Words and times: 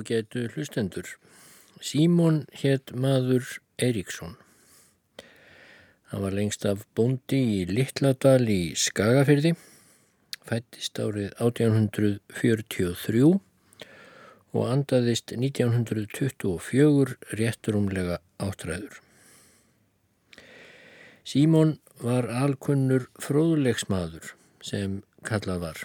ágætu 0.00 0.48
hlustendur. 0.54 1.04
Símon 1.80 2.46
hétt 2.52 2.92
maður 2.96 3.60
Eiríksson. 3.80 4.36
Hann 6.10 6.22
var 6.24 6.32
lengst 6.32 6.64
af 6.66 6.86
bóndi 6.96 7.40
í 7.60 7.66
Littladal 7.68 8.48
í 8.48 8.72
Skagafyrði, 8.76 9.54
fættist 10.48 10.98
árið 11.00 11.30
1843 11.38 13.22
og 14.50 14.64
andaðist 14.66 15.32
1924 15.36 17.16
rétturumlega 17.38 18.18
áttræður. 18.42 19.00
Símon 21.24 21.76
var 22.00 22.26
alkunnur 22.42 23.06
fróðlegsmaður 23.20 24.32
sem 24.64 25.02
kallað 25.22 25.60
var, 25.68 25.84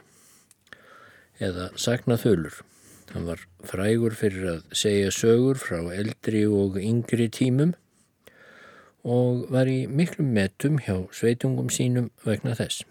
eða 1.43 1.69
saknaþölur. 1.75 2.63
Hann 3.14 3.28
var 3.30 3.42
frægur 3.67 4.16
fyrir 4.17 4.48
að 4.56 4.61
segja 4.75 5.11
sögur 5.14 5.59
frá 5.61 5.80
eldri 5.94 6.45
og 6.50 6.80
yngri 6.81 7.30
tímum 7.30 7.75
og 9.06 9.45
var 9.53 9.70
í 9.70 9.86
miklum 9.86 10.31
metum 10.34 10.80
hjá 10.81 10.98
sveitungum 11.14 11.70
sínum 11.70 12.09
vegna 12.26 12.56
þess. 12.58 12.81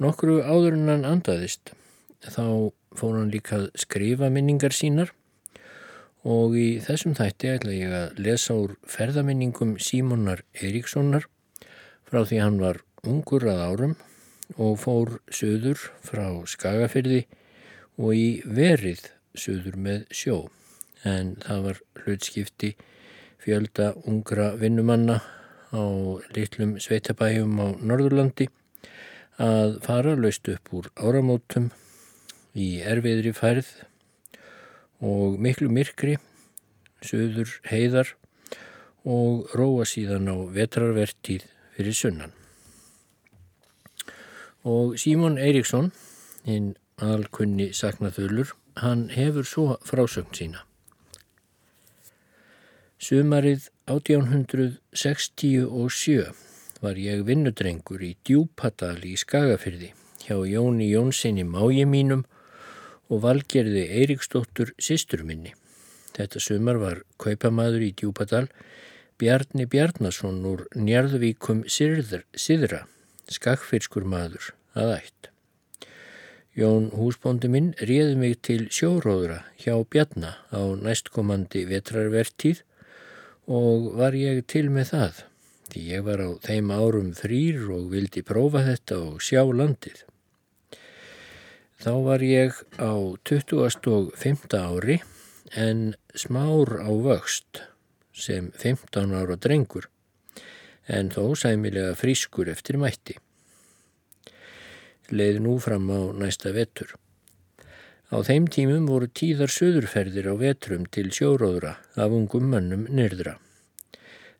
Nokkru 0.00 0.40
áður 0.40 0.78
en 0.78 0.88
hann 0.88 1.04
andaðist 1.04 1.74
þá 2.24 2.72
fór 2.96 3.18
hann 3.18 3.32
líka 3.32 3.58
að 3.58 3.66
skrifa 3.84 4.30
minningar 4.32 4.72
sínar 4.72 5.12
og 6.24 6.56
í 6.56 6.68
þessum 6.84 7.14
þætti 7.16 7.50
ætla 7.54 7.74
ég 7.76 7.92
að 7.96 8.22
lesa 8.24 8.56
úr 8.56 8.76
ferðaminningum 8.88 9.76
Símonar 9.80 10.42
Eiríkssonar 10.56 11.28
frá 12.08 12.24
því 12.24 12.40
hann 12.40 12.58
var 12.60 12.80
ungur 13.08 13.46
að 13.48 13.62
árum 13.68 13.94
og 14.56 14.80
fór 14.82 15.18
söður 15.32 15.80
frá 16.04 16.26
Skagafyrði 16.48 17.22
og 18.00 18.14
í 18.16 18.40
verið 18.44 19.04
söður 19.36 19.76
með 19.76 20.06
sjó 20.16 20.38
en 21.04 21.34
það 21.44 21.66
var 21.66 21.82
hlutskipti 22.00 22.70
fjölda 23.44 23.92
ungra 24.08 24.54
vinnumanna 24.60 25.20
á 25.72 25.84
litlum 26.34 26.78
sveitabæjum 26.82 27.60
á 27.60 27.68
Norðurlandi 27.76 28.48
að 29.40 29.78
fara 29.84 30.16
löst 30.16 30.48
upp 30.52 30.72
úr 30.76 30.90
áramótum 30.96 31.70
í 32.56 32.80
erfiðri 32.84 33.32
færð 33.36 33.68
og 35.00 35.38
miklu 35.40 35.70
myrkri, 35.72 36.18
söður 37.00 37.54
heiðar 37.70 38.12
og 39.08 39.48
róa 39.56 39.86
síðan 39.88 40.28
á 40.28 40.36
vetrarvertíð 40.52 41.46
fyrir 41.76 41.96
sunnan. 41.96 42.34
Og 44.68 44.98
Símon 45.00 45.38
Eiríksson, 45.40 45.88
hinn 46.44 46.74
alkunni 47.00 47.72
saknaþölur, 47.76 48.54
hann 48.76 49.08
hefur 49.14 49.44
svo 49.44 49.76
frásögn 49.86 50.34
sína. 50.36 50.58
Sumarið 53.00 53.70
1867 53.88 56.34
var 56.84 56.96
ég 57.00 57.24
vinnudrengur 57.24 58.02
í 58.04 58.16
Djúpadal 58.24 59.04
í 59.08 59.16
Skagafyrði 59.20 59.92
hjá 60.26 60.36
Jóni 60.46 60.90
Jónssoni 60.92 61.44
mági 61.48 61.84
mínum 61.88 62.24
og 63.08 63.22
valgerði 63.24 63.84
Eiríksdóttur 64.02 64.68
sýstur 64.76 65.22
minni. 65.24 65.52
Þetta 66.12 66.38
sumar 66.44 66.76
var 66.82 66.96
kaupamaður 67.22 67.82
í 67.88 67.90
Djúpadal 67.96 68.48
Bjarni 69.20 69.66
Bjarnason 69.68 70.38
úr 70.48 70.62
Njarðvíkum 70.76 71.64
Sýðra, 71.68 72.84
skakfyrskur 73.28 74.04
maður 74.08 74.54
að 74.72 74.96
ætt. 75.00 75.29
Jón 76.60 76.90
húsbóndi 76.92 77.48
minn 77.48 77.70
réði 77.88 78.16
mig 78.20 78.34
til 78.44 78.66
sjóróðra 78.68 79.38
hjá 79.62 79.78
Bjarna 79.88 80.34
á 80.52 80.60
næstkomandi 80.76 81.62
vetrarvertíð 81.70 82.60
og 83.48 83.86
var 83.96 84.12
ég 84.18 84.42
til 84.52 84.66
með 84.68 84.90
það, 84.90 85.22
því 85.72 85.84
ég 85.94 86.04
var 86.04 86.20
á 86.20 86.30
þeim 86.44 86.68
árum 86.76 87.08
frýr 87.16 87.62
og 87.72 87.86
vildi 87.94 88.20
prófa 88.28 88.60
þetta 88.66 88.98
og 89.06 89.24
sjá 89.24 89.40
landið. 89.40 90.02
Þá 91.80 91.92
var 92.10 92.26
ég 92.28 92.60
á 92.76 92.92
25. 93.24 94.52
ári 94.60 94.98
en 95.56 95.82
smár 96.12 96.76
á 96.76 96.92
vöxt 96.92 97.64
sem 98.12 98.52
15 98.52 99.16
ára 99.16 99.40
drengur 99.40 99.88
en 100.84 101.08
þó 101.08 101.32
sæmilega 101.32 101.96
frískur 101.96 102.52
eftir 102.52 102.76
mætti 102.76 103.16
leið 105.12 105.40
nú 105.44 105.58
fram 105.62 105.90
á 105.90 106.00
næsta 106.16 106.52
vetur. 106.56 106.94
Á 108.10 108.18
þeim 108.26 108.48
tímum 108.50 108.88
voru 108.90 109.06
tíðar 109.06 109.52
söðurferðir 109.54 110.26
á 110.30 110.34
vetrum 110.34 110.86
til 110.90 111.12
sjóróðra 111.14 111.76
af 111.94 112.10
ungum 112.10 112.48
mannum 112.50 112.88
nyrðra. 112.90 113.36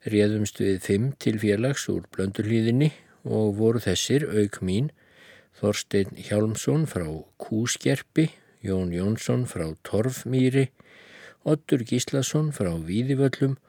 Réðumst 0.03 0.59
við 0.59 0.81
fimm 0.83 1.11
til 1.21 1.37
félags 1.39 1.87
úr 1.93 2.03
blöndurlíðinni 2.11 2.91
og 3.23 3.55
voru 3.61 3.79
þessir 3.79 4.27
auk 4.27 4.59
mín 4.65 4.91
Þorstein 5.61 6.15
Hjálmsson 6.17 6.87
frá 6.89 7.05
Kúskerpi, 7.39 8.31
Jón 8.65 8.91
Jónsson 8.95 9.45
frá 9.47 9.67
Torfmýri, 9.87 10.69
Ottur 11.45 11.85
Gíslason 11.87 12.49
frá 12.55 12.73
Víðivöllum 12.75 13.59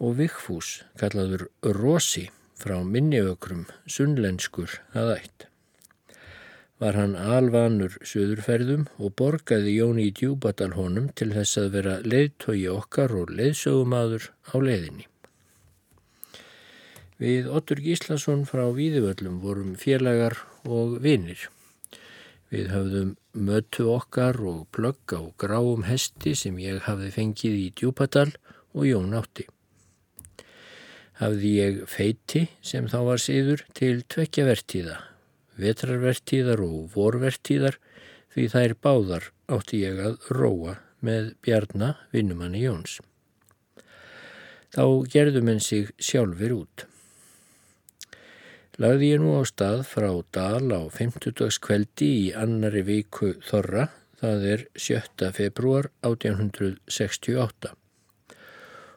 og 0.00 0.16
Vigfús, 0.18 0.80
kallaður 0.98 1.48
Rosi, 1.62 2.30
frá 2.56 2.80
Minniökrum, 2.82 3.66
sunnlenskur 3.86 4.80
að 4.96 5.18
ætt 5.18 5.52
var 6.82 6.96
hann 6.98 7.14
alvanur 7.16 7.94
söðurferðum 8.04 8.84
og 9.00 9.14
borgaði 9.16 9.78
Jóni 9.78 10.10
í 10.10 10.14
djúbatal 10.16 10.74
honum 10.76 11.08
til 11.16 11.30
þess 11.32 11.60
að 11.62 11.70
vera 11.78 11.94
leiðtogi 12.04 12.66
okkar 12.72 13.14
og 13.16 13.32
leiðsögumadur 13.32 14.28
á 14.52 14.56
leiðinni. 14.60 15.06
Við 17.16 17.48
Ottur 17.48 17.80
Gíslason 17.80 18.44
frá 18.44 18.66
Víðivöllum 18.76 19.40
vorum 19.40 19.72
félagar 19.80 20.36
og 20.68 20.98
vinir. 21.00 21.48
Við 22.52 22.68
höfðum 22.74 23.16
mötu 23.32 23.88
okkar 23.94 24.36
og 24.44 24.66
plögg 24.76 25.16
á 25.16 25.24
gráum 25.40 25.88
hesti 25.88 26.36
sem 26.36 26.60
ég 26.60 26.84
hafði 26.84 27.10
fengið 27.16 27.58
í 27.62 27.66
djúbatal 27.72 28.28
og 28.76 28.84
Jón 28.84 29.16
átti. 29.16 29.48
Hafði 31.16 31.56
ég 31.56 31.84
feiti 31.88 32.46
sem 32.60 32.84
þá 32.92 33.00
var 33.08 33.24
síður 33.24 33.64
til 33.72 34.02
tvekja 34.04 34.44
vertíða 34.52 35.00
vetrarvertíðar 35.60 36.62
og 36.64 36.90
vorvertíðar 36.94 37.78
því 38.34 38.48
þær 38.52 38.74
báðar 38.84 39.28
átti 39.52 39.82
ég 39.84 40.00
að 40.02 40.18
róa 40.32 40.76
með 41.06 41.32
Bjarna 41.44 41.94
vinnumanni 42.12 42.64
Jóns. 42.64 42.98
Þá 44.74 44.84
gerðum 45.12 45.52
en 45.54 45.62
sig 45.62 45.92
sjálfur 46.02 46.56
út. 46.58 46.86
Lagði 48.82 49.14
ég 49.14 49.22
nú 49.22 49.38
á 49.40 49.42
stað 49.48 49.86
frá 49.88 50.10
Dal 50.36 50.68
á 50.68 50.82
50. 50.92 51.48
kveldi 51.64 52.10
í 52.26 52.28
annari 52.36 52.84
viku 52.84 53.32
Þorra, 53.46 53.88
það 54.20 54.46
er 54.52 54.68
7. 54.76 55.32
februar 55.32 55.88
1868 56.04 57.76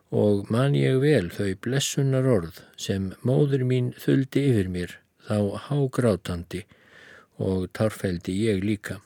og 0.10 0.48
man 0.50 0.74
ég 0.74 0.98
vel 1.04 1.30
þau 1.30 1.54
blessunar 1.62 2.26
orð 2.26 2.64
sem 2.82 3.12
móður 3.22 3.62
mín 3.70 3.92
þuldi 3.94 4.46
yfir 4.52 4.72
mér 4.74 4.96
þá 5.30 5.70
hágrátandi 5.70 6.66
og 7.40 7.70
tarfældi 7.78 8.34
ég 8.50 8.66
líka. 8.66 8.98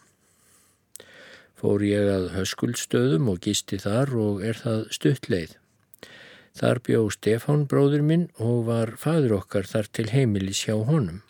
Fór 1.60 1.84
ég 1.86 2.10
að 2.12 2.32
höskuldstöðum 2.38 3.30
og 3.32 3.44
gisti 3.46 3.78
þar 3.80 4.16
og 4.20 4.42
er 4.44 4.58
það 4.60 4.88
stuttleið. 4.98 5.54
Þar 6.54 6.82
bjó 6.86 7.04
Stefán 7.14 7.64
bróður 7.70 8.04
minn 8.06 8.26
og 8.38 8.66
var 8.68 8.96
fadur 9.02 9.38
okkar 9.40 9.70
þar 9.70 9.88
til 9.96 10.10
heimilis 10.12 10.66
hjá 10.68 10.76
honum. 10.90 11.22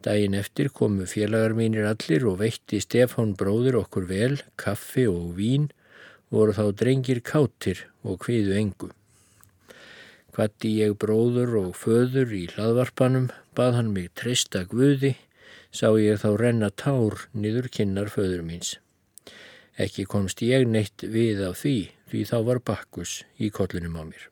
Dægin 0.00 0.38
eftir 0.38 0.70
komu 0.72 1.04
félagar 1.04 1.52
mínir 1.58 1.84
allir 1.90 2.24
og 2.30 2.38
veitti 2.40 2.80
Stefán 2.80 3.34
bróður 3.36 3.82
okkur 3.82 4.06
vel, 4.08 4.38
kaffi 4.56 5.04
og 5.10 5.34
vín, 5.36 5.68
voru 6.32 6.54
þá 6.56 6.70
drengir 6.72 7.20
kátir 7.20 7.84
og 8.06 8.24
hviðu 8.24 8.56
engu. 8.56 8.88
Hvati 10.34 10.70
ég 10.78 10.94
bróður 11.02 11.56
og 11.60 11.70
föður 11.78 12.34
í 12.36 12.44
hlaðvarpanum, 12.52 13.30
bað 13.56 13.76
hann 13.78 13.92
mig 13.94 14.12
treysta 14.14 14.62
guði, 14.70 15.16
sá 15.74 15.90
ég 15.98 16.20
þá 16.22 16.30
renna 16.38 16.70
tár 16.70 17.26
niður 17.34 17.70
kinnar 17.74 18.10
föður 18.12 18.44
míns. 18.46 18.76
Ekki 19.80 20.04
komst 20.04 20.42
ég 20.44 20.66
neitt 20.68 21.02
við 21.02 21.42
af 21.46 21.62
því, 21.62 21.90
því 22.10 22.26
þá 22.30 22.36
var 22.48 22.60
bakkus 22.70 23.22
í 23.38 23.50
kollinum 23.54 23.98
á 23.98 24.04
mér. 24.06 24.28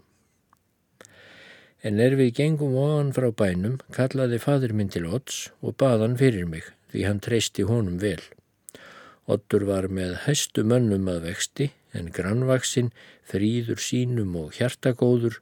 En 1.82 2.00
er 2.02 2.16
við 2.18 2.34
gengum 2.40 2.74
ofan 2.78 3.12
frá 3.14 3.28
bænum, 3.30 3.78
kallaði 3.94 4.40
fadur 4.42 4.74
minn 4.74 4.90
til 4.90 5.06
Odds 5.06 5.48
og 5.62 5.76
bað 5.78 6.02
hann 6.04 6.18
fyrir 6.18 6.46
mig, 6.50 6.66
því 6.90 7.04
hann 7.06 7.22
treysti 7.22 7.66
honum 7.66 8.00
vel. 8.02 8.20
Oddur 9.30 9.66
var 9.68 9.86
með 9.92 10.16
hæstu 10.24 10.64
mönnum 10.66 11.06
að 11.12 11.28
vexti, 11.28 11.70
en 11.94 12.10
grannvaksinn, 12.14 12.90
fríður 13.28 13.80
sínum 13.82 14.34
og 14.40 14.56
hjartagóður, 14.58 15.38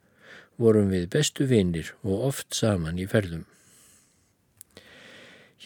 vorum 0.61 0.89
við 0.93 1.11
bestu 1.13 1.47
vinnir 1.51 1.93
og 2.03 2.31
oft 2.31 2.57
saman 2.57 2.99
í 2.99 3.07
ferðum. 3.11 3.45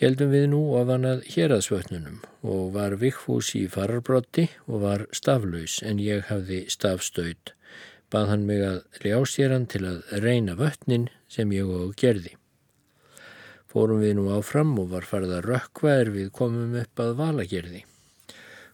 Heldum 0.01 0.31
við 0.33 0.47
nú 0.49 0.59
ofan 0.79 1.05
að 1.05 1.27
héraðsvötnunum 1.29 2.23
og 2.41 2.71
var 2.73 2.95
Vigfús 3.03 3.51
í 3.59 3.67
fararbrotti 3.69 4.47
og 4.65 4.85
var 4.87 5.03
staflaus 5.13 5.81
en 5.85 6.01
ég 6.01 6.25
hafði 6.31 6.63
stafstöyd. 6.73 7.53
Bað 8.11 8.31
hann 8.33 8.47
mig 8.49 8.63
að 8.65 9.05
ljá 9.05 9.19
sér 9.29 9.53
hann 9.53 9.67
til 9.69 9.83
að 9.91 10.01
reyna 10.25 10.57
vötnin 10.57 11.11
sem 11.29 11.53
ég 11.53 11.69
og 11.69 11.93
gerði. 12.01 12.33
Fórum 13.71 14.01
við 14.03 14.17
nú 14.19 14.25
áfram 14.35 14.73
og 14.81 14.89
var 14.95 15.05
farið 15.07 15.37
að 15.37 15.51
rökkva 15.51 15.93
er 16.01 16.09
við 16.17 16.33
komum 16.35 16.73
upp 16.81 17.05
að 17.05 17.13
valagerði. 17.21 17.85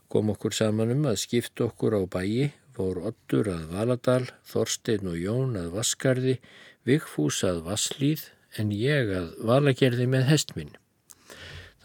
Kom 0.08 0.30
okkur 0.30 0.54
saman 0.54 0.94
um 0.94 1.04
að 1.10 1.18
skipta 1.26 1.66
okkur 1.66 1.98
á 1.98 2.02
bæi, 2.06 2.54
fór 2.76 3.00
Ottur 3.08 3.48
að 3.48 3.70
Valadal, 3.72 4.24
Þorstein 4.44 5.08
og 5.08 5.16
Jón 5.16 5.56
að 5.56 5.72
Vaskarði, 5.78 6.36
Vigfús 6.86 7.40
að 7.46 7.62
Vasslíð 7.66 8.28
en 8.60 8.72
ég 8.74 9.10
að 9.16 9.32
valagerði 9.48 10.06
með 10.12 10.28
hestminn. 10.30 10.74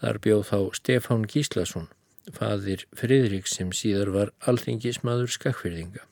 Þar 0.02 0.18
bjóð 0.26 0.44
þá 0.50 0.58
Stefán 0.78 1.24
Gíslason, 1.30 1.88
fadir 2.36 2.84
Fridrik 2.98 3.48
sem 3.50 3.72
síðar 3.76 4.12
var 4.14 4.32
alþingismadur 4.50 5.32
skakfyrðinga. 5.32 6.04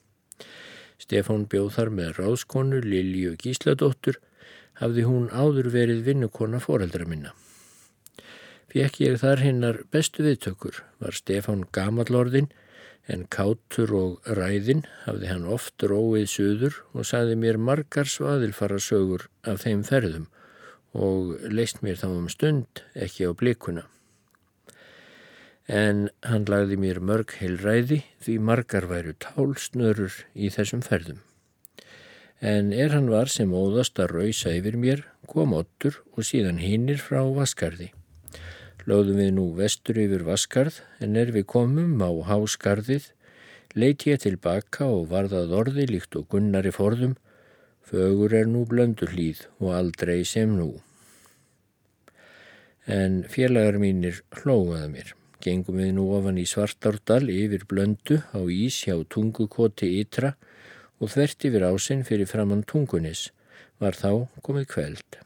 Stefán 1.00 1.46
bjóð 1.50 1.70
þar 1.76 1.92
með 1.98 2.10
ráðskonu 2.20 2.80
Lilju 2.84 3.36
Gísladóttur 3.40 4.20
hafði 4.80 5.04
hún 5.08 5.28
áður 5.32 5.70
verið 5.74 6.04
vinnukona 6.08 6.60
foreldra 6.62 7.06
minna. 7.08 7.34
Fekk 8.70 9.00
ég 9.02 9.16
þar 9.20 9.42
hinnar 9.42 9.80
bestu 9.90 10.22
viðtökur 10.24 10.84
var 11.02 11.16
Stefán 11.16 11.64
Gamallordin 11.74 12.50
en 13.10 13.26
kátur 13.34 13.92
og 13.98 14.32
ræðin 14.38 14.84
hafði 15.04 15.30
hann 15.32 15.46
oft 15.56 15.82
róið 15.82 16.26
suður 16.32 16.80
og 16.94 17.08
saði 17.10 17.38
mér 17.42 17.60
margar 17.70 18.10
svaðilfara 18.10 18.80
sögur 18.82 19.28
af 19.42 19.64
þeim 19.64 19.82
ferðum 19.88 20.28
og 20.94 21.36
leist 21.50 21.82
mér 21.86 21.98
þá 22.00 22.08
um 22.10 22.28
stund 22.32 22.84
ekki 22.94 23.26
á 23.26 23.34
blikuna. 23.34 23.86
En 25.70 26.08
hann 26.26 26.46
lagði 26.50 26.80
mér 26.82 26.98
mörg 26.98 27.36
heilræði 27.38 28.04
því 28.22 28.38
margar 28.42 28.88
væru 28.90 29.14
tálsnörur 29.22 30.22
í 30.34 30.50
þessum 30.50 30.82
ferðum 30.82 31.20
en 32.40 32.72
er 32.72 32.94
hann 32.96 33.10
var 33.12 33.28
sem 33.28 33.52
óðast 33.52 34.00
að 34.00 34.14
rauðsa 34.16 34.54
yfir 34.56 34.76
mér, 34.80 35.04
kom 35.28 35.52
ottur 35.54 36.00
og 36.16 36.24
síðan 36.24 36.60
hinnir 36.60 37.00
frá 37.00 37.20
Vaskarði. 37.36 37.92
Lóðum 38.88 39.18
við 39.20 39.34
nú 39.36 39.42
vestur 39.58 39.98
yfir 40.00 40.22
Vaskarð, 40.24 40.78
en 41.04 41.18
er 41.20 41.34
við 41.34 41.44
komum 41.52 42.00
á 42.00 42.08
Háskarðið, 42.30 43.10
leiti 43.76 44.08
ég 44.14 44.22
tilbaka 44.22 44.88
og 44.88 45.10
varðað 45.10 45.52
orði 45.58 45.84
líkt 45.90 46.16
og 46.16 46.30
gunnari 46.32 46.72
forðum, 46.72 47.18
fögur 47.84 48.32
er 48.38 48.48
nú 48.48 48.64
blöndur 48.70 49.12
hlýð 49.12 49.44
og 49.60 49.74
aldrei 49.76 50.24
sem 50.24 50.56
nú. 50.56 50.70
En 52.88 53.22
félagar 53.28 53.76
mínir 53.82 54.22
hlóðaða 54.40 54.88
mér. 54.96 55.14
Gengum 55.44 55.76
við 55.80 55.94
nú 55.96 56.08
ofan 56.16 56.40
í 56.40 56.48
Svartárdal 56.48 57.26
yfir 57.32 57.68
blöndu 57.68 58.22
á 58.32 58.40
ís 58.48 58.82
hjá 58.86 58.96
tungukoti 59.12 59.92
ytra, 60.00 60.36
og 61.00 61.12
þvert 61.12 61.48
yfir 61.48 61.68
ásinn 61.68 62.04
fyrir 62.08 62.28
framann 62.28 62.64
tungunis 62.64 63.28
var 63.80 63.96
þá 63.96 64.24
komið 64.40 64.72
kveld. 64.72 65.20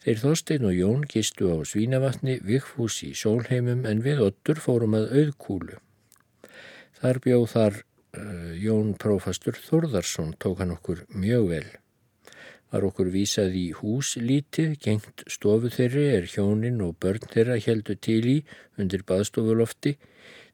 Þeir 0.00 0.20
Þorstein 0.22 0.62
og 0.64 0.72
Jón 0.72 1.02
gistu 1.04 1.50
á 1.52 1.60
Svínavatni, 1.68 2.38
Vigfús 2.40 3.02
í 3.04 3.10
Sólheimum 3.12 3.82
en 3.84 3.98
við 4.00 4.22
ottur 4.30 4.56
fórum 4.56 4.96
að 4.96 5.10
auðkúlu. 5.12 5.76
Þar 6.96 7.20
bjóð 7.26 7.44
þar 7.52 7.76
uh, 7.76 8.54
Jón 8.56 8.94
Prófastur 8.96 9.58
Þorðarsson 9.60 10.32
tók 10.40 10.62
hann 10.62 10.72
okkur 10.72 11.02
mjög 11.12 11.50
vel. 11.52 11.68
Var 12.72 12.86
okkur 12.88 13.10
vísað 13.12 13.58
í 13.60 13.66
hús 13.76 14.14
lítið, 14.16 14.78
gengt 14.80 15.26
stofu 15.28 15.68
þeirri 15.74 16.06
er 16.14 16.30
hjónin 16.32 16.80
og 16.86 16.96
börn 17.02 17.28
þeirra 17.34 17.58
heldu 17.60 17.98
til 18.00 18.22
í 18.24 18.38
undir 18.80 19.04
baðstofulofti 19.04 19.98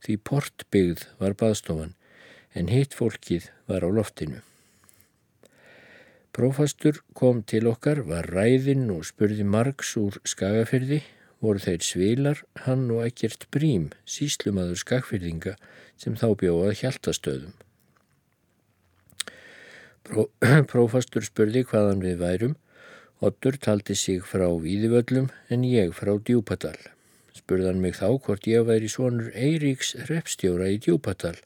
því 0.02 0.18
portbyggð 0.26 1.06
var 1.22 1.38
baðstofan 1.38 1.94
en 2.56 2.74
hitt 2.74 2.98
fólkið 2.98 3.52
var 3.70 3.86
á 3.86 3.90
loftinu. 3.94 4.42
Prófastur 6.36 7.00
kom 7.16 7.40
til 7.48 7.68
okkar, 7.70 8.02
var 8.04 8.28
ræðinn 8.28 8.90
og 8.92 9.06
spurði 9.08 9.46
margs 9.48 9.94
úr 9.96 10.18
skagafyrði, 10.28 11.00
voru 11.40 11.62
þeir 11.64 11.86
svilar, 11.86 12.42
hann 12.66 12.90
og 12.92 13.06
ekkert 13.06 13.46
brím, 13.54 13.88
síslumadur 14.04 14.76
skagfyrðinga 14.76 15.56
sem 15.96 16.18
þá 16.20 16.28
bjóðað 16.42 16.76
hjáltastöðum. 16.82 17.56
Pró, 20.04 20.28
prófastur 20.70 21.24
spurði 21.24 21.64
hvaðan 21.70 22.04
við 22.04 22.20
værum, 22.20 22.56
Ottur 23.24 23.56
taldi 23.56 23.94
sig 23.96 24.20
frá 24.28 24.44
Víðivöllum 24.60 25.30
en 25.48 25.62
ég 25.64 25.94
frá 25.96 26.18
Djúpadal. 26.20 26.76
Spurðan 27.32 27.80
mig 27.80 27.96
þá 27.96 28.10
hvort 28.20 28.44
ég 28.44 28.66
væri 28.68 28.90
svonur 28.92 29.30
Eiríks 29.32 29.94
repstjóra 30.10 30.68
í 30.68 30.76
Djúpadal 30.76 31.38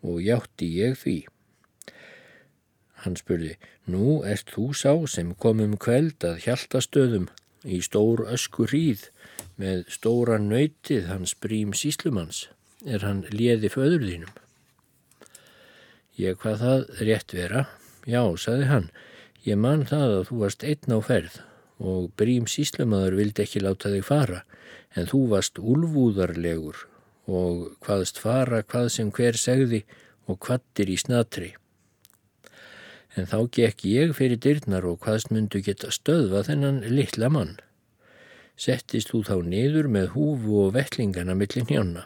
og 0.00 0.22
játti 0.24 0.70
ég 0.80 0.96
því. 0.96 1.18
Hann 3.04 3.14
spurði, 3.18 3.54
nú 3.86 4.20
ert 4.26 4.50
þú 4.54 4.72
sá 4.74 4.92
sem 5.06 5.34
komum 5.38 5.76
kveld 5.78 6.24
að 6.26 6.40
hjáltastöðum 6.46 7.28
í 7.62 7.78
stór 7.84 8.24
ösku 8.26 8.66
hríð 8.66 9.08
með 9.58 9.84
stóra 9.92 10.38
nöytið 10.42 11.06
hans 11.10 11.34
brím 11.38 11.74
síslumans, 11.74 12.46
er 12.86 13.04
hann 13.06 13.24
liði 13.30 13.70
föður 13.70 14.06
þínum. 14.06 14.32
Ég 16.18 16.38
hvað 16.42 16.62
það 16.64 17.04
rétt 17.06 17.34
vera, 17.34 17.64
já, 18.02 18.22
saði 18.34 18.66
hann, 18.72 18.88
ég 19.46 19.58
man 19.58 19.84
það 19.86 20.14
að 20.16 20.24
þú 20.30 20.40
varst 20.42 20.66
einn 20.66 20.94
á 20.94 20.98
ferð 21.06 21.40
og 21.78 22.10
brím 22.18 22.48
síslumadur 22.50 23.14
vildi 23.20 23.44
ekki 23.44 23.62
láta 23.62 23.92
þig 23.92 24.06
fara, 24.06 24.42
en 24.98 25.06
þú 25.06 25.22
varst 25.34 25.60
úlvúðarlegur 25.62 26.82
og 27.28 27.78
hvaðst 27.84 28.18
fara 28.18 28.64
hvað 28.66 28.90
sem 28.96 29.14
hver 29.14 29.38
segði 29.38 29.84
og 30.26 30.40
hvattir 30.42 30.90
í 30.90 30.98
snatri. 30.98 31.52
En 33.18 33.26
þá 33.26 33.38
gekk 33.56 33.82
ég 33.90 34.12
fyrir 34.14 34.38
dyrnar 34.38 34.84
og 34.86 35.00
hvaðst 35.02 35.32
myndu 35.34 35.58
geta 35.66 35.90
stöðva 35.90 36.44
þennan 36.46 36.84
litla 36.92 37.30
mann. 37.34 37.56
Settist 38.58 39.10
þú 39.10 39.24
þá 39.26 39.34
niður 39.46 39.88
með 39.90 40.12
húfu 40.14 40.60
og 40.62 40.76
vettlingana 40.76 41.34
millin 41.38 41.66
hjána. 41.66 42.04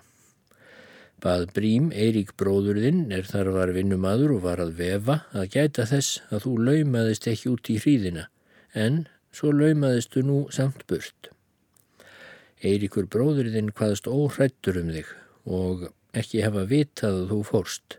Bað 1.23 1.51
Brím, 1.55 1.91
Eirík 1.95 2.33
bróðurðinn, 2.41 3.05
er 3.15 3.29
þar 3.29 3.53
var 3.55 3.71
vinnumadur 3.77 4.33
og 4.39 4.43
var 4.47 4.63
að 4.65 4.73
vefa, 4.81 5.21
að 5.37 5.53
gæta 5.55 5.85
þess 5.87 6.19
að 6.33 6.47
þú 6.47 6.55
laumaðist 6.67 7.29
ekki 7.31 7.53
út 7.53 7.71
í 7.71 7.77
hríðina, 7.79 8.25
en 8.75 9.05
svo 9.31 9.53
laumaðistu 9.55 10.25
nú 10.27 10.41
samt 10.51 10.83
burt. 10.91 11.31
Eiríkur 12.65 13.07
bróðurðinn 13.13 13.71
hvaðst 13.77 14.09
óhrættur 14.11 14.81
um 14.83 14.91
þig 14.97 15.15
og 15.47 15.89
ekki 16.19 16.43
hefa 16.43 16.67
vitað 16.71 17.23
að 17.23 17.31
þú 17.37 17.41
fórst, 17.53 17.99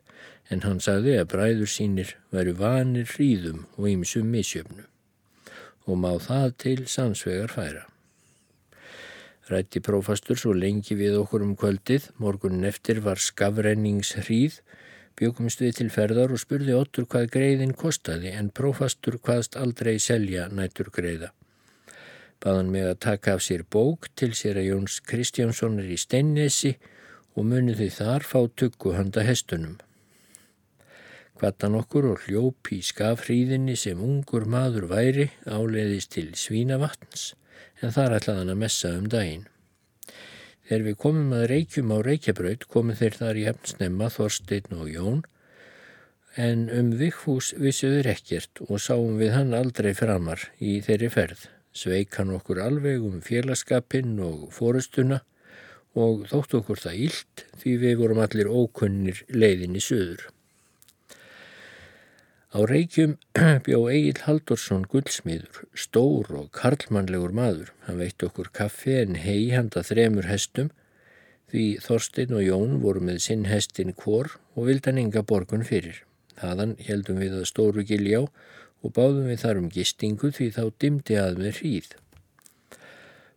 en 0.51 0.63
hann 0.65 0.81
sagði 0.83 1.17
að 1.19 1.29
bræður 1.33 1.71
sínir 1.71 2.15
væri 2.33 2.53
vanir 2.59 3.07
hríðum 3.13 3.65
og 3.77 3.89
ýmsum 3.91 4.29
misjöfnu 4.33 4.85
og 5.88 6.00
má 6.00 6.12
það 6.23 6.55
til 6.63 6.77
sannsvegar 6.88 7.51
færa. 7.51 7.83
Rætti 9.51 9.81
prófastur 9.83 10.39
svo 10.39 10.53
lengi 10.55 10.95
við 10.95 11.17
okkur 11.19 11.43
um 11.43 11.57
kvöldið, 11.59 12.07
morgunin 12.15 12.63
eftir 12.69 13.01
var 13.03 13.19
skafrenningshríð, 13.19 14.62
bjökumst 15.19 15.59
við 15.59 15.79
til 15.81 15.89
ferðar 15.91 16.31
og 16.31 16.39
spurði 16.39 16.79
Ottur 16.79 17.09
hvað 17.12 17.31
greiðin 17.35 17.75
kostaði 17.75 18.31
en 18.31 18.53
prófastur 18.55 19.19
hvaðst 19.19 19.59
aldrei 19.59 19.97
selja 20.00 20.47
nætur 20.47 20.93
greiða 20.95 21.33
baðan 22.43 22.73
mig 22.73 22.83
að 22.83 23.00
taka 23.05 23.38
af 23.38 23.43
sér 23.45 23.63
bók 23.63 24.09
til 24.19 24.33
sér 24.35 24.59
að 24.59 24.69
Jóns 24.71 25.00
Kristjánsson 25.07 25.79
er 25.79 25.91
í 25.95 26.00
Steinnesi 26.00 26.73
og 27.33 27.47
munið 27.47 27.79
því 27.79 27.89
þar 27.97 28.27
fá 28.27 28.39
tuggu 28.59 28.95
handa 28.97 29.23
hestunum. 29.23 29.77
Kvattan 31.39 31.77
okkur 31.79 32.09
og 32.11 32.25
hljópi 32.27 32.77
í 32.79 32.85
skafhríðinni 32.85 33.75
sem 33.79 34.01
ungur 34.03 34.45
maður 34.49 34.85
væri 34.91 35.29
áleiðist 35.49 36.13
til 36.15 36.29
Svínavatns 36.37 37.31
en 37.81 37.95
þar 37.95 38.19
ætlaðan 38.19 38.53
að 38.53 38.61
messa 38.63 38.93
um 38.97 39.09
daginn. 39.09 39.47
Þegar 40.67 40.85
við 40.87 40.99
komum 41.05 41.33
að 41.35 41.47
reykjum 41.51 41.91
á 41.91 41.97
reykjabraut 42.05 42.67
komum 42.71 42.99
þeir 42.99 43.17
þar 43.19 43.39
í 43.41 43.47
hefnsnemma 43.49 44.11
Þorstein 44.13 44.77
og 44.77 44.93
Jón 44.93 45.25
en 46.39 46.69
um 46.73 46.93
Vigfús 46.97 47.51
vissuður 47.59 48.13
ekkert 48.13 48.63
og 48.69 48.79
sáum 48.81 49.19
við 49.19 49.35
hann 49.35 49.57
aldrei 49.57 49.91
framar 49.97 50.47
í 50.61 50.79
þeirri 50.85 51.11
ferð 51.13 51.49
sveik 51.73 52.13
hann 52.19 52.33
okkur 52.37 52.61
alveg 52.61 53.03
um 53.05 53.19
félagskapinn 53.25 54.15
og 54.21 54.49
fórustuna 54.53 55.23
og 55.97 56.25
þótt 56.29 56.55
okkur 56.61 56.81
það 56.85 57.01
ílt 57.07 57.43
því 57.61 57.75
við 57.83 57.99
vorum 58.01 58.21
allir 58.23 58.49
ókunnir 58.49 59.25
leiðin 59.33 59.77
í 59.77 59.83
söður. 59.83 60.29
Á 62.53 62.62
reykjum 62.69 63.15
bjó 63.65 63.79
Egil 63.89 64.19
Haldursson 64.27 64.83
guldsmiður, 64.86 65.63
stór 65.74 66.27
og 66.38 66.51
karlmannlegur 66.53 67.33
maður. 67.33 67.72
Hann 67.88 67.98
veitt 67.98 68.22
okkur 68.22 68.51
kaffi 68.53 68.93
en 69.00 69.17
hei 69.17 69.50
handa 69.55 69.81
þremur 69.81 70.29
hestum 70.29 70.69
því 71.50 71.65
Þorstein 71.81 72.36
og 72.38 72.45
Jón 72.45 72.77
voru 72.86 73.01
með 73.10 73.17
sinn 73.25 73.48
hestin 73.50 73.95
kvor 73.98 74.36
og 74.53 74.69
vildan 74.69 75.01
enga 75.01 75.25
borgun 75.25 75.65
fyrir. 75.65 76.03
Þaðan 76.38 76.77
heldum 76.86 77.25
við 77.25 77.39
að 77.39 77.50
stóru 77.50 77.88
giljá 77.89 78.22
og 78.22 78.93
báðum 78.93 79.33
við 79.33 79.43
þar 79.48 79.63
um 79.63 79.74
gistingu 79.74 80.29
því 80.38 80.53
þá 80.53 80.63
dimdi 80.77 81.17
að 81.17 81.41
með 81.41 81.62
hríð. 81.63 81.91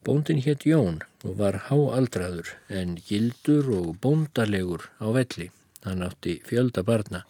Bóndin 0.05 0.45
hétt 0.45 0.69
Jón 0.69 1.01
og 1.25 1.41
var 1.41 1.63
háaldraður 1.71 2.53
en 2.69 2.99
gildur 3.09 3.73
og 3.81 3.95
bóndalegur 4.05 4.91
á 5.01 5.09
velli. 5.17 5.49
Hann 5.89 6.05
átti 6.05 6.43
fjölda 6.45 6.85
barna. 6.85 7.25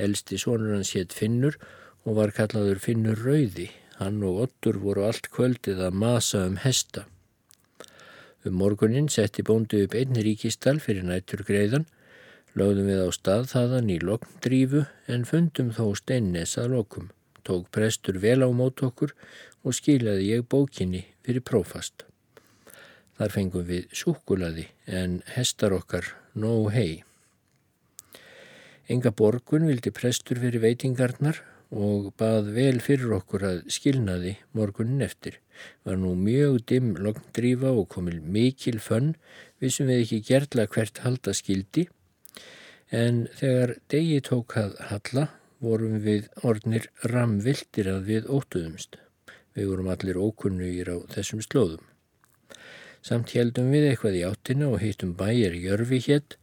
Elsti 0.00 0.38
sonur 0.40 0.74
hans 0.76 0.94
hétt 0.96 1.14
Finnur 1.16 1.58
og 2.06 2.16
var 2.18 2.34
kallaður 2.36 2.80
Finnur 2.82 3.20
Rauði. 3.20 3.68
Hann 4.00 4.22
og 4.24 4.46
Ottur 4.46 4.78
voru 4.80 5.04
allt 5.04 5.28
kvöldið 5.34 5.82
að 5.86 5.96
masa 6.02 6.46
um 6.48 6.56
hesta. 6.62 7.04
Um 8.48 8.56
morgunin 8.56 9.10
setti 9.12 9.44
bóndi 9.44 9.82
upp 9.84 9.94
einn 10.00 10.16
ríkistal 10.16 10.78
fyrir 10.80 11.04
nættur 11.04 11.44
greiðan. 11.44 11.84
Lögðum 12.56 12.88
við 12.88 13.02
á 13.04 13.08
stað 13.12 13.50
þaðan 13.52 13.90
í 13.92 13.98
lokndrífu 14.00 14.86
en 15.12 15.26
fundum 15.28 15.68
þó 15.76 15.92
steinnes 16.00 16.56
að 16.58 16.72
lokum. 16.78 17.10
Tók 17.44 17.68
prestur 17.74 18.16
vel 18.22 18.40
á 18.40 18.48
mót 18.48 18.80
okkur 18.82 19.12
og 19.64 19.76
skilaði 19.76 20.32
ég 20.32 20.48
bókinni 20.48 21.04
fyrir 21.26 21.44
prófast. 21.44 22.06
Þar 23.20 23.36
fengum 23.36 23.68
við 23.68 23.92
súkulaði 23.92 24.66
en 24.88 25.20
hestar 25.36 25.76
okkar 25.76 26.08
nóg 26.32 26.72
hei. 26.72 27.04
Enga 28.90 29.12
borgun 29.14 29.68
vildi 29.68 29.92
prestur 29.94 30.40
fyrir 30.42 30.64
veitingarnar 30.64 31.36
og 31.70 32.08
bað 32.18 32.48
vel 32.56 32.80
fyrir 32.82 33.12
okkur 33.20 33.44
að 33.46 33.58
skilnaði 33.70 34.32
morgunin 34.58 35.04
eftir. 35.06 35.36
Var 35.86 35.94
nú 36.00 36.16
mjög 36.18 36.56
dimm 36.72 36.96
logndrífa 36.98 37.70
og 37.70 37.86
komil 37.92 38.18
mikil 38.18 38.80
fönn 38.82 39.12
við 39.62 39.74
sem 39.76 39.86
við 39.86 40.02
ekki 40.02 40.18
gerla 40.26 40.64
hvert 40.72 40.98
halda 41.04 41.34
skildi 41.38 41.84
en 42.90 43.28
þegar 43.38 43.76
degi 43.94 44.18
tók 44.26 44.56
að 44.58 44.74
halla 44.88 45.28
vorum 45.62 46.00
við 46.02 46.26
ornir 46.42 46.90
ramvildir 47.12 47.92
að 47.94 48.10
við 48.10 48.26
ótuðumst. 48.26 48.98
Við 49.54 49.70
vorum 49.70 49.92
allir 49.94 50.18
ókunnugir 50.18 50.90
á 50.90 50.96
þessum 51.14 51.44
slóðum. 51.46 51.86
Samt 53.06 53.36
heldum 53.38 53.70
við 53.70 53.92
eitthvað 53.92 54.18
í 54.18 54.26
áttina 54.26 54.66
og 54.74 54.82
heitum 54.82 55.14
bæjar 55.14 55.54
Jörfi 55.54 56.02
hétt, 56.08 56.36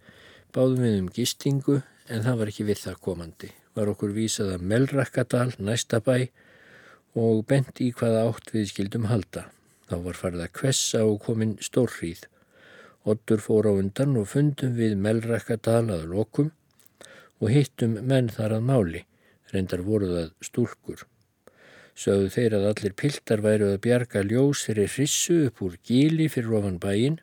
báðum 0.55 0.87
við 0.87 0.99
um 1.01 1.11
gistingu 1.11 1.81
en 2.07 2.23
það 2.25 2.39
var 2.39 2.51
ekki 2.51 2.65
við 2.67 2.81
það 2.83 3.01
komandi. 3.07 3.49
Var 3.77 3.91
okkur 3.91 4.13
vísað 4.15 4.53
að 4.55 4.65
Melrakkadal, 4.71 5.51
næsta 5.59 5.99
bæ 6.03 6.29
og 7.17 7.43
bent 7.49 7.81
í 7.81 7.91
hvaða 7.95 8.25
átt 8.29 8.53
við 8.53 8.71
skildum 8.71 9.07
halda. 9.11 9.47
Þá 9.87 9.95
var 10.05 10.19
farið 10.19 10.45
að 10.45 10.55
kvessa 10.59 11.03
og 11.07 11.19
komin 11.25 11.57
stórrýð. 11.63 12.25
Ottur 13.07 13.39
fór 13.43 13.69
á 13.71 13.73
undan 13.73 14.17
og 14.19 14.27
fundum 14.33 14.73
við 14.77 14.97
Melrakkadal 14.99 15.85
að 15.95 16.07
lokum 16.11 16.51
og 17.39 17.53
hittum 17.53 17.99
menn 18.03 18.31
þar 18.33 18.57
að 18.57 18.65
máli, 18.67 19.03
reyndar 19.53 19.85
voruð 19.85 20.17
að 20.23 20.33
stúlkur. 20.43 21.05
Sögðu 21.97 22.29
þeir 22.33 22.55
að 22.57 22.67
allir 22.71 22.93
piltar 22.97 23.41
væru 23.41 23.71
að 23.73 23.79
bjarga 23.85 24.21
ljós 24.25 24.65
fyrir 24.67 24.91
hrissu 24.91 25.37
upp 25.47 25.63
úr 25.65 25.77
gíli 25.87 26.27
fyrir 26.29 26.59
ofan 26.59 26.77
bæin. 26.81 27.17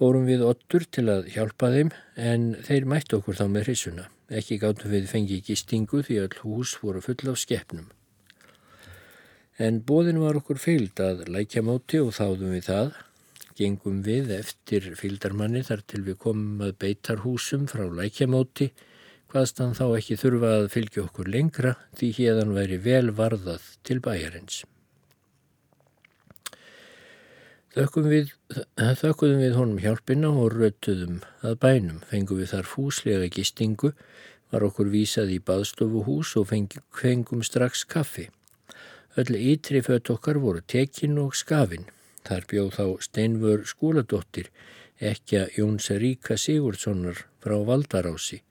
Fórum 0.00 0.22
við 0.24 0.40
ottur 0.48 0.86
til 0.88 1.10
að 1.12 1.26
hjálpa 1.34 1.68
þeim 1.74 1.90
en 2.16 2.44
þeir 2.64 2.86
mætti 2.88 3.18
okkur 3.18 3.36
þá 3.36 3.42
með 3.52 3.66
hrissuna. 3.66 4.04
Ekki 4.32 4.56
gáttum 4.62 4.94
við 4.94 5.10
fengið 5.10 5.42
gistingu 5.50 6.00
því 6.06 6.16
all 6.22 6.38
hús 6.40 6.72
voru 6.80 7.02
full 7.04 7.28
af 7.28 7.36
skeppnum. 7.42 7.90
En 9.60 9.82
bóðin 9.84 10.22
var 10.22 10.38
okkur 10.40 10.56
feild 10.62 11.02
að 11.04 11.26
lækja 11.28 11.60
móti 11.68 12.00
og 12.00 12.14
þáðum 12.16 12.56
við 12.56 12.64
það. 12.70 12.96
Gengum 13.60 14.00
við 14.08 14.32
eftir 14.38 14.88
fyldarmanni 14.96 15.66
þar 15.68 15.84
til 15.84 16.00
við 16.08 16.16
komum 16.24 16.64
að 16.64 16.78
beitar 16.80 17.20
húsum 17.26 17.68
frá 17.68 17.84
lækja 17.84 18.30
móti 18.32 18.72
hvaðst 19.28 19.60
hann 19.60 19.76
þá 19.76 19.84
ekki 20.00 20.16
þurfa 20.24 20.56
að 20.62 20.72
fylgja 20.78 21.08
okkur 21.10 21.28
lengra 21.28 21.76
því 22.00 22.14
hérðan 22.22 22.56
væri 22.56 22.80
vel 22.88 23.12
varðað 23.20 23.68
til 23.84 24.00
bæjarins. 24.00 24.64
Þökkum 27.70 28.08
við, 28.10 28.32
þökkuðum 28.76 29.42
við 29.44 29.54
honum 29.54 29.78
hjálpina 29.78 30.32
og 30.34 30.56
rötuðum 30.56 31.20
að 31.46 31.54
bænum, 31.62 32.00
fengum 32.10 32.40
við 32.40 32.50
þar 32.50 32.66
fúslega 32.66 33.30
gistingu, 33.30 33.92
var 34.50 34.66
okkur 34.66 34.90
vísað 34.90 35.30
í 35.36 35.38
baðstofuhús 35.38 36.34
og 36.40 36.50
fengum 36.50 37.44
strax 37.46 37.84
kaffi. 37.86 38.26
Öll 39.14 39.38
ytri 39.38 39.84
fött 39.86 40.10
okkar 40.10 40.42
voru 40.42 40.64
tekin 40.66 41.18
og 41.22 41.38
skafin. 41.38 41.86
Þar 42.26 42.46
bjóð 42.50 42.70
þá 42.74 42.84
Steinvör 43.06 43.64
skóladóttir, 43.66 44.50
ekki 44.98 45.38
að 45.44 45.58
Jóns 45.60 45.90
Ríka 46.02 46.36
Sigurdssonar 46.36 47.24
frá 47.40 47.56
Valdarási 47.66 48.42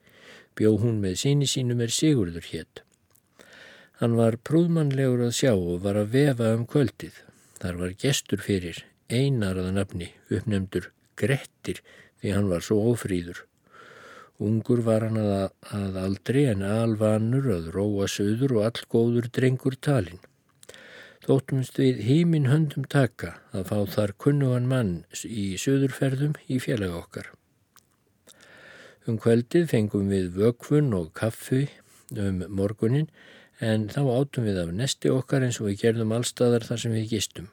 bjó 0.60 0.74
hún 0.82 0.98
með 1.00 1.20
síni 1.22 1.46
sínum 1.48 1.80
er 1.80 1.92
Sigurður 1.94 2.46
hétt. 2.50 2.82
Hann 4.00 4.16
var 4.18 4.36
prúðmannlegur 4.44 5.26
að 5.26 5.36
sjá 5.38 5.52
og 5.54 5.82
var 5.84 5.96
að 6.00 6.14
vefa 6.16 6.54
um 6.56 6.66
kvöldið. 6.68 7.14
Þar 7.60 7.78
var 7.80 7.94
gestur 8.00 8.40
fyrir, 8.44 8.80
einaraða 9.10 9.74
nafni, 9.76 10.10
uppnefndur 10.30 10.90
Grettir 11.20 11.82
því 12.20 12.34
hann 12.36 12.48
var 12.50 12.64
svo 12.64 12.80
ofrýður. 12.92 13.44
Ungur 14.40 14.80
var 14.86 15.04
hann 15.04 15.18
að, 15.20 15.50
að 15.76 15.98
aldri 16.00 16.46
en 16.48 16.64
alvanur 16.64 17.50
að 17.52 17.68
róa 17.74 18.06
söður 18.08 18.56
og 18.56 18.68
allgóður 18.70 19.28
drengur 19.36 19.76
talin. 19.84 20.22
Þóttumst 21.26 21.76
við 21.76 22.00
hímin 22.06 22.48
höndum 22.48 22.86
taka 22.88 23.34
að 23.52 23.66
fá 23.68 23.76
þar 23.96 24.14
kunnugan 24.24 24.70
mann 24.70 24.94
í 25.28 25.52
söðurferðum 25.60 26.38
í 26.48 26.56
félag 26.64 26.96
okkar. 27.02 27.28
Um 29.04 29.20
kveldið 29.20 29.68
fengum 29.74 30.08
við 30.12 30.32
vökfun 30.40 30.94
og 30.96 31.12
kaffu 31.16 31.66
um 32.16 32.40
morgunin 32.48 33.10
en 33.60 33.88
þá 33.92 34.00
átum 34.16 34.48
við 34.48 34.64
af 34.64 34.72
nesti 34.72 35.12
okkar 35.12 35.44
eins 35.44 35.60
og 35.60 35.68
við 35.68 35.82
gerðum 35.84 36.16
allstaðar 36.16 36.64
þar 36.64 36.86
sem 36.86 36.96
við 36.96 37.10
gistum. 37.12 37.52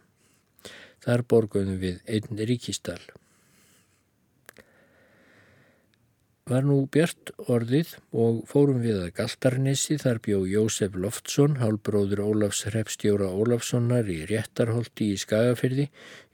Þar 1.08 1.24
borguðum 1.32 1.80
við 1.80 2.04
einn 2.12 2.46
ríkistal. 2.50 3.00
Var 6.48 6.64
nú 6.64 6.78
bjart 6.92 7.34
orðið 7.52 7.90
og 8.24 8.38
fórum 8.48 8.78
við 8.80 9.02
að 9.02 9.14
Galtarnesi 9.18 9.98
þar 10.00 10.20
bjó 10.24 10.38
Jósef 10.48 10.94
Loftsson, 10.96 11.58
hálbróður 11.60 12.22
Ólafs 12.24 12.66
Hrepstjóra 12.70 13.28
Ólafssonar 13.28 14.08
í 14.12 14.22
réttarholti 14.30 15.10
í 15.12 15.18
Skagafyrði. 15.20 15.90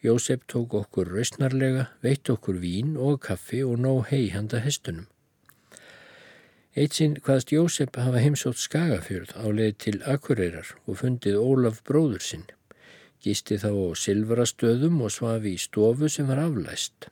Jósef 0.06 0.44
tók 0.50 0.74
okkur 0.78 1.10
rausnarlega, 1.16 1.88
veitt 2.06 2.30
okkur 2.30 2.62
vín 2.62 2.94
og 2.98 3.24
kaffi 3.26 3.64
og 3.66 3.82
nóg 3.82 4.12
hei 4.12 4.28
handa 4.36 4.62
hestunum. 4.62 5.08
Eitt 6.78 6.98
sinn 6.98 7.18
hvaðst 7.22 7.54
Jósef 7.54 7.98
hafa 7.98 8.22
heimsótt 8.22 8.62
Skagafjörð 8.62 9.34
á 9.34 9.46
leið 9.50 9.76
til 9.82 9.98
Akureyrar 10.10 10.76
og 10.86 11.02
fundið 11.02 11.42
Ólaf 11.42 11.82
bróður 11.90 12.22
sinn. 12.22 12.46
Gisti 13.24 13.60
þá 13.62 13.72
á 13.72 13.88
silvarastöðum 14.04 15.02
og 15.06 15.14
svafi 15.16 15.56
í 15.56 15.62
stofu 15.62 16.10
sem 16.12 16.28
var 16.28 16.44
aflæst 16.44 17.10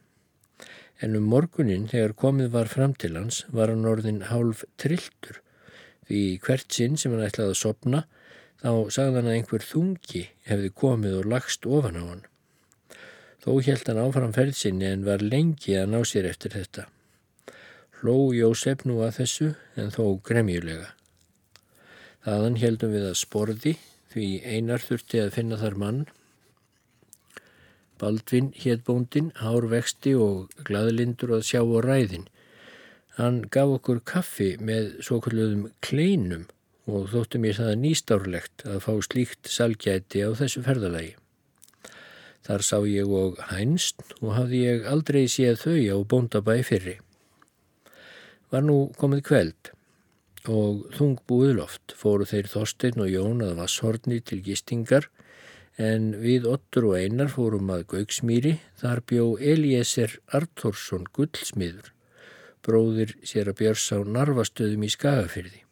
en 1.01 1.17
um 1.17 1.29
morgunin 1.33 1.87
þegar 1.89 2.13
komið 2.23 2.51
var 2.53 2.69
fram 2.69 2.93
til 2.93 3.15
hans 3.17 3.41
var 3.49 3.71
hann 3.73 3.87
orðin 3.89 4.21
hálf 4.29 4.61
trilltur 4.81 5.41
því 6.09 6.23
hvert 6.45 6.75
sinn 6.75 6.97
sem 6.99 7.13
hann 7.15 7.25
ætlaði 7.25 7.55
að 7.55 7.61
sopna 7.61 8.03
þá 8.61 8.71
sagði 8.93 9.17
hann 9.17 9.29
að 9.31 9.37
einhver 9.37 9.65
þungi 9.65 10.23
hefði 10.49 10.73
komið 10.83 11.17
og 11.21 11.29
lagst 11.33 11.65
ofan 11.65 11.97
á 11.97 12.03
hann. 12.05 12.25
Þó 13.41 13.51
held 13.65 13.87
hann 13.89 14.01
áfram 14.03 14.33
ferðsynni 14.35 14.89
en 14.91 15.05
var 15.07 15.23
lengi 15.25 15.77
að 15.79 15.93
ná 15.95 16.01
sér 16.05 16.27
eftir 16.29 16.53
þetta. 16.53 16.85
Hló 18.01 18.29
Jósef 18.37 18.85
nú 18.85 18.99
að 19.01 19.21
þessu 19.21 19.47
en 19.81 19.89
þó 19.93 20.03
gremjulega. 20.27 20.91
Þaðan 22.21 22.59
heldum 22.61 22.93
við 22.93 23.07
að 23.09 23.17
sporði 23.17 23.73
því 24.11 24.27
einar 24.45 24.83
þurfti 24.83 25.23
að 25.23 25.37
finna 25.37 25.59
þar 25.61 25.79
mann 25.79 26.01
Baldvin 28.01 28.49
hétt 28.57 28.81
bóndin, 28.87 29.29
hár 29.37 29.67
vexti 29.69 30.15
og 30.17 30.49
gladlindur 30.65 31.35
að 31.35 31.43
sjá 31.45 31.61
á 31.61 31.77
ræðin. 31.85 32.23
Hann 33.19 33.43
gaf 33.53 33.75
okkur 33.75 33.99
kaffi 34.01 34.55
með 34.57 34.95
svo 35.05 35.19
kalluðum 35.21 35.67
kleinum 35.85 36.47
og 36.89 37.11
þóttu 37.11 37.41
mér 37.43 37.59
það 37.59 37.75
nýstárlegt 37.83 38.65
að 38.65 38.79
fá 38.87 38.93
slíkt 39.05 39.51
salgjæti 39.53 40.23
á 40.25 40.33
þessu 40.39 40.63
ferðalagi. 40.65 41.13
Þar 42.41 42.65
sá 42.65 42.77
ég 42.89 43.13
og 43.21 43.37
hænst 43.51 44.01
og 44.17 44.33
hafði 44.33 44.63
ég 44.65 44.89
aldrei 44.89 45.27
séð 45.29 45.61
þau 45.61 45.77
á 45.93 45.97
bóndabæ 46.01 46.57
fyrri. 46.65 46.97
Var 48.49 48.65
nú 48.65 48.79
komið 48.97 49.21
kveld 49.29 49.73
og 50.49 50.87
þungbúið 50.97 51.55
loft 51.59 51.93
fóru 51.97 52.25
þeir 52.25 52.49
Þorstein 52.49 53.03
og 53.03 53.11
Jón 53.11 53.43
að 53.45 53.57
Vasshorni 53.59 54.21
til 54.25 54.39
gistingar 54.45 55.09
en 55.81 56.11
við 56.21 56.47
Ottur 56.49 56.91
og 56.91 56.97
Einar 56.99 57.31
fórum 57.31 57.69
að 57.73 57.85
Gauksmýri, 57.93 58.57
þar 58.77 59.01
bjó 59.07 59.25
Elieser 59.39 60.17
Artórsson 60.33 61.07
gullsmiður, 61.15 61.91
bróðir 62.65 63.15
sér 63.23 63.51
að 63.51 63.61
björs 63.61 63.87
á 63.95 63.97
narvastöðum 64.03 64.85
í 64.85 64.91
Skagafyrði. 64.91 65.63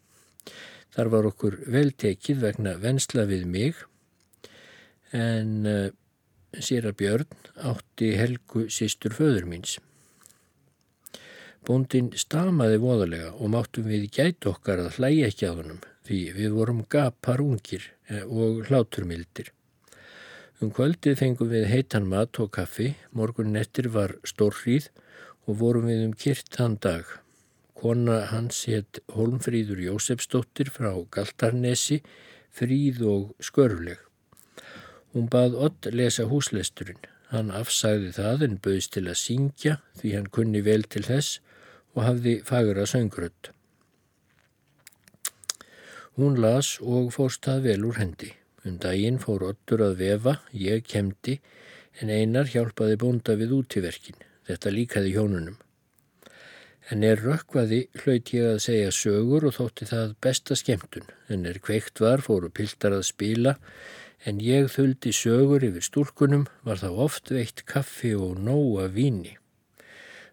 Þar 0.90 1.12
var 1.12 1.28
okkur 1.30 1.58
veltekið 1.70 2.42
vegna 2.42 2.74
vensla 2.80 3.26
við 3.30 3.46
mig, 3.46 3.84
en 5.14 5.66
uh, 5.66 5.86
sér 6.58 6.88
að 6.90 6.98
björn 7.02 7.38
átti 7.70 8.14
helgu 8.18 8.66
sístur 8.70 9.14
föður 9.14 9.46
míns. 9.50 9.78
Bóndin 11.68 12.08
stamaði 12.16 12.78
voðalega 12.80 13.30
og 13.36 13.50
máttum 13.52 13.88
við 13.90 14.06
gæti 14.16 14.48
okkar 14.48 14.80
að 14.80 14.94
hlæja 14.96 15.28
ekki 15.28 15.48
á 15.50 15.52
hannum 15.52 15.80
því 16.08 16.20
við 16.34 16.54
vorum 16.56 16.84
gapar 16.88 17.42
ungir 17.44 17.84
eh, 18.08 18.24
og 18.24 18.64
hláturmildir. 18.68 19.50
Um 20.60 20.72
kvöldið 20.76 21.18
fengum 21.20 21.50
við 21.52 21.68
heitan 21.70 22.08
mat 22.08 22.40
og 22.40 22.50
kaffi, 22.56 22.94
morgun 23.12 23.52
nettir 23.52 23.90
var 23.92 24.16
stórrýð 24.24 24.88
og 25.46 25.60
vorum 25.60 25.86
við 25.88 26.06
um 26.06 26.14
kyrt 26.16 26.48
þann 26.56 26.78
dag. 26.80 27.04
Kona 27.76 28.18
hans 28.32 28.64
hétt 28.68 29.00
Holmfríður 29.16 29.80
Jósefsdóttir 29.84 30.72
frá 30.72 30.90
Galtarnesi, 31.12 32.00
fríð 32.52 33.04
og 33.08 33.30
skörfleg. 33.40 34.00
Hún 35.12 35.28
bað 35.32 35.56
Ott 35.56 35.88
lesa 35.92 36.26
húslesturinn. 36.28 37.00
Hann 37.30 37.52
afsæði 37.54 38.10
það 38.16 38.44
en 38.48 38.58
bauðst 38.64 38.92
til 38.96 39.06
að 39.06 39.20
syngja 39.22 39.78
því 40.00 40.16
hann 40.16 40.28
kunni 40.34 40.64
vel 40.66 40.82
til 40.82 41.04
þess 41.06 41.38
og 41.96 42.04
hafði 42.06 42.36
fagra 42.46 42.86
söngrödd. 42.86 43.50
Hún 46.20 46.36
las 46.42 46.76
og 46.82 47.12
fórst 47.14 47.46
það 47.46 47.66
vel 47.68 47.88
úr 47.88 47.98
hendi. 48.00 48.34
Um 48.66 48.76
daginn 48.82 49.16
fór 49.22 49.46
Ottur 49.46 49.80
að 49.86 49.96
vefa, 50.02 50.34
ég 50.52 50.84
kemdi, 50.84 51.38
en 52.00 52.12
einar 52.12 52.50
hjálpaði 52.50 52.98
bónda 53.00 53.36
við 53.40 53.54
útíverkin. 53.56 54.20
Þetta 54.44 54.74
líkaði 54.74 55.14
hjónunum. 55.14 55.56
En 56.90 57.06
er 57.06 57.22
rökkvaði 57.22 57.84
hlaut 58.02 58.32
ég 58.34 58.50
að 58.50 58.62
segja 58.66 58.92
sögur 58.92 59.46
og 59.48 59.56
þótti 59.56 59.88
það 59.88 60.14
besta 60.26 60.58
skemmtun. 60.58 61.08
En 61.32 61.48
er 61.48 61.60
kveikt 61.62 62.02
var 62.04 62.20
fóru 62.26 62.50
piltar 62.52 62.96
að 62.98 63.06
spila, 63.08 63.56
en 64.28 64.44
ég 64.44 64.68
þuldi 64.74 65.14
sögur 65.16 65.64
yfir 65.64 65.86
stúlkunum 65.88 66.48
var 66.66 66.82
þá 66.82 66.90
oft 67.08 67.32
veitt 67.32 67.64
kaffi 67.64 68.12
og 68.12 68.36
nóa 68.44 68.90
víni. 68.92 69.39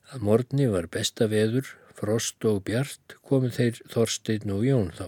Að 0.07 0.21
morgni 0.23 0.69
var 0.71 0.85
besta 0.87 1.25
veður, 1.27 1.67
frost 1.97 2.45
og 2.47 2.61
bjart 2.67 3.17
komið 3.27 3.57
þeir 3.57 3.79
Þorstein 3.91 4.53
og 4.55 4.61
Jón 4.63 4.91
þá. 4.95 5.07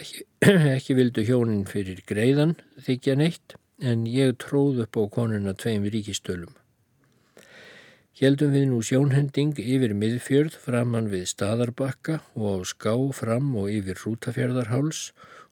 Ekki, 0.00 0.22
ekki 0.76 0.96
vildu 0.96 1.24
hjónin 1.28 1.66
fyrir 1.68 2.00
greiðan 2.08 2.54
þykja 2.86 3.18
neitt 3.20 3.56
en 3.84 4.06
ég 4.08 4.38
tróð 4.40 4.80
upp 4.86 4.96
á 4.96 5.02
konuna 5.12 5.52
tveim 5.58 5.84
ríkistölum. 5.92 6.54
Hjeldum 8.16 8.54
við 8.54 8.64
nú 8.70 8.78
sjónhending 8.86 9.60
yfir 9.60 9.92
miðfjörð 9.98 10.56
framann 10.62 11.10
við 11.12 11.26
staðarbakka 11.34 12.22
og 12.32 12.64
á 12.64 12.72
ská 12.72 12.94
fram 13.16 13.52
og 13.60 13.68
yfir 13.72 14.00
rútafjörðarháls 14.06 15.10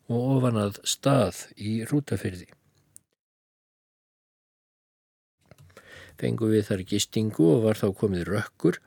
og 0.09 0.33
ofan 0.39 0.57
að 0.65 0.81
stað 0.89 1.45
í 1.61 1.83
rútafyrði. 1.91 2.49
Fengu 6.21 6.51
við 6.53 6.67
þar 6.69 6.85
gistingu 6.93 7.47
og 7.55 7.65
var 7.65 7.81
þá 7.81 7.89
komið 7.97 8.27
rökkur, 8.29 8.79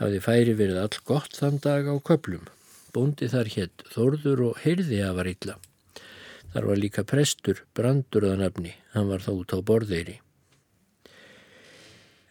hafði 0.00 0.22
færi 0.24 0.56
verið 0.56 0.80
all 0.82 0.98
gott 1.08 1.36
þann 1.36 1.60
dag 1.64 1.88
á 1.88 1.94
köplum. 2.00 2.48
Bóndi 2.92 3.28
þar 3.32 3.50
hétt 3.54 3.84
Þórður 3.92 4.46
og 4.48 4.58
heyrði 4.64 5.00
að 5.04 5.16
var 5.20 5.30
illa. 5.30 5.56
Þar 6.52 6.68
var 6.68 6.80
líka 6.80 7.04
prestur, 7.08 7.62
brandur 7.76 8.28
að 8.28 8.42
nafni, 8.42 8.74
hann 8.92 9.08
var 9.08 9.24
þá 9.24 9.32
út 9.38 9.56
á 9.56 9.58
borðeiri. 9.64 10.18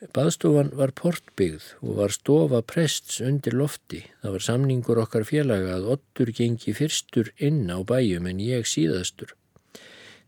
Baðstofan 0.01 0.71
var 0.73 0.93
portbyggð 0.97 1.65
og 1.85 1.97
var 1.99 2.13
stofa 2.13 2.63
prests 2.65 3.19
undir 3.21 3.53
lofti. 3.53 3.99
Það 4.23 4.33
var 4.35 4.45
samningur 4.47 5.01
okkar 5.03 5.25
félaga 5.29 5.75
að 5.75 5.91
ottur 5.95 6.31
gengi 6.33 6.73
fyrstur 6.73 7.29
inn 7.37 7.69
á 7.69 7.77
bæjum 7.85 8.25
en 8.31 8.41
ég 8.41 8.65
síðastur. 8.65 9.35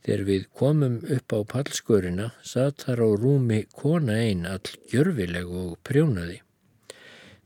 Þegar 0.04 0.24
við 0.28 0.48
komum 0.60 0.98
upp 1.16 1.32
á 1.32 1.40
pallskörina 1.48 2.32
satt 2.44 2.84
þar 2.84 3.06
á 3.08 3.10
rúmi 3.22 3.62
kona 3.72 4.18
einn 4.20 4.44
all 4.50 4.74
gjörfileg 4.92 5.48
og 5.48 5.78
prjónaði. 5.88 6.42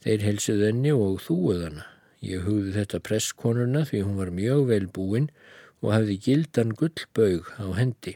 Þeir 0.01 0.25
helsuð 0.25 0.63
henni 0.65 0.93
og 0.95 1.19
þúuð 1.21 1.63
hana. 1.67 1.85
Ég 2.25 2.47
hugði 2.47 2.73
þetta 2.79 3.03
presskonuna 3.05 3.83
því 3.85 4.01
hún 4.07 4.17
var 4.17 4.33
mjög 4.33 4.63
vel 4.71 4.87
búin 4.89 5.29
og 5.83 5.93
hafði 5.93 6.17
gildan 6.25 6.73
gullbaug 6.79 7.51
á 7.61 7.67
hendi. 7.77 8.15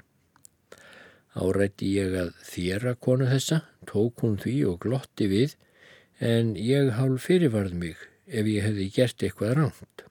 Árætti 1.38 1.94
ég 1.96 2.16
að 2.18 2.32
þjera 2.44 2.96
konu 2.98 3.30
þessa, 3.30 3.62
tók 3.88 4.26
hún 4.26 4.40
því 4.42 4.56
og 4.72 4.82
glotti 4.84 5.30
við, 5.32 5.54
en 6.20 6.56
ég 6.58 6.92
hálf 6.98 7.30
fyrirvarð 7.30 7.78
mig 7.78 8.02
ef 8.28 8.50
ég 8.50 8.66
hefði 8.66 8.90
gert 8.98 9.24
eitthvað 9.24 9.56
ránt. 9.60 10.11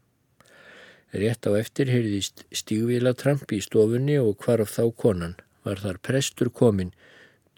Rétt 1.11 1.47
á 1.47 1.51
eftir 1.59 1.91
heyrðist 1.91 2.45
stígvila 2.55 3.13
trampi 3.19 3.59
í 3.59 3.65
stofunni 3.65 4.19
og 4.23 4.37
hvarf 4.45 4.77
þá 4.77 4.85
konan, 4.95 5.39
var 5.67 5.83
þar 5.83 5.99
prestur 6.07 6.51
komin, 6.55 6.93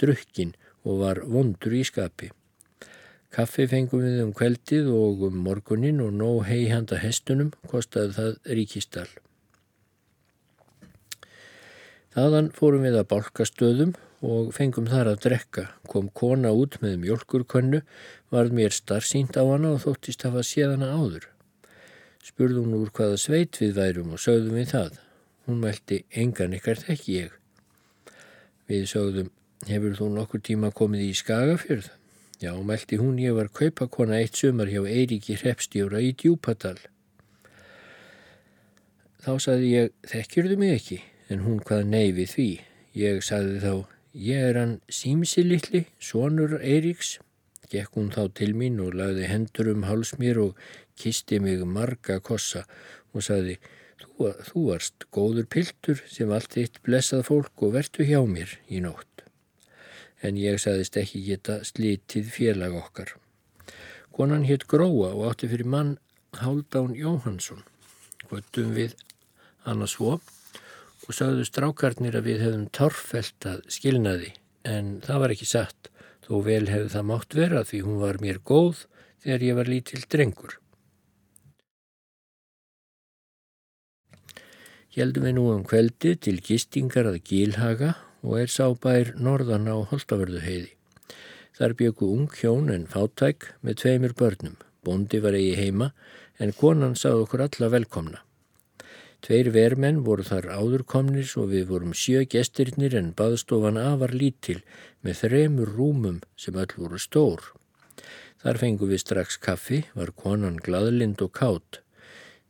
drukkin 0.00 0.54
og 0.84 1.02
var 1.02 1.20
vondur 1.28 1.74
í 1.76 1.82
skapi. 1.84 2.30
Kaffi 3.32 3.64
fengum 3.68 4.02
við 4.04 4.22
um 4.26 4.32
kveldið 4.36 4.88
og 4.92 5.26
um 5.28 5.36
morgunin 5.44 6.00
og 6.04 6.12
nóg 6.16 6.46
hei 6.48 6.66
handa 6.68 6.98
hestunum 7.00 7.52
kostaði 7.68 8.16
það 8.16 8.56
ríkistall. 8.58 9.12
Þaðan 12.12 12.50
fórum 12.52 12.84
við 12.84 12.98
að 13.00 13.08
bálkastöðum 13.08 13.94
og 14.22 14.52
fengum 14.52 14.88
þar 14.90 15.14
að 15.14 15.22
drekka. 15.24 15.64
Kom 15.88 16.10
kona 16.12 16.52
út 16.52 16.76
með 16.84 16.98
mjölkurkönnu, 17.06 17.80
varð 18.32 18.56
mér 18.56 18.76
starfsínt 18.76 19.36
á 19.40 19.44
hana 19.48 19.72
og 19.76 19.84
þóttist 19.86 20.28
hafa 20.28 20.44
séðana 20.44 20.92
áður. 20.92 21.31
Spurðum 22.22 22.70
hún 22.70 22.84
úr 22.84 22.92
hvaða 22.94 23.16
sveit 23.18 23.58
við 23.58 23.72
værum 23.80 24.12
og 24.14 24.20
sögðum 24.22 24.58
við 24.60 24.68
það. 24.76 24.98
Hún 25.48 25.62
meldi 25.64 26.04
engan 26.14 26.54
ykkar 26.54 26.78
þekki 26.78 27.16
ég. 27.16 27.32
Við 28.70 28.84
sögðum, 28.92 29.32
hefur 29.66 29.96
þú 29.98 30.08
nokkur 30.14 30.42
tíma 30.46 30.70
komið 30.70 31.08
í 31.08 31.16
Skagafjörð? 31.18 31.88
Já, 32.42 32.52
mælti 32.58 32.98
hún, 32.98 33.18
ég 33.22 33.34
var 33.34 33.50
kaupakona 33.54 34.16
eitt 34.18 34.38
sumar 34.38 34.70
hjá 34.70 34.82
Eiríki 34.82 35.36
Hrepstjóra 35.38 36.00
í 36.02 36.12
Djúpatal. 36.18 36.78
Þá 39.22 39.32
saði 39.42 39.68
ég, 39.70 39.92
þekkjurðu 40.10 40.56
mig 40.58 40.72
ekki, 40.74 40.98
en 41.30 41.44
hún 41.46 41.60
hvað 41.62 41.84
neyfi 41.90 42.26
því. 42.32 42.48
Ég 42.98 43.20
saði 43.22 43.60
þá, 43.62 43.74
ég 44.18 44.48
er 44.48 44.58
hann 44.58 44.72
símsi 44.90 45.44
litli, 45.46 45.84
sonur 46.02 46.56
Eiríks. 46.58 47.20
Gekk 47.70 47.94
hún 47.96 48.10
þá 48.10 48.26
til 48.36 48.50
mín 48.58 48.82
og 48.82 48.98
lagði 48.98 49.30
hendur 49.30 49.70
um 49.70 49.86
háls 49.86 50.10
mér 50.18 50.42
og 50.42 50.58
kisti 51.02 51.40
mig 51.42 51.64
marga 51.66 52.20
kossa 52.20 52.64
og 53.12 53.26
saði, 53.26 53.58
þú, 54.00 54.32
þú 54.48 54.66
varst 54.70 55.08
góður 55.12 55.50
piltur 55.50 56.02
sem 56.08 56.32
allt 56.32 56.56
eitt 56.60 56.82
blessað 56.86 57.26
fólk 57.28 57.66
og 57.66 57.76
vertu 57.76 58.06
hjá 58.08 58.20
mér 58.26 58.58
í 58.70 58.80
nótt 58.84 59.12
en 60.22 60.38
ég 60.38 60.60
sagðist 60.62 60.96
ekki 61.00 61.22
geta 61.26 61.58
slítið 61.66 62.30
félag 62.30 62.76
okkar. 62.78 63.14
Konan 64.14 64.46
hétt 64.46 64.68
Gróa 64.70 65.10
og 65.16 65.32
átti 65.32 65.50
fyrir 65.50 65.68
mann 65.68 65.96
Haldán 66.38 66.94
Jóhansson. 66.96 67.64
Kvöttum 68.28 68.72
við 68.76 68.94
annars 69.68 69.96
svo 69.96 70.18
og 71.02 71.16
sagðu 71.16 71.46
strákarnir 71.48 72.16
að 72.18 72.28
við 72.30 72.44
hefðum 72.46 72.68
torfelt 72.76 73.48
að 73.48 73.64
skilnaði 73.72 74.32
en 74.68 74.98
það 75.02 75.24
var 75.24 75.34
ekki 75.34 75.48
satt 75.50 75.90
þó 76.22 76.34
vel 76.46 76.64
hefði 76.70 76.92
það 76.94 77.08
mátt 77.10 77.36
vera 77.36 77.64
því 77.66 77.84
hún 77.88 78.02
var 78.04 78.20
mér 78.22 78.38
góð 78.46 78.84
þegar 79.24 79.46
ég 79.48 79.58
var 79.58 79.70
lítill 79.70 80.04
drengur. 80.06 80.61
Hjeldum 84.92 85.24
við 85.24 85.32
nú 85.38 85.42
um 85.48 85.62
kveldi 85.64 86.10
til 86.20 86.34
gistingar 86.44 87.06
að 87.08 87.22
Gílhaga 87.24 87.94
og 88.20 88.34
er 88.42 88.50
sábær 88.52 89.14
norðan 89.16 89.64
á 89.64 89.80
Holtavörðu 89.88 90.42
heiði. 90.44 90.74
Þar 91.56 91.74
byggu 91.78 92.08
ung 92.12 92.26
hjón 92.36 92.68
en 92.74 92.84
fátæk 92.92 93.46
með 93.64 93.78
tveimur 93.80 94.12
börnum. 94.18 94.58
Bondi 94.84 95.22
var 95.24 95.38
eigi 95.38 95.54
heima 95.56 95.88
en 96.36 96.52
konan 96.58 96.92
sað 96.92 97.22
okkur 97.22 97.44
alla 97.46 97.70
velkomna. 97.72 98.20
Tveir 99.24 99.48
vermenn 99.54 100.02
voru 100.04 100.26
þar 100.28 100.50
áðurkomnir 100.58 101.30
og 101.40 101.48
við 101.54 101.64
vorum 101.70 101.94
sjö 101.96 102.26
gestirnir 102.28 102.92
en 102.98 103.14
baðstofan 103.16 103.80
afar 103.80 104.12
lítil 104.12 104.58
með 105.00 105.22
þremur 105.22 105.72
rúmum 105.78 106.18
sem 106.36 106.58
öll 106.58 106.74
voru 106.76 107.00
stór. 107.00 107.40
Þar 108.44 108.60
fengum 108.60 108.92
við 108.92 109.06
strax 109.06 109.40
kaffi, 109.40 109.86
var 109.96 110.12
konan 110.12 110.60
gladlind 110.60 111.24
og 111.24 111.32
kátt. 111.32 111.80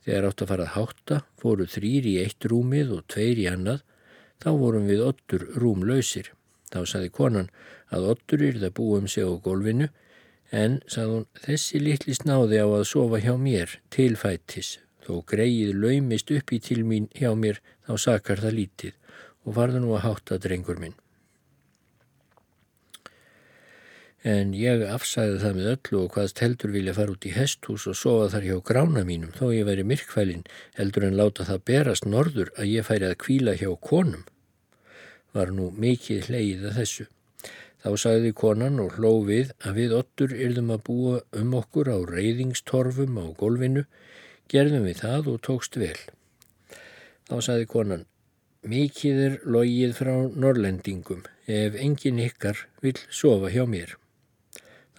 Þegar 0.02 0.28
átt 0.28 0.42
að 0.42 0.50
fara 0.50 0.68
að 0.68 0.74
hátta 0.76 1.22
fóru 1.38 1.66
þrýr 1.70 2.08
í 2.10 2.18
eitt 2.24 2.50
rúmið 2.50 2.96
og 2.96 3.04
tveir 3.12 3.38
í 3.38 3.48
annað 3.50 3.82
Þá 4.42 4.50
vorum 4.58 4.88
við 4.90 5.02
ottur 5.06 5.44
rúmlausir. 5.62 6.32
Þá 6.72 6.80
saði 6.90 7.10
konan 7.14 7.50
að 7.94 8.08
ottur 8.14 8.42
yrða 8.42 8.72
búum 8.74 9.06
sig 9.10 9.22
á 9.28 9.30
golfinu 9.44 9.88
en 10.62 10.80
sað 10.90 11.12
hún 11.12 11.26
þessi 11.44 11.82
litli 11.82 12.16
snáði 12.16 12.58
á 12.58 12.66
að 12.66 12.88
sofa 12.90 13.20
hjá 13.22 13.36
mér 13.38 13.76
tilfættis 13.94 14.78
þó 15.04 15.20
greið 15.30 15.76
laumist 15.78 16.32
upp 16.34 16.52
í 16.56 16.58
til 16.64 16.82
mín 16.88 17.06
hjá 17.14 17.30
mér 17.38 17.62
þá 17.86 17.94
sakar 18.06 18.42
það 18.42 18.58
lítið 18.58 18.98
og 19.46 19.56
varða 19.60 19.84
nú 19.84 19.94
að 19.94 20.04
hátta 20.08 20.40
drengur 20.42 20.82
minn. 20.82 21.01
En 24.22 24.52
ég 24.54 24.84
afsæði 24.86 25.40
það 25.42 25.56
með 25.58 25.70
öllu 25.72 26.02
og 26.04 26.12
hvaðst 26.14 26.42
heldur 26.44 26.70
vilja 26.74 26.94
fara 26.94 27.14
út 27.16 27.24
í 27.26 27.32
hesthús 27.34 27.88
og 27.90 27.96
sofa 27.98 28.28
þar 28.36 28.44
hjá 28.48 28.58
grána 28.68 29.02
mínum 29.08 29.32
þó 29.34 29.48
ég 29.50 29.66
væri 29.66 29.82
myrkfælin 29.82 30.44
heldur 30.76 31.08
en 31.08 31.18
láta 31.18 31.46
það 31.48 31.64
berast 31.72 32.06
norður 32.06 32.52
að 32.54 32.70
ég 32.70 32.86
færi 32.86 33.08
að 33.08 33.18
kvíla 33.24 33.56
hjá 33.58 33.72
konum 33.82 34.22
var 35.36 35.52
nú 35.56 35.70
mikið 35.72 36.28
hleið 36.28 36.66
að 36.68 36.78
þessu. 36.80 37.06
Þá 37.82 37.90
sagði 37.98 38.32
konan 38.38 38.78
og 38.82 38.98
hló 38.98 39.12
við 39.26 39.50
að 39.66 39.78
við 39.80 39.94
ottur 39.98 40.34
yrðum 40.36 40.70
að 40.76 40.84
búa 40.86 41.14
um 41.40 41.56
okkur 41.58 41.90
á 41.90 41.98
reyðingstorfum 42.12 43.18
á 43.18 43.26
golfinu, 43.40 43.86
gerðum 44.52 44.86
við 44.86 45.00
það 45.02 45.32
og 45.32 45.40
tókst 45.48 45.78
vel. 45.80 45.96
Þá 47.26 47.36
sagði 47.48 47.66
konan, 47.72 48.04
mikið 48.68 49.24
er 49.26 49.40
logið 49.56 49.96
frá 49.98 50.14
norrlendingum 50.30 51.26
ef 51.50 51.74
engin 51.74 52.22
ykkar 52.22 52.68
vil 52.84 52.98
sofa 53.10 53.50
hjá 53.50 53.66
mér. 53.66 53.96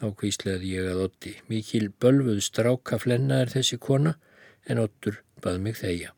Þá 0.03 0.09
kvíslaði 0.19 0.69
ég 0.73 0.87
að 0.91 1.01
Otti. 1.05 1.31
Mikil 1.47 1.85
bölfuð 2.03 2.41
stráka 2.43 2.97
flenna 2.99 3.37
er 3.39 3.51
þessi 3.53 3.77
kona 3.79 4.17
en 4.67 4.81
Ottur 4.81 5.21
bað 5.39 5.61
mig 5.63 5.77
þeia. 5.79 6.09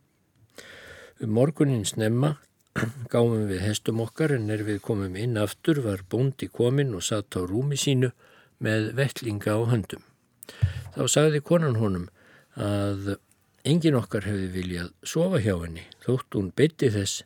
Um 1.21 1.36
morgunin 1.38 1.86
snemma 1.86 2.32
gáum 3.13 3.45
við 3.45 3.62
hestum 3.62 4.02
okkar 4.02 4.34
en 4.39 4.50
er 4.50 4.65
við 4.65 4.82
komum 4.89 5.13
inn 5.21 5.38
aftur 5.38 5.84
var 5.86 6.02
bóndi 6.10 6.50
komin 6.50 6.98
og 6.98 7.06
satt 7.06 7.38
á 7.38 7.45
rúmi 7.45 7.78
sínu 7.78 8.10
með 8.58 8.89
vettlinga 8.98 9.54
á 9.54 9.62
höndum. 9.69 10.02
Þá 10.98 11.06
sagði 11.06 11.45
konan 11.45 11.78
honum 11.78 12.10
að 12.58 13.19
engin 13.69 14.02
okkar 14.02 14.26
hefði 14.26 14.50
viljað 14.58 14.93
sofa 15.06 15.45
hjá 15.45 15.60
henni 15.62 15.86
þótt 16.02 16.41
hún 16.41 16.54
bytti 16.58 16.89
þess 16.98 17.21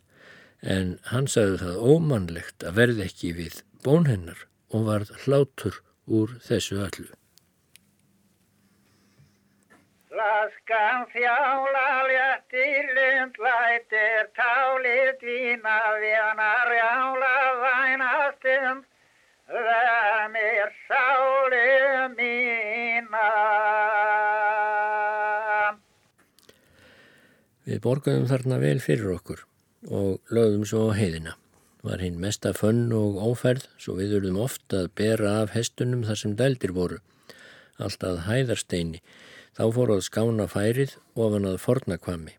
en 0.60 0.98
hann 1.08 1.24
sagði 1.24 1.62
það 1.64 1.84
ómannlegt 1.94 2.68
að 2.68 2.82
verði 2.84 3.08
ekki 3.08 3.36
við 3.40 3.62
bón 3.80 4.10
hennar 4.12 4.44
og 4.76 4.90
varð 4.92 5.16
hlátur 5.24 5.86
úr 6.10 6.36
þessu 6.44 6.80
öllu. 6.82 7.08
Laskan 10.10 11.06
þjála 11.12 11.86
léttir 12.10 12.88
lundlættir 12.96 14.30
tálið 14.36 15.12
dvína 15.22 15.76
venar 16.02 16.72
jála 16.74 17.34
vænastum 17.62 18.82
verð 19.50 20.26
mér 20.34 20.74
sálu 20.88 21.62
mína. 22.18 23.26
Við 27.70 27.82
borgaðum 27.86 28.26
þarna 28.30 28.58
vel 28.58 28.78
fyrir 28.82 29.14
okkur 29.14 29.46
og 29.88 30.34
lögðum 30.34 30.66
svo 30.66 30.88
heiðina. 30.90 31.39
Var 31.82 32.02
hinn 32.04 32.18
mesta 32.20 32.52
fönn 32.52 32.90
og 32.92 33.16
óferð, 33.24 33.64
svo 33.80 33.94
við 33.96 34.18
urðum 34.18 34.42
ofta 34.44 34.82
að 34.84 34.90
bera 35.00 35.38
af 35.40 35.54
hestunum 35.54 36.02
þar 36.04 36.18
sem 36.22 36.34
dældir 36.36 36.74
voru. 36.76 36.98
Alltaf 37.80 38.26
hæðarsteini, 38.26 39.00
þá 39.56 39.64
fór 39.76 39.94
að 39.94 40.04
skána 40.04 40.46
færið 40.50 40.98
ofan 41.16 41.48
að 41.48 41.56
fornakvami. 41.64 42.36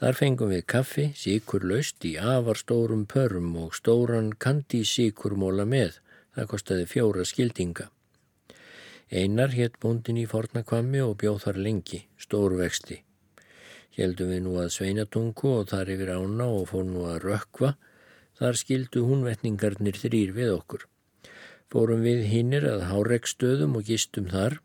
Þar 0.00 0.16
fengum 0.16 0.52
við 0.52 0.62
kaffi, 0.72 1.06
síkur 1.16 1.64
laust 1.68 2.04
í 2.08 2.14
afarstórum 2.16 3.06
pörum 3.08 3.50
og 3.60 3.74
stóran 3.76 4.30
kandi 4.32 4.80
síkurmóla 4.88 5.66
með. 5.68 5.98
Það 6.36 6.50
kostiði 6.52 6.86
fjóra 6.88 7.26
skildinga. 7.28 7.90
Einar 9.10 9.52
hétt 9.52 9.76
búndin 9.82 10.20
í 10.20 10.24
fornakvami 10.30 11.02
og 11.04 11.16
bjóð 11.20 11.44
þar 11.44 11.64
lengi, 11.66 12.04
stórvexti. 12.16 13.02
Heldum 13.96 14.30
við 14.30 14.42
nú 14.44 14.56
að 14.62 14.72
sveinatungu 14.76 15.52
og 15.58 15.68
þar 15.72 15.90
yfir 15.94 16.12
ána 16.14 16.46
og 16.46 16.68
fór 16.70 16.84
nú 16.86 17.04
að 17.10 17.22
rökkva. 17.26 17.74
Þar 18.38 18.58
skildu 18.60 19.02
húnvetningarnir 19.08 19.98
þrýr 19.98 20.34
við 20.36 20.52
okkur. 20.54 20.86
Fórum 21.70 22.04
við 22.06 22.24
hinnir 22.30 22.66
að 22.66 22.86
hárekstöðum 22.90 23.76
og 23.78 23.86
gistum 23.90 24.30
þar. 24.30 24.60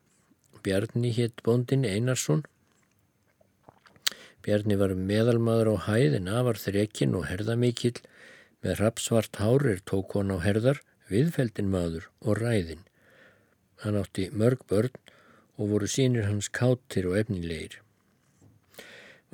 Bjarni 0.66 1.12
hétt 1.14 1.44
bondin 1.46 1.86
Einarsson. 1.86 2.46
Bjarni 4.46 4.78
var 4.78 4.94
meðalmaður 4.98 5.74
á 5.74 5.76
hæðin, 5.90 6.30
afar 6.30 6.58
þrekkin 6.62 7.14
og 7.18 7.28
herðamikill. 7.30 7.98
Með 8.66 8.80
rapsvart 8.82 9.38
hárir 9.42 9.82
tók 9.86 10.18
hon 10.18 10.34
á 10.34 10.42
herðar, 10.42 10.82
viðfeldin 11.10 11.70
maður 11.70 12.10
og 12.26 12.42
ræðin. 12.42 12.86
Hann 13.86 13.98
átti 14.02 14.32
mörg 14.34 14.66
börn 14.70 14.94
og 15.58 15.74
voru 15.74 15.90
sínir 15.90 16.26
hans 16.30 16.50
káttir 16.50 17.10
og 17.10 17.20
efnilegir. 17.22 17.85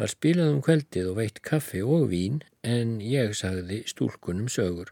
Var 0.02 0.10
spilað 0.10 0.48
um 0.50 0.62
kveldið 0.66 1.08
og 1.12 1.18
veitt 1.20 1.36
kaffi 1.46 1.84
og 1.86 2.08
vín 2.10 2.40
en 2.66 2.96
ég 3.06 3.36
sagði 3.38 3.84
stúlkunum 3.86 4.48
sögur. 4.50 4.88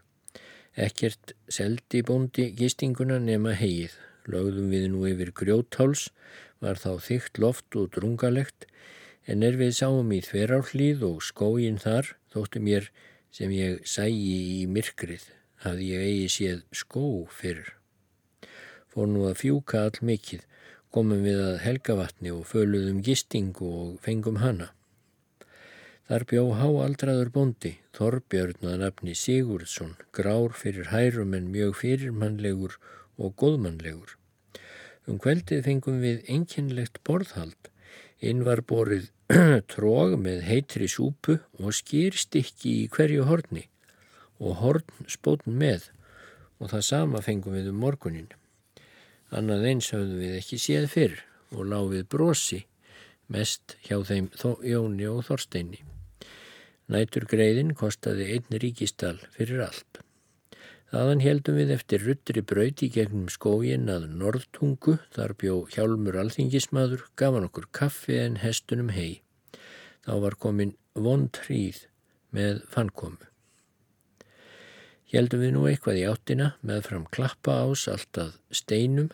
Ekkert 0.78 1.32
seldi 1.50 2.04
bóndi 2.06 2.44
gistinguna 2.54 3.16
nema 3.18 3.56
heið. 3.58 3.96
Lögðum 4.30 4.70
við 4.70 4.86
nú 4.92 5.02
yfir 5.10 5.34
grjótháls, 5.34 6.04
var 6.62 6.78
þá 6.78 7.02
þygt 7.08 7.42
loft 7.42 7.74
og 7.74 7.90
drungalegt, 7.98 8.68
en 9.26 9.42
er 9.42 9.58
við 9.58 9.74
sáum 9.80 10.14
í 10.14 10.22
þverárhlýð 10.22 11.02
og 11.10 11.26
skógin 11.26 11.82
þar, 11.82 12.14
þóttu 12.30 12.62
mér 12.62 12.90
sem 13.34 13.50
ég 13.50 13.82
sægi 13.82 14.62
í 14.62 14.64
myrkrið, 14.70 15.26
hafði 15.66 15.90
ég 15.90 16.06
eigi 16.06 16.34
séð 16.38 16.66
skó 16.70 17.06
fyrir. 17.34 17.74
Fór 18.86 19.10
nú 19.10 19.26
að 19.26 19.40
fjúka 19.42 19.88
all 19.88 20.04
mikill, 20.06 20.44
komum 20.94 21.26
við 21.26 21.48
að 21.50 21.62
helgavatni 21.66 22.30
og 22.30 22.46
föluðum 22.46 23.02
gistingu 23.02 23.66
og 23.66 23.96
fengum 24.06 24.38
hana. 24.38 24.76
Þar 26.10 26.24
bjó 26.26 26.40
háaldraður 26.58 27.28
bondi, 27.30 27.70
Þorbjörn 27.94 28.64
að 28.66 28.80
nafni 28.80 29.12
Sigurdsson, 29.14 29.92
grár 30.10 30.56
fyrir 30.58 30.88
hærum 30.90 31.36
en 31.38 31.52
mjög 31.54 31.76
fyrirmannlegur 31.78 32.72
og 33.14 33.36
góðmannlegur. 33.38 34.16
Um 35.06 35.20
kveldið 35.22 35.60
fengum 35.68 36.00
við 36.02 36.24
enginlegt 36.26 36.98
borðhald. 37.06 37.70
Inn 38.18 38.42
var 38.42 38.64
borið 38.66 39.06
tróg 39.70 40.16
með 40.18 40.42
heitri 40.48 40.88
súpu 40.90 41.36
og 41.62 41.76
skýrstikki 41.78 42.72
í 42.80 42.88
hverju 42.90 43.28
horni 43.28 43.68
og 44.42 44.58
horn 44.64 45.06
spótn 45.06 45.54
með 45.62 45.92
og 46.58 46.72
það 46.72 46.84
sama 46.88 47.22
fengum 47.22 47.54
við 47.54 47.70
um 47.70 47.78
morgunin. 47.84 48.32
Annað 49.30 49.68
eins 49.70 49.92
höfðum 49.94 50.18
við 50.24 50.34
ekki 50.40 50.58
séð 50.58 50.90
fyrr 50.90 51.16
og 51.54 51.70
láfið 51.70 52.10
brosi 52.10 52.60
mest 53.30 53.78
hjá 53.86 54.00
þeim 54.02 54.32
Jóni 54.66 55.06
og 55.06 55.22
Þorsteini. 55.30 55.84
Nætur 56.90 57.26
greiðin 57.30 57.74
kostaði 57.78 58.32
einn 58.34 58.60
ríkistal 58.62 59.16
fyrir 59.36 59.62
allt. 59.62 60.00
Þaðan 60.90 61.20
heldum 61.22 61.58
við 61.60 61.68
eftir 61.76 62.02
ruttri 62.02 62.42
brauti 62.42 62.88
gegnum 62.90 63.28
skógin 63.30 63.86
að 63.92 64.08
Norðtungu, 64.10 64.96
þar 65.14 65.36
bjó 65.38 65.54
hjálmur 65.70 66.18
alþingismadur, 66.18 67.04
gaf 67.14 67.36
hann 67.36 67.46
okkur 67.46 67.68
kaffi 67.70 68.18
en 68.18 68.40
hestunum 68.42 68.90
hei. 68.96 69.20
Þá 70.02 70.12
var 70.24 70.38
komin 70.42 70.74
vond 70.98 71.30
hríð 71.44 71.84
með 72.34 72.64
fannkomu. 72.74 73.30
Heldum 75.14 75.44
við 75.44 75.54
nú 75.54 75.64
eitthvað 75.70 76.02
í 76.02 76.04
áttina 76.10 76.52
með 76.66 76.84
fram 76.88 77.06
klappa 77.14 77.60
ás 77.62 77.86
alltaf 77.90 78.34
steinum. 78.50 79.12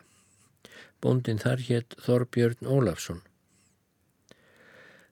Bóndin 1.04 1.40
þar 1.44 1.60
hétt 1.68 1.96
Þorbjörn 2.04 2.68
Ólafsson. 2.68 3.20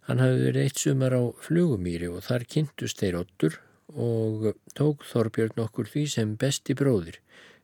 Hann 0.05 0.21
hafi 0.21 0.41
verið 0.51 0.67
eitt 0.67 0.81
sumar 0.83 1.15
á 1.17 1.23
flugumýri 1.41 2.11
og 2.13 2.27
þar 2.27 2.43
kynntust 2.55 3.01
þeir 3.01 3.23
ottur 3.23 3.55
og 3.89 4.51
tók 4.77 5.05
Þorbjörn 5.09 5.63
okkur 5.65 5.89
því 5.89 6.03
sem 6.13 6.35
besti 6.41 6.77
bróðir. 6.77 7.21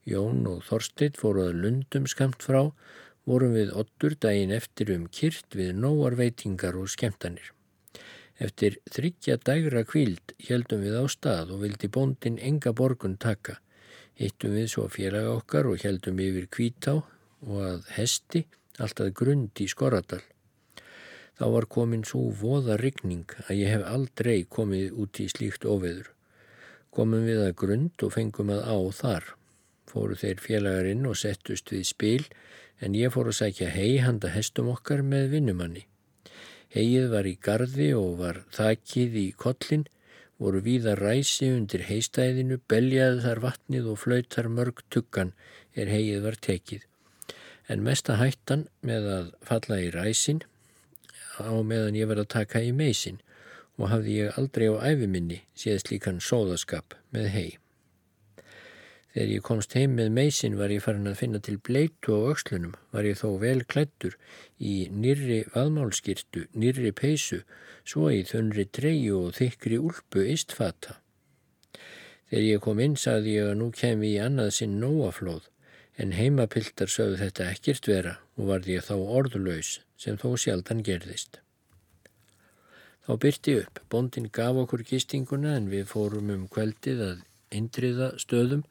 Jón 0.08 0.46
og 0.48 0.62
Þorsteit 0.64 1.20
fóruð 1.20 1.52
lundum 1.60 2.06
skamt 2.08 2.40
frá, 2.40 2.70
vorum 3.28 3.52
við 3.58 3.74
ottur 3.76 4.16
daginn 4.16 4.54
eftir 4.56 4.92
um 4.94 5.04
kyrt 5.12 5.52
við 5.52 5.74
nóar 5.76 6.16
veitingar 6.16 6.80
og 6.80 6.88
skemtanir. 6.88 7.52
Eftir 8.40 8.78
þryggja 8.88 9.36
dægra 9.44 9.84
kvíld 9.84 10.32
heldum 10.48 10.80
við 10.86 10.96
á 10.96 11.04
stað 11.12 11.52
og 11.52 11.64
vildi 11.66 11.92
bóndin 11.92 12.40
enga 12.40 12.72
borgun 12.72 13.18
taka. 13.20 13.58
Hittum 14.16 14.56
við 14.56 14.72
svo 14.72 14.88
félaga 14.88 15.36
okkar 15.36 15.68
og 15.68 15.84
heldum 15.84 16.24
yfir 16.24 16.48
kvítá 16.48 17.02
og 17.44 17.56
að 17.68 17.88
hesti 18.00 18.46
alltaf 18.80 19.12
grund 19.12 19.60
í 19.60 19.68
Skoradal. 19.68 20.24
Þá 21.40 21.46
var 21.54 21.64
komin 21.72 22.02
svo 22.04 22.26
voða 22.36 22.74
rigning 22.76 23.30
að 23.46 23.54
ég 23.56 23.70
hef 23.72 23.84
aldrei 23.88 24.42
komið 24.44 24.98
út 25.00 25.20
í 25.22 25.28
slíkt 25.32 25.62
óveður. 25.64 26.10
Komum 26.92 27.24
við 27.24 27.40
að 27.46 27.54
grund 27.62 28.04
og 28.04 28.12
fengum 28.12 28.52
að 28.52 28.60
á 28.68 28.76
þar. 28.98 29.28
Fóru 29.88 30.18
þeir 30.20 30.42
félagarinn 30.44 31.08
og 31.08 31.16
settust 31.16 31.72
við 31.72 31.86
spil 31.88 32.26
en 32.84 32.98
ég 32.98 33.14
fór 33.14 33.30
að 33.32 33.38
sækja 33.38 33.70
hei 33.72 34.02
handa 34.04 34.34
hestum 34.34 34.68
okkar 34.74 35.00
með 35.00 35.30
vinnumanni. 35.38 35.86
Heið 36.76 37.08
var 37.14 37.30
í 37.32 37.34
gardi 37.48 37.88
og 37.96 38.20
var 38.20 38.42
þakkið 38.52 39.18
í 39.22 39.26
kollin, 39.32 39.88
voru 40.36 40.60
víða 40.68 40.92
ræsi 41.00 41.48
undir 41.54 41.88
heistæðinu, 41.88 42.60
beljaði 42.68 43.24
þar 43.24 43.44
vatnið 43.48 43.90
og 43.94 44.00
flautar 44.04 44.52
mörg 44.52 44.84
tuggan 44.92 45.32
er 45.72 45.88
heið 45.88 46.20
var 46.28 46.36
tekið. 46.36 46.84
En 47.72 47.80
mesta 47.88 48.20
hættan 48.20 48.68
með 48.84 49.12
að 49.16 49.34
falla 49.48 49.80
í 49.80 49.88
ræsin 49.96 50.44
á 51.38 51.54
meðan 51.62 51.98
ég 51.98 52.10
var 52.10 52.20
að 52.22 52.32
taka 52.34 52.62
í 52.64 52.72
meisin 52.74 53.20
og 53.80 53.90
hafði 53.92 54.20
ég 54.20 54.38
aldrei 54.38 54.68
á 54.68 54.76
æfiminni 54.92 55.42
séð 55.56 55.82
slíkan 55.84 56.20
sóðaskap 56.24 56.96
með 57.14 57.28
hei. 57.34 57.50
Þegar 59.10 59.30
ég 59.32 59.42
komst 59.42 59.72
heim 59.74 59.96
með 59.98 60.12
meisin 60.14 60.56
var 60.58 60.70
ég 60.70 60.84
farin 60.84 61.10
að 61.10 61.18
finna 61.18 61.40
til 61.42 61.56
bleitu 61.66 62.14
á 62.14 62.30
aukslunum, 62.30 62.76
var 62.94 63.08
ég 63.08 63.18
þó 63.18 63.40
vel 63.42 63.64
klættur 63.66 64.14
í 64.62 64.86
nýrri 64.94 65.40
vaðmálskirtu, 65.50 66.44
nýrri 66.54 66.92
peysu, 66.94 67.40
svo 67.82 68.12
í 68.14 68.22
þunri 68.28 68.68
treyu 68.70 69.24
og 69.24 69.34
þykri 69.40 69.80
úlpu 69.82 70.22
istfata. 70.30 71.00
Þegar 72.30 72.46
ég 72.46 72.62
kom 72.62 72.82
inn 72.84 72.94
saði 72.94 73.34
ég 73.40 73.50
að 73.50 73.58
nú 73.58 73.72
kemi 73.74 74.12
í 74.14 74.22
annað 74.22 74.52
sinn 74.60 74.78
nóaflóð, 74.78 75.48
en 75.98 76.14
heimapiltar 76.14 76.88
sögðu 76.88 77.18
þetta 77.24 77.50
ekkert 77.50 77.90
vera 77.90 78.18
og 78.38 78.52
varði 78.52 78.78
ég 78.78 78.86
þá 78.86 78.94
orðlaus 78.94 79.72
sem 80.00 80.16
þó 80.20 80.32
sjaldan 80.40 80.82
gerðist. 80.86 81.40
Þá 83.04 83.12
byrti 83.24 83.56
upp. 83.60 83.80
Bondin 83.92 84.28
gaf 84.32 84.58
okkur 84.64 84.84
gistinguna 84.86 85.56
en 85.58 85.70
við 85.72 85.88
fórum 85.90 86.30
um 86.32 86.46
kveldið 86.52 87.02
að 87.06 87.22
indriða 87.56 88.12
stöðum. 88.22 88.64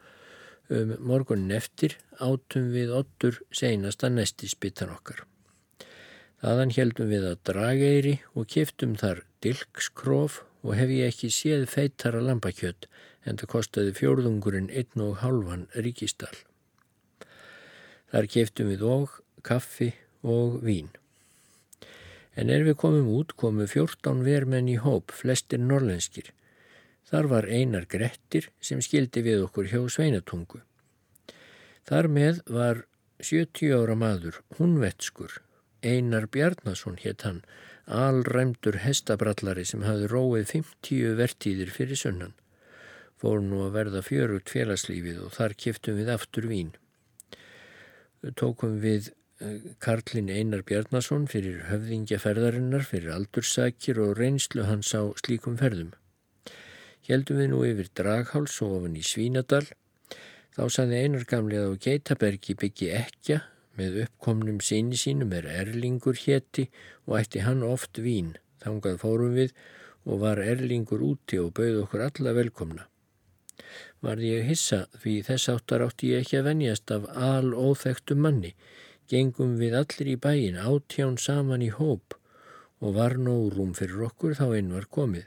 Um 0.70 0.94
morgunin 1.02 1.56
eftir 1.58 1.96
átum 2.22 2.70
við 2.76 2.94
ottur 2.94 3.40
seinasta 3.50 4.10
nesti 4.14 4.50
spittan 4.52 4.94
okkar. 4.94 5.24
Þaðan 6.40 6.76
heldum 6.76 7.10
við 7.10 7.26
að 7.32 7.42
drageyri 7.50 8.14
og 8.38 8.48
kiftum 8.54 8.94
þar 9.00 9.24
dilkskróf 9.44 10.44
og 10.62 10.78
hef 10.78 10.94
ég 10.94 11.10
ekki 11.10 11.32
séð 11.34 11.66
feittara 11.72 12.22
lampakjött 12.24 12.88
en 13.26 13.42
það 13.42 13.52
kostiði 13.56 13.98
fjórðungurinn 13.98 14.70
einn 14.70 15.04
og 15.04 15.20
halvan 15.24 15.68
ríkistall. 15.74 16.38
Þar 18.14 18.32
kiftum 18.38 18.72
við 18.72 18.86
og 18.88 19.20
kaffi 19.44 19.92
og 20.24 20.62
vín. 20.64 20.94
En 22.40 22.52
er 22.54 22.64
við 22.64 22.78
komum 22.80 23.10
út 23.12 23.34
komu 23.40 23.66
14 23.68 24.24
vermenn 24.24 24.70
í 24.72 24.78
hóp, 24.80 25.12
flestir 25.12 25.60
norlenskir. 25.60 26.30
Þar 27.10 27.28
var 27.34 27.48
einar 27.50 27.88
grettir 27.90 28.48
sem 28.64 28.80
skildi 28.86 29.24
við 29.26 29.44
okkur 29.48 29.68
hjá 29.72 29.82
sveinatungu. 29.92 30.62
Þar 31.90 32.08
með 32.16 32.42
var 32.48 32.84
70 33.20 33.74
ára 33.76 33.96
maður, 34.00 34.40
hunvetskur, 34.60 35.42
einar 35.84 36.30
Bjarnason 36.32 37.00
hétt 37.02 37.26
hann, 37.28 37.42
alræmdur 37.90 38.78
hestabrallari 38.86 39.66
sem 39.66 39.84
hafði 39.84 40.12
róið 40.14 40.46
50 40.54 41.18
vertíðir 41.20 41.74
fyrir 41.74 42.00
sunnan. 42.00 42.36
Fór 43.20 43.42
nú 43.44 43.66
að 43.66 43.74
verða 43.76 44.04
fjörugt 44.06 44.54
félagslífið 44.54 45.26
og 45.26 45.34
þar 45.36 45.58
kiftum 45.60 45.98
við 46.00 46.14
aftur 46.14 46.48
vín. 46.48 46.72
Tókum 48.40 48.78
við 48.84 49.10
Karlin 49.80 50.28
Einar 50.28 50.66
Bjarnason 50.68 51.24
fyrir 51.32 51.62
höfðingjaferðarinnar 51.70 52.84
fyrir 52.84 53.14
aldursakir 53.16 54.02
og 54.04 54.18
reynslu 54.20 54.66
hans 54.68 54.90
á 54.92 55.08
slíkum 55.22 55.56
ferðum. 55.62 55.94
Heldum 57.08 57.40
við 57.40 57.48
nú 57.54 57.62
yfir 57.64 57.88
Dragháls 57.96 58.58
og 58.66 58.74
ofan 58.82 58.98
í 59.00 59.04
Svínadal. 59.08 59.64
Þá 60.58 60.64
saði 60.76 61.00
Einar 61.06 61.24
gamlega 61.30 61.72
á 61.72 61.80
Geitabergi 61.86 62.58
byggi 62.60 62.90
ekja 62.98 63.38
með 63.80 64.02
uppkomnum 64.04 64.60
síni 64.60 65.00
sínum 65.00 65.32
er 65.38 65.48
Erlingur 65.48 66.20
hétti 66.20 66.68
og 67.08 67.22
ætti 67.22 67.46
hann 67.46 67.64
oft 67.64 68.02
vín. 68.04 68.36
Þangað 68.60 69.00
fórum 69.06 69.40
við 69.40 69.56
og 70.04 70.20
var 70.26 70.44
Erlingur 70.44 71.06
úti 71.14 71.40
og 71.40 71.54
bauð 71.56 71.86
okkur 71.86 72.04
alla 72.10 72.36
velkomna. 72.36 72.90
Varði 74.04 74.36
ég 74.36 74.52
hissa 74.52 74.84
því 75.00 75.16
þess 75.32 75.56
áttar 75.56 75.88
átti 75.88 76.12
ég 76.12 76.28
ekki 76.28 76.42
að 76.42 76.52
venjast 76.52 76.92
af 76.92 77.08
al 77.16 77.56
óþektum 77.56 78.28
manni 78.28 78.52
gengum 79.10 79.58
við 79.58 79.76
allir 79.80 80.14
í 80.14 80.16
bæin 80.22 80.58
átján 80.62 81.18
saman 81.18 81.66
í 81.66 81.70
hóp 81.74 82.16
og 82.80 82.96
var 82.96 83.18
nórum 83.18 83.74
fyrir 83.78 84.06
okkur 84.08 84.36
þá 84.38 84.46
einn 84.48 84.74
var 84.76 84.88
komið. 84.98 85.26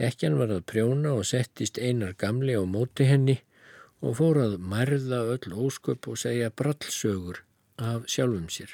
Ekkjan 0.00 0.38
var 0.40 0.52
að 0.54 0.66
prjóna 0.70 1.14
og 1.18 1.26
settist 1.28 1.80
einar 1.80 2.14
gamli 2.20 2.54
á 2.56 2.64
móti 2.64 3.08
henni 3.08 3.40
og 4.00 4.16
fór 4.20 4.40
að 4.44 4.58
mærða 4.60 5.24
öll 5.34 5.56
ósköp 5.66 6.08
og 6.08 6.20
segja 6.20 6.52
brallsögur 6.56 7.42
af 7.76 8.06
sjálfum 8.08 8.48
sér. 8.52 8.72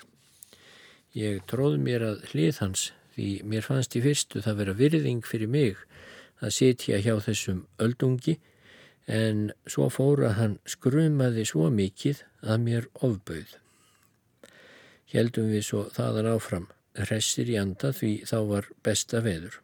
Ég 1.17 1.43
tróð 1.51 1.79
mér 1.83 2.05
að 2.11 2.27
hlið 2.31 2.61
hans 2.63 2.91
því 3.17 3.29
mér 3.49 3.65
fannst 3.67 3.97
í 3.97 4.03
fyrstu 4.05 4.43
það 4.45 4.59
vera 4.61 4.79
virðing 4.83 5.23
fyrir 5.27 5.51
mig 5.51 5.79
að 6.45 6.55
sitja 6.59 7.01
hjá 7.01 7.15
þessum 7.25 7.65
öldungi 7.83 8.37
en 9.07 9.53
svo 9.71 9.89
fóra 9.91 10.35
hann 10.37 10.59
skrumaði 10.69 11.47
svo 11.49 11.71
mikið 11.73 12.23
að 12.43 12.67
mér 12.67 12.91
ofbauð 13.01 13.55
heldum 15.13 15.53
við 15.53 15.63
svo 15.69 15.85
þaðan 15.95 16.33
áfram, 16.33 16.67
hressir 16.97 17.53
í 17.53 17.61
anda 17.61 17.93
því 17.95 18.13
þá 18.27 18.37
var 18.51 18.69
besta 18.87 19.23
veður. 19.25 19.61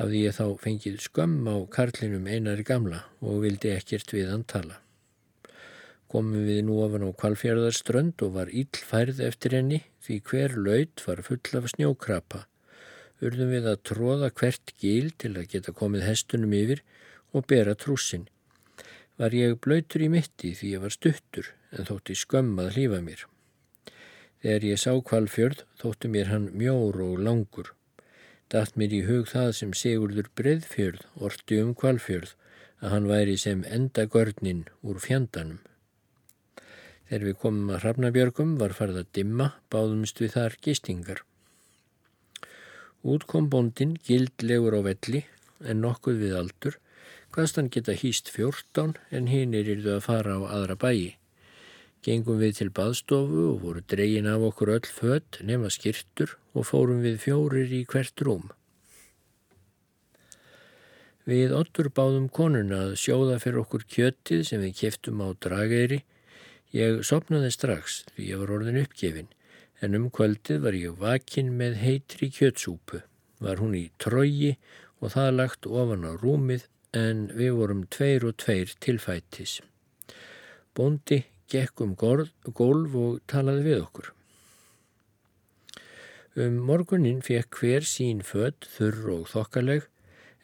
Hafði 0.00 0.20
ég 0.24 0.36
þá 0.36 0.46
fengið 0.60 1.00
skömm 1.04 1.48
á 1.48 1.56
karlinum 1.72 2.28
einari 2.28 2.64
gamla 2.64 3.02
og 3.20 3.42
vildi 3.44 3.74
ekkert 3.74 4.14
við 4.16 4.30
hann 4.32 4.46
tala. 4.48 4.78
Komum 6.10 6.42
við 6.48 6.64
nú 6.66 6.80
ofan 6.82 7.04
á 7.06 7.10
kvalfjörðarströnd 7.20 8.22
og 8.26 8.32
var 8.34 8.48
íllfærð 8.50 9.20
eftir 9.22 9.54
henni 9.54 9.84
því 10.02 10.16
hver 10.30 10.56
laut 10.58 11.04
var 11.06 11.22
full 11.22 11.60
af 11.60 11.68
snjókrapa. 11.74 12.40
Urðum 13.20 13.52
við 13.54 13.68
að 13.70 13.82
tróða 13.86 14.30
hvert 14.32 14.72
gíl 14.80 15.12
til 15.20 15.36
að 15.36 15.50
geta 15.52 15.76
komið 15.76 16.06
hestunum 16.08 16.56
yfir 16.56 16.82
og 17.36 17.46
bera 17.52 17.76
trúsin. 17.78 18.26
Var 19.20 19.36
ég 19.36 19.58
blöytur 19.62 20.02
í 20.02 20.08
mitti 20.10 20.54
því 20.56 20.74
ég 20.74 20.82
var 20.82 20.96
stuttur 20.96 21.52
en 21.76 21.86
þótti 21.86 22.16
skömm 22.18 22.56
að 22.58 22.72
hlýfa 22.74 23.04
mér. 23.04 23.29
Þegar 24.40 24.64
ég 24.64 24.80
sá 24.80 24.92
kvalfjörð 25.04 25.64
þóttu 25.80 26.08
mér 26.08 26.30
hann 26.32 26.48
mjór 26.56 26.96
og 27.04 27.18
langur. 27.20 27.74
Datt 28.50 28.76
mér 28.80 28.94
í 28.96 29.02
hug 29.06 29.28
það 29.28 29.50
sem 29.58 29.74
Sigurður 29.76 30.30
Breðfjörð 30.38 31.02
orti 31.28 31.58
um 31.60 31.74
kvalfjörð 31.76 32.32
að 32.80 32.94
hann 32.94 33.10
væri 33.10 33.36
sem 33.38 33.66
enda 33.68 34.06
görnin 34.08 34.64
úr 34.80 35.02
fjandanum. 35.04 35.60
Þegar 37.10 37.26
við 37.26 37.36
komum 37.42 37.70
að 37.74 37.82
Hrafnabjörgum 37.84 38.56
var 38.58 38.72
farið 38.78 39.02
að 39.02 39.12
dimma, 39.18 39.50
báðumst 39.68 40.20
við 40.22 40.34
þar 40.38 40.56
gistingar. 40.64 41.22
Út 43.02 43.24
kom 43.28 43.48
bondin, 43.52 43.96
gildlegur 44.06 44.76
á 44.78 44.80
velli, 44.88 45.24
en 45.60 45.82
nokkuð 45.84 46.20
við 46.24 46.36
aldur, 46.40 46.76
hvaðst 47.34 47.60
hann 47.60 47.70
geta 47.72 47.96
hýst 47.98 48.30
fjórtán 48.32 48.96
en 49.10 49.28
hinn 49.30 49.54
er 49.58 49.68
yrðu 49.74 49.98
að 49.98 50.06
fara 50.06 50.38
á 50.38 50.40
aðra 50.48 50.76
bæi. 50.80 51.19
Gengum 52.00 52.38
við 52.40 52.54
til 52.56 52.70
baðstofu 52.72 53.42
og 53.50 53.58
voru 53.60 53.82
dregin 53.92 54.28
af 54.30 54.40
okkur 54.46 54.70
öll 54.78 54.88
fött 54.88 55.42
nema 55.44 55.68
skirtur 55.68 56.38
og 56.56 56.64
fórum 56.70 57.02
við 57.04 57.18
fjórir 57.26 57.74
í 57.76 57.82
hvert 57.84 58.22
rúm. 58.24 58.46
Við 61.28 61.52
ottur 61.52 61.90
báðum 61.92 62.30
konuna 62.32 62.86
að 62.86 62.94
sjóða 63.02 63.36
fyrir 63.42 63.60
okkur 63.60 63.84
kjöttið 63.84 64.46
sem 64.48 64.62
við 64.64 64.78
keftum 64.78 65.20
á 65.20 65.28
drageyri. 65.36 66.00
Ég 66.72 67.02
sopnaði 67.04 67.50
strax 67.52 68.00
því 68.14 68.30
ég 68.30 68.40
var 68.40 68.54
orðin 68.56 68.80
uppgefin 68.80 69.28
en 69.84 69.96
um 69.98 70.08
kvöldið 70.08 70.62
var 70.64 70.78
ég 70.78 70.96
vakin 71.00 71.52
með 71.58 71.76
heitri 71.82 72.30
kjötsúpu. 72.32 73.02
Var 73.44 73.60
hún 73.60 73.76
í 73.76 73.90
trógi 74.00 74.54
og 75.00 75.12
það 75.12 75.36
lagt 75.36 75.68
ofan 75.68 76.08
á 76.08 76.16
rúmið 76.16 76.64
en 76.96 77.28
við 77.36 77.52
vorum 77.60 77.84
tveir 77.92 78.24
og 78.28 78.40
tveir 78.40 78.72
tilfættis. 78.80 79.60
Bóndi 80.72 81.22
gekk 81.50 81.82
um 81.84 81.94
gólf 81.98 82.96
og 82.96 83.20
talaði 83.30 83.66
við 83.66 83.78
okkur. 83.84 84.10
Um 86.38 86.60
morgunin 86.62 87.24
fekk 87.26 87.58
hver 87.58 87.86
sín 87.86 88.20
född, 88.22 88.68
þurr 88.76 89.08
og 89.16 89.24
þokkaleg, 89.32 89.88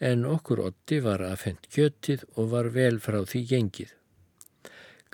en 0.02 0.24
okkur 0.28 0.64
otti 0.66 0.98
var 1.04 1.22
aðfendt 1.24 1.68
kjötið 1.72 2.24
og 2.34 2.50
var 2.52 2.72
vel 2.74 2.98
frá 3.00 3.20
því 3.22 3.42
gengið. 3.52 3.92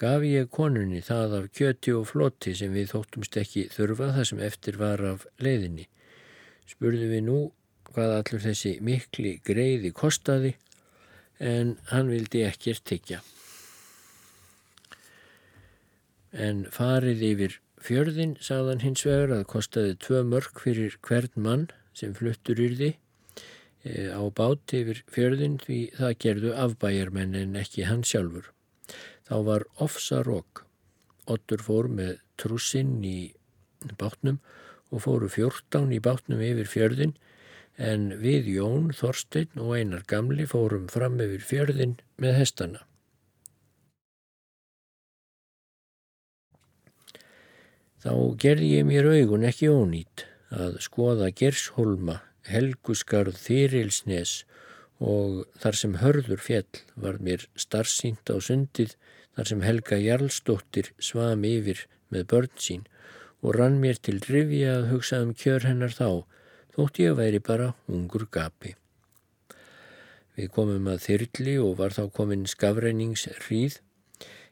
Gaf 0.00 0.24
ég 0.26 0.48
konunni 0.50 1.02
það 1.04 1.36
af 1.38 1.50
kjöti 1.54 1.92
og 1.94 2.08
flotti 2.10 2.54
sem 2.58 2.72
við 2.74 2.94
þóttumst 2.94 3.36
ekki 3.38 3.66
þurfa 3.70 4.08
það 4.16 4.28
sem 4.30 4.40
eftir 4.48 4.80
var 4.80 5.04
af 5.12 5.26
leiðinni. 5.38 5.84
Spurði 6.66 7.10
við 7.12 7.22
nú 7.28 7.38
hvað 7.92 8.16
allur 8.16 8.42
þessi 8.48 8.78
mikli 8.80 9.36
greiði 9.44 9.92
kostaði 9.92 10.56
en 11.38 11.76
hann 11.92 12.10
vildi 12.10 12.46
ekkert 12.48 12.82
tyggja 12.88 13.20
en 16.32 16.64
farið 16.72 17.22
yfir 17.28 17.58
fjörðin 17.82 18.36
sagðan 18.40 18.82
hins 18.84 19.04
vegar 19.06 19.34
að 19.36 19.46
kostaði 19.52 19.96
tvö 20.00 20.22
mörg 20.26 20.60
fyrir 20.64 20.96
hvern 21.04 21.46
mann 21.46 21.66
sem 21.96 22.14
fluttur 22.16 22.60
yrði 22.62 22.94
e, 23.84 24.08
á 24.14 24.22
bát 24.32 24.74
yfir 24.76 25.02
fjörðin 25.12 25.58
því 25.62 25.80
það 25.98 26.18
gerðu 26.24 26.54
afbæjarmenn 26.64 27.36
en 27.38 27.58
ekki 27.60 27.86
hann 27.88 28.04
sjálfur. 28.06 28.48
Þá 29.28 29.36
var 29.48 29.66
ofsa 29.82 30.22
rók. 30.26 30.64
Ottur 31.30 31.62
fór 31.62 31.88
með 31.88 32.16
trussinn 32.40 33.02
í 33.06 33.32
bátnum 33.98 34.40
og 34.92 35.04
fóru 35.04 35.28
fjórtán 35.32 35.92
í 35.94 36.00
bátnum 36.02 36.42
yfir 36.42 36.70
fjörðin 36.70 37.14
en 37.80 38.10
við 38.20 38.50
Jón, 38.56 38.90
Þorstein 38.94 39.60
og 39.60 39.76
einar 39.78 40.04
gamli 40.08 40.46
fórum 40.48 40.88
fram 40.92 41.20
yfir 41.22 41.44
fjörðin 41.46 41.96
með 42.20 42.40
hestana. 42.42 42.82
Þá 48.02 48.34
gerði 48.42 48.68
ég 48.80 48.86
mér 48.88 49.06
augun 49.06 49.44
ekki 49.46 49.68
ónýtt 49.70 50.24
að 50.50 50.80
skoða 50.82 51.28
Gershólma, 51.38 52.16
Helgusgarð, 52.50 53.36
Þyrilsnes 53.38 54.40
og 54.98 55.44
þar 55.62 55.78
sem 55.78 55.94
hörður 56.00 56.42
fjell 56.42 56.80
var 57.04 57.20
mér 57.22 57.44
starfsýnt 57.54 58.26
á 58.26 58.42
sundið 58.42 58.96
þar 59.36 59.50
sem 59.52 59.62
Helga 59.62 60.00
Jarlsdóttir 60.02 60.90
svam 60.98 61.46
yfir 61.46 61.84
með 62.10 62.26
börn 62.34 62.50
sín 62.66 62.84
og 63.38 63.54
rann 63.60 63.78
mér 63.78 64.02
til 64.02 64.18
rivja 64.26 64.80
að 64.80 64.90
hugsa 64.96 65.22
um 65.22 65.30
kjör 65.38 65.70
hennar 65.70 65.94
þá, 65.94 66.26
þótt 66.74 67.02
ég 67.06 67.16
væri 67.22 67.38
bara 67.38 67.70
ungur 67.86 68.26
gapi. 68.26 68.74
Við 70.34 70.50
komum 70.58 70.90
að 70.90 71.06
þyrli 71.06 71.58
og 71.62 71.78
var 71.78 71.94
þá 71.94 72.08
komin 72.18 72.48
skafræningsrýð, 72.50 73.78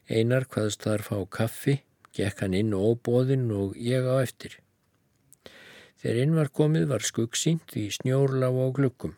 einar 0.07 0.47
hvaðst 0.47 0.87
þar 0.87 1.09
fá 1.11 1.17
kaffi 1.27 1.81
Gekk 2.11 2.43
hann 2.43 2.55
inn 2.57 2.75
óbóðinn 2.75 3.47
og 3.55 3.75
ég 3.79 4.03
á 4.03 4.19
eftir. 4.19 4.57
Þegar 6.01 6.21
inn 6.23 6.33
var 6.35 6.49
komið 6.49 6.87
var 6.89 7.05
skuggsýnt 7.05 7.75
í 7.79 7.87
snjórlá 7.93 8.49
á 8.51 8.67
glukkum. 8.75 9.13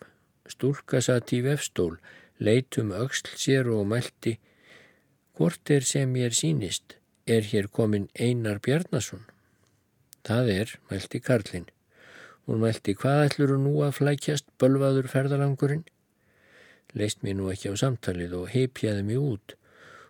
Stúlka 0.52 1.00
satt 1.02 1.32
í 1.34 1.40
vefstól, 1.46 1.96
leitum 2.38 2.92
auksl 2.94 3.32
sér 3.40 3.70
og 3.72 3.88
mælti 3.90 4.38
Hvort 5.34 5.72
er 5.74 5.82
sem 5.82 6.12
ég 6.20 6.30
er 6.30 6.36
sínist? 6.38 7.00
Er 7.26 7.42
hér 7.42 7.66
komin 7.72 8.10
Einar 8.14 8.60
Bjarnason? 8.62 9.24
Það 10.28 10.52
er, 10.54 10.76
mælti 10.92 11.24
Karlinn. 11.24 11.66
Hún 12.46 12.62
mælti 12.62 12.94
hvað 12.94 13.24
ætlur 13.30 13.56
nú 13.58 13.74
að 13.82 13.96
flækjast 13.98 14.46
bölvaður 14.62 15.10
ferðalangurinn? 15.10 15.88
Leist 16.94 17.24
mér 17.26 17.40
nú 17.40 17.50
ekki 17.50 17.74
á 17.74 17.76
samtalið 17.80 18.36
og 18.44 18.52
heipjaði 18.54 19.08
mig 19.08 19.24
út 19.24 19.56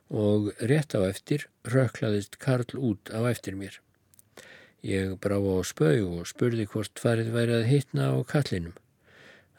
og 0.09 0.51
rétt 0.59 0.95
á 0.97 1.01
eftir 1.07 1.47
röklaðist 1.63 2.37
Karl 2.39 2.77
út 2.77 3.09
á 3.13 3.23
eftir 3.29 3.55
mér. 3.55 3.79
Ég 4.83 5.15
brá 5.23 5.39
á 5.39 5.63
spau 5.63 6.19
og 6.19 6.27
spurði 6.27 6.67
hvort 6.67 6.99
farið 6.99 7.31
væri 7.31 7.55
að 7.59 7.69
hitna 7.71 8.09
á 8.11 8.17
kallinum. 8.27 8.75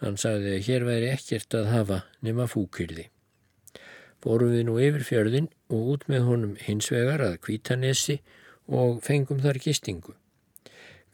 Hann 0.02 0.18
sagði 0.20 0.59
að 0.59 0.66
hér 0.68 0.85
væri 0.85 1.09
ekkert 1.14 1.54
að 1.57 1.70
hafa 1.72 1.98
nema 2.20 2.46
fúkyrði. 2.50 3.09
Bórum 4.20 4.52
við 4.52 4.66
nú 4.68 4.76
yfir 4.80 5.04
fjörðin 5.04 5.48
og 5.72 5.88
út 5.94 6.04
með 6.09 6.28
honum 6.28 6.54
hins 6.61 6.90
vegar 6.92 7.24
að 7.24 7.40
kvítanesi 7.46 8.20
og 8.68 9.00
fengum 9.04 9.40
þar 9.40 9.61
gistingu. 9.64 10.14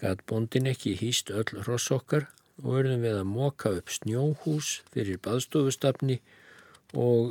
Gat 0.00 0.26
bondin 0.26 0.66
ekki 0.70 0.96
hýst 0.98 1.30
öll 1.30 1.62
rossokkar 1.66 2.28
og 2.62 2.76
verðum 2.76 3.02
við 3.04 3.18
að 3.20 3.30
móka 3.30 3.72
upp 3.78 3.90
snjóhús 3.94 4.80
fyrir 4.90 5.20
baðstofustafni 5.22 6.18
og 6.20 6.38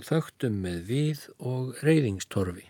þögtum 0.08 0.62
með 0.64 0.84
við 0.88 1.24
og 1.40 1.80
reyðingstorfi. 1.84 2.70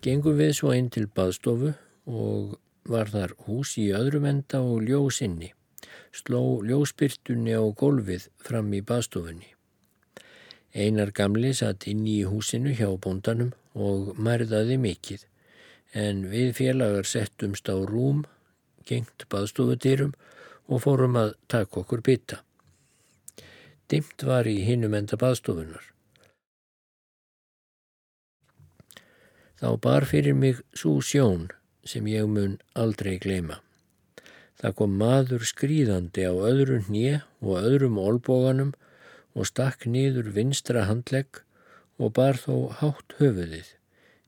Gengum 0.00 0.38
við 0.40 0.54
svo 0.56 0.72
einn 0.72 0.88
til 0.88 1.04
baðstofu 1.12 1.74
og 2.08 2.56
var 2.88 3.12
þar 3.12 3.34
hús 3.44 3.74
í 3.76 3.90
öðrum 3.92 4.24
enda 4.24 4.62
og 4.64 4.86
ljósinni. 4.88 5.52
Sló 6.16 6.62
ljóspyrtunni 6.64 7.52
á 7.52 7.64
gólfið 7.76 8.30
fram 8.40 8.72
í 8.72 8.80
baðstofunni. 8.80 9.52
Einar 10.72 11.12
gamli 11.12 11.52
satt 11.52 11.86
inn 11.90 12.06
í 12.08 12.22
húsinu 12.24 12.72
hjá 12.72 12.88
bóndanum 12.96 13.52
og 13.74 14.16
mærðaði 14.16 14.78
mikill, 14.80 15.20
en 15.92 16.24
við 16.30 16.54
félagar 16.56 17.04
settumst 17.04 17.68
á 17.68 17.76
rúm, 17.76 18.24
gengt 18.86 19.26
baðstofutýrum 19.28 20.14
og 20.14 20.39
fórum 20.78 21.16
að 21.18 21.32
taka 21.50 21.80
okkur 21.82 22.02
bytta. 22.06 22.42
Dimt 23.90 24.22
var 24.22 24.46
í 24.46 24.60
hinum 24.62 24.94
enda 24.94 25.18
baðstofunar. 25.18 25.88
Þá 29.60 29.70
bar 29.82 30.06
fyrir 30.08 30.36
mig 30.38 30.62
svo 30.72 31.00
sjón 31.02 31.50
sem 31.84 32.06
ég 32.06 32.28
mun 32.30 32.54
aldrei 32.78 33.18
gleima. 33.18 33.58
Það 34.60 34.76
kom 34.78 34.94
maður 35.00 35.44
skrýðandi 35.48 36.24
á 36.28 36.32
öðru 36.32 36.78
hnið 36.86 37.20
og 37.40 37.58
öðrum 37.58 37.98
olbóganum 38.00 38.72
og 39.34 39.48
stakk 39.50 39.86
niður 39.88 40.30
vinstra 40.36 40.86
handlegg 40.88 41.42
og 42.00 42.14
bar 42.16 42.38
þó 42.40 42.70
hátt 42.80 43.16
höfuðið, 43.18 43.68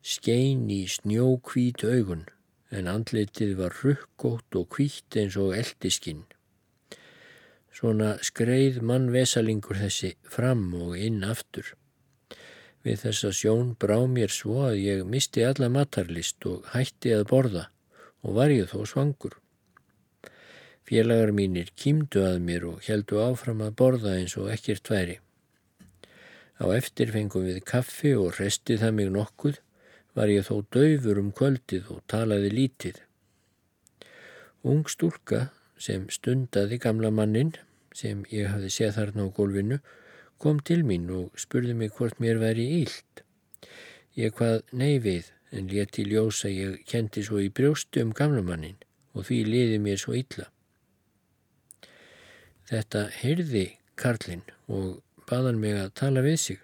skein 0.03 0.69
í 0.73 0.83
snjókvít 0.91 1.85
augun 1.85 2.27
en 2.73 2.89
andlitið 2.89 3.57
var 3.61 3.77
rukkótt 3.85 4.57
og 4.57 4.69
kvítt 4.73 5.17
eins 5.21 5.37
og 5.41 5.53
eldiskinn. 5.57 6.25
Svona 7.73 8.17
skreið 8.21 8.83
mannvesalingur 8.85 9.79
þessi 9.81 10.13
fram 10.29 10.67
og 10.77 10.97
inn 11.01 11.23
aftur. 11.25 11.73
Við 12.83 13.05
þessa 13.07 13.31
sjón 13.33 13.73
brá 13.81 13.97
mér 14.11 14.33
svo 14.35 14.67
að 14.67 14.81
ég 14.83 15.05
misti 15.09 15.45
alla 15.47 15.71
matarlist 15.73 16.45
og 16.51 16.67
hætti 16.75 17.15
að 17.17 17.29
borða 17.31 17.69
og 18.23 18.37
var 18.39 18.53
ég 18.53 18.69
þó 18.71 18.83
svangur. 18.91 19.39
Félagar 20.83 21.31
mínir 21.33 21.71
kýmdu 21.79 22.25
að 22.27 22.41
mér 22.43 22.67
og 22.69 22.83
heldu 22.89 23.23
áfram 23.23 23.63
að 23.65 23.77
borða 23.79 24.17
eins 24.19 24.35
og 24.37 24.51
ekkert 24.53 24.91
væri. 24.91 25.21
Á 26.59 26.65
eftir 26.75 27.15
fengum 27.15 27.47
við 27.47 27.63
kaffi 27.67 28.13
og 28.19 28.37
restið 28.39 28.83
það 28.83 28.97
mig 28.99 29.09
nokkuð, 29.15 29.57
var 30.13 30.29
ég 30.29 30.45
þó 30.45 30.61
döfur 30.75 31.23
um 31.23 31.31
kvöldið 31.33 31.89
og 31.95 32.03
talaði 32.11 32.51
lítið. 32.53 33.01
Ung 34.69 34.85
stúlka 34.91 35.49
sem 35.83 36.07
stundaði 36.15 36.79
gamla 36.83 37.11
mannin, 37.11 37.53
sem 37.95 38.23
ég 38.31 38.51
hafði 38.53 38.71
séð 38.71 38.97
þarna 38.99 39.27
á 39.27 39.35
gólfinu, 39.35 39.79
kom 40.43 40.61
til 40.63 40.83
mín 40.87 41.11
og 41.11 41.35
spurði 41.39 41.75
mig 41.79 41.93
hvort 41.97 42.21
mér 42.23 42.41
væri 42.43 42.67
ílt. 42.83 43.23
Ég 44.19 44.35
hvað 44.39 44.63
nei 44.73 44.99
við 45.03 45.31
en 45.53 45.69
leti 45.71 46.05
ljósa 46.09 46.51
ég 46.53 46.83
kendi 46.89 47.25
svo 47.27 47.41
í 47.43 47.51
brjóstu 47.53 48.03
um 48.05 48.13
gamlamannin 48.17 48.79
og 49.13 49.29
því 49.29 49.39
liði 49.49 49.79
mér 49.83 50.01
svo 50.01 50.17
illa. 50.17 50.49
Þetta 52.71 53.09
heyrði 53.21 53.67
Karlinn 54.01 54.45
og 54.73 55.03
baðan 55.29 55.61
mig 55.61 55.77
að 55.77 55.95
tala 55.99 56.23
við 56.25 56.39
sig. 56.41 56.61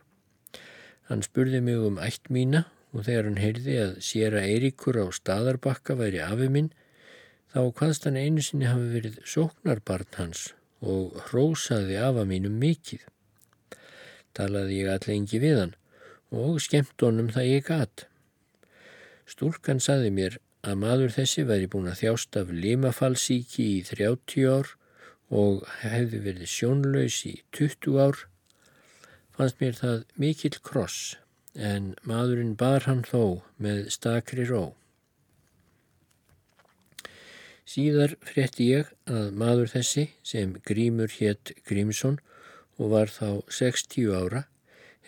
Hann 1.08 1.24
spurði 1.24 1.60
mig 1.64 1.80
um 1.84 1.98
ætt 2.00 2.30
mína 2.32 2.64
og 2.94 3.04
þegar 3.04 3.28
hann 3.28 3.42
heyrði 3.42 3.76
að 3.82 3.96
séra 4.04 4.44
Eiríkur 4.44 5.00
á 5.00 5.06
staðarbakka 5.12 5.98
væri 5.98 6.22
afi 6.24 6.48
minn 6.52 6.70
þá 7.52 7.60
hvaðst 7.80 8.08
hann 8.08 8.18
einu 8.20 8.44
sinni 8.44 8.68
hafi 8.70 8.90
verið 8.94 9.20
sóknarbarn 9.24 10.18
hans 10.18 10.48
og 10.80 11.16
hrósaði 11.28 11.96
afa 12.00 12.24
mínum 12.28 12.58
mikið 12.62 13.06
talaði 14.38 14.82
ég 14.82 14.92
allengi 14.92 15.40
við 15.42 15.60
hann 15.62 15.74
og 16.44 16.60
skemmt 16.62 17.04
honum 17.04 17.30
það 17.32 17.50
ég 17.50 17.66
gatt. 17.68 18.04
Stúlkan 19.28 19.80
saði 19.82 20.12
mér 20.14 20.38
að 20.68 20.80
maður 20.82 21.14
þessi 21.14 21.44
væri 21.48 21.68
búin 21.70 21.90
að 21.90 22.02
þjást 22.02 22.38
af 22.40 22.52
limafallsíki 22.52 23.66
í 23.78 23.78
30 23.88 24.48
ár 24.52 24.74
og 25.28 25.64
hefði 25.82 26.22
verið 26.24 26.52
sjónlaus 26.52 27.20
í 27.28 27.34
20 27.56 27.98
ár, 28.00 28.22
fannst 29.36 29.60
mér 29.60 29.76
það 29.76 30.04
mikill 30.16 30.56
kross 30.64 31.16
en 31.54 31.94
maðurinn 32.08 32.56
bar 32.58 32.86
hann 32.88 33.04
þó 33.06 33.44
með 33.60 33.88
stakri 33.94 34.46
ró. 34.48 34.74
Síðar 37.68 38.14
frétti 38.24 38.70
ég 38.70 38.92
að 39.12 39.34
maður 39.36 39.68
þessi 39.74 40.06
sem 40.24 40.54
Grímur 40.64 41.12
hétt 41.18 41.52
Grímsson 41.68 42.16
og 42.78 42.94
var 42.94 43.10
þá 43.12 43.44
60 43.52 44.14
ára, 44.16 44.46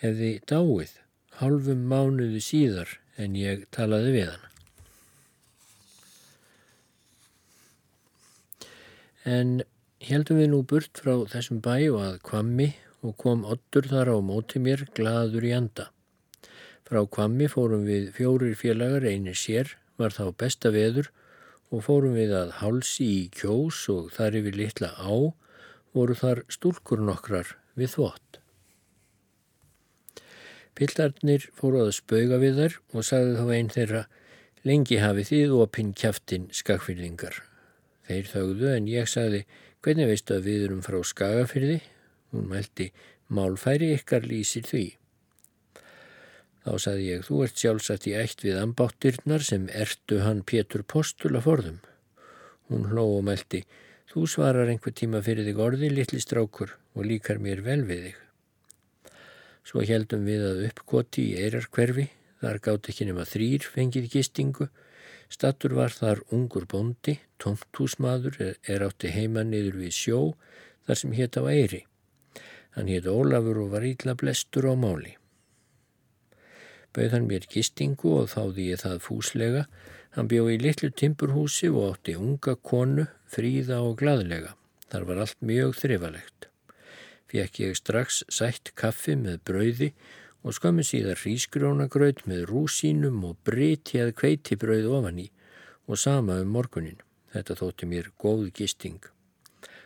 hefði 0.01 0.35
dáið 0.45 0.99
halvum 1.39 1.87
mánuðu 1.89 2.41
síðar 2.43 2.91
en 3.17 3.33
ég 3.39 3.63
talaði 3.73 4.11
við 4.13 4.29
hann. 4.29 4.47
En 9.31 9.49
heldum 10.05 10.41
við 10.41 10.51
nú 10.51 10.61
burt 10.69 11.01
frá 11.01 11.15
þessum 11.31 11.61
bæ 11.65 11.75
og 11.93 11.99
að 12.03 12.19
kvammi 12.29 12.69
og 13.01 13.15
kom 13.21 13.41
ottur 13.55 13.89
þar 13.89 14.13
á 14.13 14.17
móti 14.21 14.61
mér 14.61 14.85
gladur 14.97 15.45
í 15.45 15.53
anda. 15.57 15.89
Frá 16.85 17.01
kvammi 17.09 17.49
fórum 17.49 17.87
við 17.89 18.11
fjórir 18.17 18.53
félagar 18.59 19.05
einir 19.09 19.37
sér, 19.37 19.77
var 19.97 20.13
þá 20.13 20.29
besta 20.37 20.69
veður 20.73 21.09
og 21.71 21.85
fórum 21.85 22.17
við 22.19 22.33
að 22.35 22.55
hálsi 22.59 23.07
í 23.07 23.21
kjós 23.35 23.85
og 23.93 24.11
þar 24.15 24.37
yfir 24.41 24.57
litla 24.59 24.91
á 24.99 25.13
voru 25.95 26.15
þar 26.15 26.43
stúlkur 26.51 27.03
nokkrar 27.03 27.55
við 27.79 27.95
þvott. 27.95 28.39
Pillarnir 30.75 31.47
fóru 31.55 31.85
að 31.85 31.95
spauga 31.99 32.39
við 32.41 32.59
þær 32.59 32.77
og 32.95 33.07
sagði 33.07 33.37
þá 33.39 33.55
einn 33.55 33.71
þeirra 33.75 34.03
lengi 34.67 34.99
hafi 35.01 35.25
þið 35.27 35.55
opinn 35.57 35.91
kjaftin 35.97 36.47
skakfyrðingar. 36.55 37.41
Þeir 38.07 38.29
þauðu 38.31 38.71
en 38.75 38.87
ég 38.91 39.09
sagði 39.09 39.43
hvernig 39.81 40.09
veistu 40.11 40.37
að 40.37 40.47
við 40.47 40.65
erum 40.67 40.83
frá 40.85 40.99
skagafyrði? 41.07 41.79
Hún 42.31 42.47
mælti 42.51 42.91
málfæri 43.31 43.91
ykkar 43.97 44.27
lýsir 44.27 44.67
því. 44.67 44.85
Þá 46.61 46.73
sagði 46.77 47.07
ég 47.07 47.23
þú 47.25 47.43
ert 47.45 47.61
sjálfsagt 47.61 48.09
í 48.09 48.17
ætt 48.17 48.43
við 48.45 48.59
ambáttirnar 48.61 49.45
sem 49.45 49.69
ertu 49.73 50.21
hann 50.21 50.43
Pétur 50.45 50.83
Postul 50.83 51.33
að 51.33 51.47
forðum. 51.47 51.79
Hún 52.69 52.91
hló 52.91 53.07
og 53.17 53.25
mælti 53.27 53.65
Þú 54.11 54.25
svarar 54.27 54.67
einhver 54.67 54.91
tíma 54.91 55.21
fyrir 55.23 55.45
þig 55.47 55.59
orði, 55.63 55.87
litli 55.87 56.17
strákur, 56.19 56.73
og 56.99 57.05
líkar 57.07 57.37
mér 57.39 57.61
vel 57.63 57.85
við 57.87 58.09
þig. 58.09 58.17
Svo 59.63 59.83
heldum 59.87 60.25
við 60.27 60.43
að 60.49 60.59
uppkoti 60.67 61.29
í 61.29 61.37
eirarkverfi, 61.45 62.09
þar 62.43 62.59
gátt 62.65 62.89
ekki 62.91 63.07
nema 63.07 63.23
þrýr 63.29 63.69
fengið 63.71 64.09
gistingu. 64.11 64.67
Stattur 65.31 65.77
var 65.77 65.95
þar 65.95 66.25
ungur 66.35 66.67
bondi, 66.67 67.21
tomthúsmaður, 67.39 68.35
er 68.67 68.83
átti 68.89 69.13
heima 69.15 69.45
niður 69.47 69.79
við 69.85 69.95
sjó, 69.95 70.21
þar 70.83 71.03
sem 71.05 71.15
hétt 71.15 71.39
á 71.39 71.47
eiri. 71.47 71.85
Hann 72.75 72.91
hétt 72.91 73.07
Ólafur 73.07 73.63
og 73.63 73.71
var 73.77 73.87
ítla 73.87 74.19
blestur 74.19 74.67
á 74.67 74.75
máli. 74.75 75.20
Bauð 76.91 77.15
hann 77.15 77.27
mér 77.29 77.47
gistingu 77.47 78.17
og 78.19 78.31
þáði 78.33 78.71
ég 78.73 78.81
það 78.83 79.03
fúslega, 79.05 79.65
Hann 80.11 80.27
bjó 80.27 80.49
í 80.51 80.57
litlu 80.59 80.89
timburhúsi 80.91 81.69
og 81.71 81.93
átti 81.93 82.17
unga 82.19 82.57
konu, 82.67 83.05
fríða 83.31 83.77
og 83.79 83.93
gladlega. 84.01 84.57
Þar 84.91 85.05
var 85.07 85.21
allt 85.23 85.37
mjög 85.39 85.77
þrifalegt. 85.79 86.47
Fekk 87.31 87.61
ég 87.63 87.77
strax 87.79 88.17
sætt 88.27 88.73
kaffi 88.75 89.15
með 89.15 89.37
brauði 89.47 89.89
og 90.43 90.57
skömmu 90.57 90.83
síðar 90.83 91.21
hrísgrjónagraut 91.21 92.25
með 92.27 92.43
rúsínum 92.49 93.23
og 93.29 93.37
brytjað 93.47 94.11
kveitibrauð 94.19 94.89
ofan 94.97 95.23
í 95.23 95.29
og 95.87 96.01
sama 96.01 96.41
um 96.43 96.51
morgunin. 96.51 96.99
Þetta 97.31 97.55
þótti 97.61 97.87
mér 97.87 98.11
góð 98.19 98.49
gisting. 98.57 98.99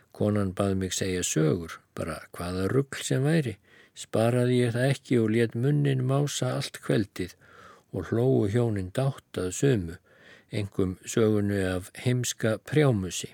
Konan 0.10 0.56
bað 0.58 0.74
mig 0.82 0.98
segja 0.98 1.22
sögur, 1.22 1.78
bara 1.94 2.18
hvaða 2.34 2.66
ruggl 2.72 3.06
sem 3.06 3.22
væri. 3.22 3.60
Sparaði 3.96 4.62
ég 4.62 4.74
það 4.76 4.90
ekki 4.94 5.20
og 5.22 5.30
let 5.36 5.56
munnin 5.56 6.04
mása 6.08 6.56
allt 6.58 6.82
kveldið 6.86 7.36
og 7.96 8.12
hlóu 8.12 8.48
hjónin 8.52 8.92
dáttað 8.96 9.54
sömu, 9.60 10.00
engum 10.52 10.98
sögunu 11.06 11.62
af 11.70 11.92
heimska 12.04 12.58
prjámusi. 12.68 13.32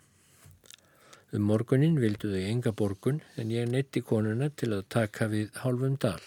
Um 1.34 1.48
morgunin 1.48 1.98
vildu 2.02 2.30
þau 2.34 2.44
enga 2.44 2.76
borgun 2.76 3.24
en 3.40 3.56
ég 3.56 3.72
netti 3.72 4.04
konuna 4.06 4.52
til 4.52 4.74
að 4.76 4.88
taka 4.90 5.32
við 5.32 5.50
hálfum 5.64 5.98
dal 5.98 6.22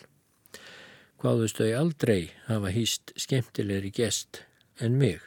hvaðust 1.25 1.57
þau 1.57 1.71
aldrei 1.79 2.35
hafa 2.51 2.69
hýst 2.75 3.15
skemmtilegri 3.17 3.89
gest 3.97 4.43
en 4.85 4.99
mig. 5.01 5.23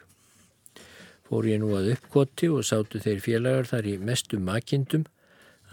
Fór 1.26 1.48
ég 1.50 1.58
nú 1.58 1.72
að 1.74 1.90
uppkoti 1.96 2.46
og 2.54 2.62
sátu 2.68 3.00
þeir 3.02 3.18
félagar 3.24 3.66
þar 3.66 3.88
í 3.90 3.94
mestu 3.98 4.38
makindum 4.38 5.08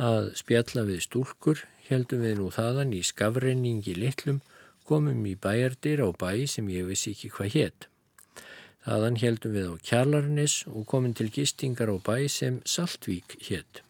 að 0.02 0.32
spjalla 0.40 0.82
við 0.88 1.04
stúlkur, 1.06 1.62
heldum 1.90 2.26
við 2.26 2.38
nú 2.40 2.50
þaðan 2.54 2.94
í 2.98 3.02
skafrenningi 3.06 3.96
litlum, 3.98 4.42
komum 4.86 5.26
í 5.26 5.36
bæjardir 5.36 6.04
á 6.06 6.10
bæ 6.14 6.46
sem 6.50 6.70
ég 6.74 6.90
vissi 6.90 7.16
ekki 7.16 7.32
hvað 7.38 7.58
hétt. 7.58 7.90
Þaðan 8.86 9.18
heldum 9.24 9.58
við 9.58 9.72
á 9.72 9.76
Kjallarnes 9.90 10.60
og 10.70 10.86
komum 10.92 11.18
til 11.18 11.32
gistingar 11.34 11.90
á 11.90 11.98
bæ 11.98 12.30
sem 12.30 12.62
Saltvík 12.70 13.38
hétt. 13.50 13.86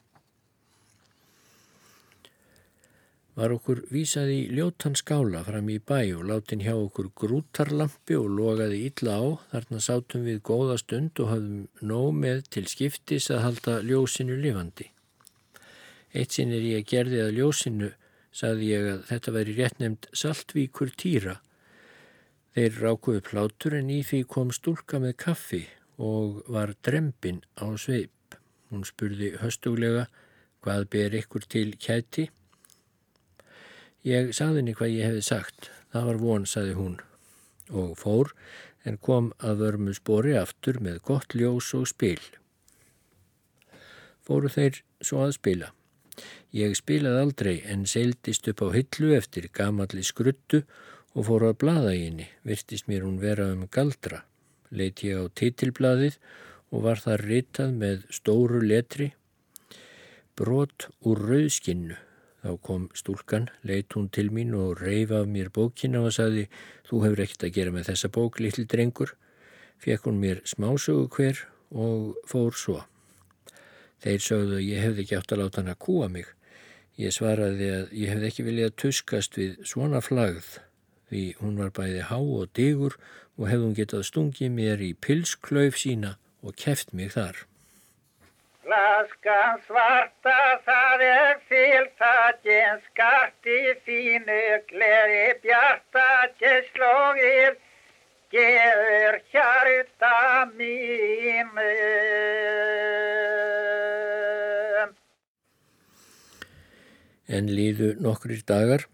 var 3.35 3.51
okkur 3.51 3.81
vísað 3.91 4.31
í 4.31 4.39
ljótan 4.55 4.95
skála 4.95 5.41
fram 5.43 5.67
í 5.71 5.77
bæ 5.83 6.15
og 6.15 6.23
látin 6.29 6.63
hjá 6.63 6.73
okkur 6.75 7.11
grútarlampi 7.19 8.15
og 8.15 8.29
logaði 8.31 8.85
illa 8.87 9.19
á. 9.19 9.23
Þarna 9.51 9.83
sátum 9.83 10.23
við 10.27 10.41
góða 10.49 10.79
stund 10.79 11.19
og 11.19 11.31
hafðum 11.33 11.89
nóg 11.91 12.11
með 12.23 12.43
til 12.55 12.67
skiptis 12.71 13.27
að 13.35 13.43
halda 13.45 13.79
ljósinu 13.83 14.39
lifandi. 14.39 14.87
Eitt 16.15 16.35
sinn 16.35 16.53
er 16.55 16.63
ég 16.63 16.87
gerði 16.87 17.19
að 17.25 17.33
ljósinu, 17.39 17.89
saði 18.31 18.71
ég 18.71 18.87
að 18.93 19.01
þetta 19.09 19.33
væri 19.35 19.55
rétt 19.57 19.81
nefnd 19.81 20.07
Saltvíkur 20.15 20.93
týra. 20.95 21.39
Þeir 22.55 22.79
rákuðu 22.79 23.23
plátur 23.27 23.75
en 23.75 23.91
í 23.91 23.99
því 24.07 24.21
kom 24.31 24.53
stúlka 24.55 25.01
með 25.03 25.17
kaffi 25.25 25.65
og 25.99 26.41
var 26.51 26.73
drempin 26.87 27.43
á 27.59 27.67
sveip. 27.75 28.39
Hún 28.71 28.87
spurði 28.87 29.35
höstuglega 29.41 30.07
hvað 30.63 30.87
ber 30.95 31.19
ykkur 31.19 31.45
til 31.51 31.69
kæti 31.75 32.29
Ég 34.05 34.35
sagði 34.37 34.61
henni 34.61 34.73
hvað 34.77 34.91
ég 34.93 35.07
hefði 35.09 35.21
sagt. 35.25 35.69
Það 35.89 36.09
var 36.09 36.17
von, 36.21 36.43
sagði 36.45 36.73
hún 36.77 36.97
og 37.73 37.95
fór 37.97 38.29
en 38.85 38.99
kom 39.01 39.31
að 39.41 39.63
vörmu 39.63 39.95
spori 39.97 40.35
aftur 40.37 40.77
með 40.85 40.99
gott 41.07 41.33
ljós 41.33 41.71
og 41.73 41.87
spil. 41.89 42.19
Fóru 44.21 44.51
þeir 44.53 44.83
svo 45.01 45.23
að 45.25 45.33
spila. 45.39 45.71
Ég 46.55 46.75
spilaði 46.77 47.21
aldrei 47.23 47.55
en 47.71 47.85
seildist 47.89 48.47
upp 48.51 48.63
á 48.65 48.67
hillu 48.75 49.11
eftir 49.17 49.49
gamalli 49.53 50.03
skruttu 50.03 50.63
og 51.15 51.27
fóru 51.29 51.51
að 51.51 51.59
blada 51.63 51.93
í 51.95 52.05
henni. 52.05 52.29
Virtist 52.43 52.89
mér 52.91 53.05
hún 53.07 53.19
vera 53.19 53.51
um 53.53 53.67
galdra. 53.67 54.23
Leit 54.71 55.03
ég 55.03 55.19
á 55.19 55.23
titilbladið 55.29 56.17
og 56.71 56.87
var 56.87 57.03
þar 57.03 57.27
ritað 57.29 57.77
með 57.83 58.09
stóru 58.13 58.63
letri 58.63 59.13
brot 60.35 60.89
úr 61.07 61.21
rauðskinnu 61.29 61.95
Þá 62.45 62.57
kom 62.61 62.83
stúlkan, 62.93 63.47
leitt 63.65 63.95
hún 63.97 64.05
til 64.13 64.27
mín 64.29 64.51
og 64.53 64.77
reyf 64.77 65.09
af 65.17 65.25
mér 65.25 65.47
bókina 65.49 66.03
og 66.05 66.11
saði 66.13 66.43
þú 66.85 66.99
hefur 67.01 67.21
ekkert 67.23 67.45
að 67.47 67.55
gera 67.55 67.71
með 67.73 67.87
þessa 67.87 68.09
bók, 68.13 68.37
litli 68.37 68.67
drengur. 68.69 69.15
Fekk 69.81 70.05
hún 70.05 70.19
mér 70.21 70.43
smásögu 70.45 71.07
hver 71.15 71.41
og 71.73 72.19
fór 72.29 72.53
svo. 72.53 72.83
Þeir 74.05 74.21
sögðu 74.21 74.57
að 74.59 74.67
ég 74.69 74.83
hefði 74.85 75.01
ekki 75.01 75.15
átt 75.17 75.31
að 75.33 75.39
láta 75.41 75.61
hann 75.61 75.71
að 75.73 75.81
kúa 75.81 76.07
mig. 76.13 76.27
Ég 77.01 77.13
svaraði 77.15 77.69
að 77.73 77.95
ég 77.97 78.11
hefði 78.13 78.27
ekki 78.29 78.45
viljað 78.45 78.75
tuskast 78.83 79.39
við 79.39 79.55
svona 79.65 80.01
flagð 80.05 80.51
því 81.09 81.23
hún 81.39 81.57
var 81.57 81.73
bæði 81.73 82.05
há 82.11 82.19
og 82.19 82.51
digur 82.57 82.99
og 83.35 83.49
hefði 83.49 83.65
hún 83.65 83.75
getað 83.79 84.05
stungið 84.11 84.53
mér 84.59 84.85
í 84.85 84.91
pilsklauf 85.07 85.81
sína 85.81 86.15
og 86.45 86.53
keft 86.61 86.93
mig 86.93 87.11
þar. 87.17 87.41
Flaskan 88.65 89.59
svarta 89.65 90.37
það 90.69 91.03
er 91.09 91.35
fylgtakin 91.49 92.79
skart 92.87 93.49
í 93.49 93.59
fínu 93.85 94.41
gleri 94.69 95.27
bjarta 95.43 96.07
gesslógir 96.39 97.57
gefur 98.31 99.19
hjarta 99.31 100.15
mínu. 100.55 101.69
En 107.27 107.49
líðu 107.49 107.95
nokkrir 107.99 108.43
dagar 108.47 108.85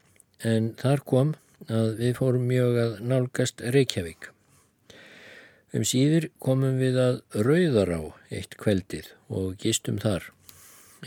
en 0.43 0.71
þar 0.79 1.03
kom 1.05 1.33
að 1.69 1.97
við 1.99 2.13
fórum 2.17 2.45
mjög 2.49 2.77
að 2.83 2.93
nálgast 3.05 3.61
Reykjavík. 3.75 4.31
Um 5.71 5.83
síður 5.87 6.27
komum 6.43 6.79
við 6.81 6.97
að 6.99 7.19
Rauðará 7.47 7.99
eitt 8.31 8.57
kveldið 8.59 9.13
og 9.31 9.53
gistum 9.61 9.99
þar. 10.01 10.25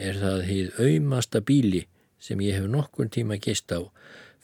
Er 0.01 0.17
það 0.21 0.47
hýð 0.49 0.79
auðmasta 0.81 1.43
bíli 1.45 1.85
sem 2.25 2.41
ég 2.41 2.57
hef 2.57 2.71
nokkur 2.71 3.11
tíma 3.13 3.37
gist 3.37 3.73
á, 3.77 3.85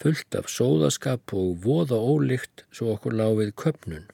fullt 0.00 0.34
af 0.38 0.48
sóðaskap 0.48 1.34
og 1.36 1.60
voða 1.64 1.98
ólikt 2.00 2.64
svo 2.72 2.94
okkur 2.94 3.16
láfið 3.20 3.52
köpnun. 3.60 4.08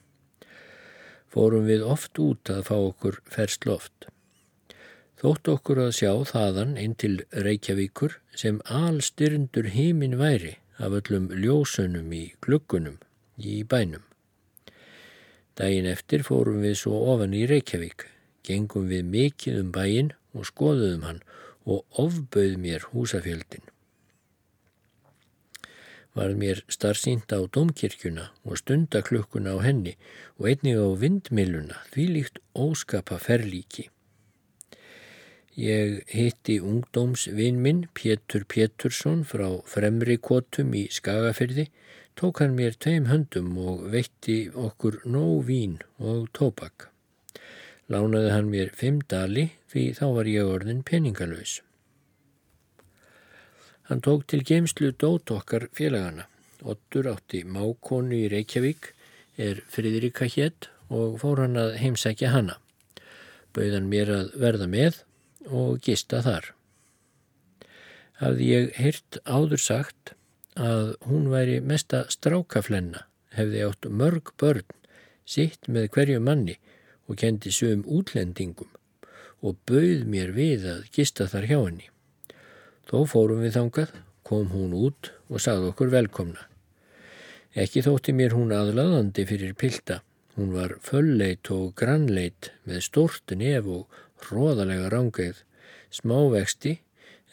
Fórum 1.31 1.67
við 1.69 1.85
oft 1.85 2.19
út 2.19 2.51
að 2.51 2.63
fá 2.69 2.75
okkur 2.75 3.19
ferst 3.31 3.67
loft. 3.67 4.07
Þótt 5.17 5.49
okkur 5.49 5.81
að 5.87 5.95
sjá 5.97 6.11
þaðan 6.29 6.75
inn 6.77 6.93
til 6.99 7.15
Reykjavíkur 7.33 8.19
sem 8.37 8.59
allstyrndur 8.69 9.71
heimin 9.73 10.17
væri 10.19 10.57
af 10.77 10.93
öllum 10.99 11.31
ljósunum 11.33 12.11
í 12.13 12.23
gluggunum 12.43 12.99
í 13.37 13.63
bænum. 13.63 14.03
Dægin 15.57 15.89
eftir 15.89 16.21
fórum 16.27 16.61
við 16.61 16.75
svo 16.83 16.99
ofan 17.13 17.33
í 17.33 17.47
Reykjavík, 17.49 18.05
gengum 18.45 18.85
við 18.91 19.09
mikið 19.09 19.63
um 19.63 19.71
bæin 19.73 20.13
og 20.37 20.45
skoðuðum 20.51 21.07
hann 21.07 21.23
og 21.65 21.81
ofbauð 21.97 22.59
mér 22.61 22.85
húsafjöldin. 22.91 23.65
Var 26.17 26.33
mér 26.33 26.63
starfsýnt 26.73 27.29
á 27.29 27.45
domkirkjuna 27.53 28.31
og 28.41 28.57
stundaklukkuna 28.57 29.53
á 29.53 29.57
henni 29.61 29.93
og 30.39 30.47
einnig 30.49 30.79
á 30.81 30.87
vindmiluna 30.97 31.77
því 31.93 32.05
líkt 32.15 32.41
óskapa 32.57 33.19
ferlíki. 33.21 33.85
Ég 35.57 36.01
hitti 36.09 36.57
ungdómsvinn 36.61 37.61
minn 37.61 37.85
Pétur 37.93 38.47
Pétursson 38.49 39.21
frá 39.29 39.47
Fremri 39.69 40.17
Kotum 40.17 40.73
í 40.73 40.87
Skagafyrði 40.97 41.67
tók 42.17 42.41
hann 42.41 42.57
mér 42.57 42.73
tveim 42.81 43.11
höndum 43.13 43.53
og 43.61 43.85
veitti 43.93 44.39
okkur 44.49 45.03
nóg 45.05 45.45
vín 45.51 45.77
og 46.01 46.31
tópak. 46.33 46.89
Lánaði 47.93 48.33
hann 48.33 48.49
mér 48.49 48.73
fimm 48.73 49.03
dali 49.05 49.51
því 49.69 49.87
þá 50.01 50.05
var 50.17 50.33
ég 50.33 50.49
orðin 50.49 50.81
peningalös. 50.81 51.59
Hann 53.87 54.01
tók 54.03 54.25
til 54.27 54.43
geimslu 54.43 54.91
dót 54.91 55.31
okkar 55.31 55.69
félagana. 55.71 56.25
Ottur 56.67 57.07
átti 57.07 57.45
mákonu 57.47 58.17
í 58.17 58.27
Reykjavík, 58.27 58.91
er 59.39 59.61
Fridrika 59.71 60.27
hétt 60.27 60.67
og 60.91 61.19
fór 61.21 61.45
hann 61.45 61.55
að 61.55 61.77
heimsækja 61.79 62.33
hanna. 62.33 62.57
Bauðan 63.55 63.87
mér 63.87 64.11
að 64.11 64.35
verða 64.43 64.67
með 64.67 65.01
og 65.47 65.79
gista 65.87 66.19
þar. 66.25 66.51
Hafði 68.19 68.51
ég 68.51 68.69
hirt 68.81 69.21
áður 69.23 69.61
sagt 69.61 70.15
að 70.59 70.95
hún 71.07 71.29
væri 71.31 71.61
mesta 71.61 72.03
strákaflenna, 72.11 73.05
hefði 73.37 73.65
átt 73.69 73.87
mörg 73.87 74.33
börn, 74.41 74.65
sitt 75.23 75.69
með 75.71 75.91
hverju 75.95 76.23
manni 76.23 76.57
og 77.07 77.21
kendi 77.21 77.53
sögum 77.55 77.85
útlendingum 77.87 78.73
og 79.45 79.59
bauð 79.69 80.07
mér 80.09 80.33
við 80.35 80.65
að 80.73 80.89
gista 80.91 81.27
þar 81.31 81.47
hjá 81.47 81.59
henni. 81.61 81.87
Þó 82.87 83.01
fórum 83.03 83.41
við 83.43 83.57
þangað, 83.57 83.89
kom 84.23 84.45
hún 84.53 84.75
út 84.77 85.09
og 85.27 85.41
sagði 85.43 85.73
okkur 85.73 85.89
velkomna. 85.91 86.45
Ekki 87.51 87.81
þótti 87.83 88.13
mér 88.15 88.35
hún 88.37 88.53
aðlaðandi 88.55 89.25
fyrir 89.27 89.57
pilda. 89.59 89.97
Hún 90.37 90.53
var 90.55 90.77
fölleit 90.85 91.49
og 91.51 91.73
grannleit 91.75 92.51
með 92.63 92.85
stórtu 92.85 93.35
nef 93.35 93.67
og 93.67 93.97
róðalega 94.29 94.87
rángeið, 94.93 95.41
smávexti 95.91 96.77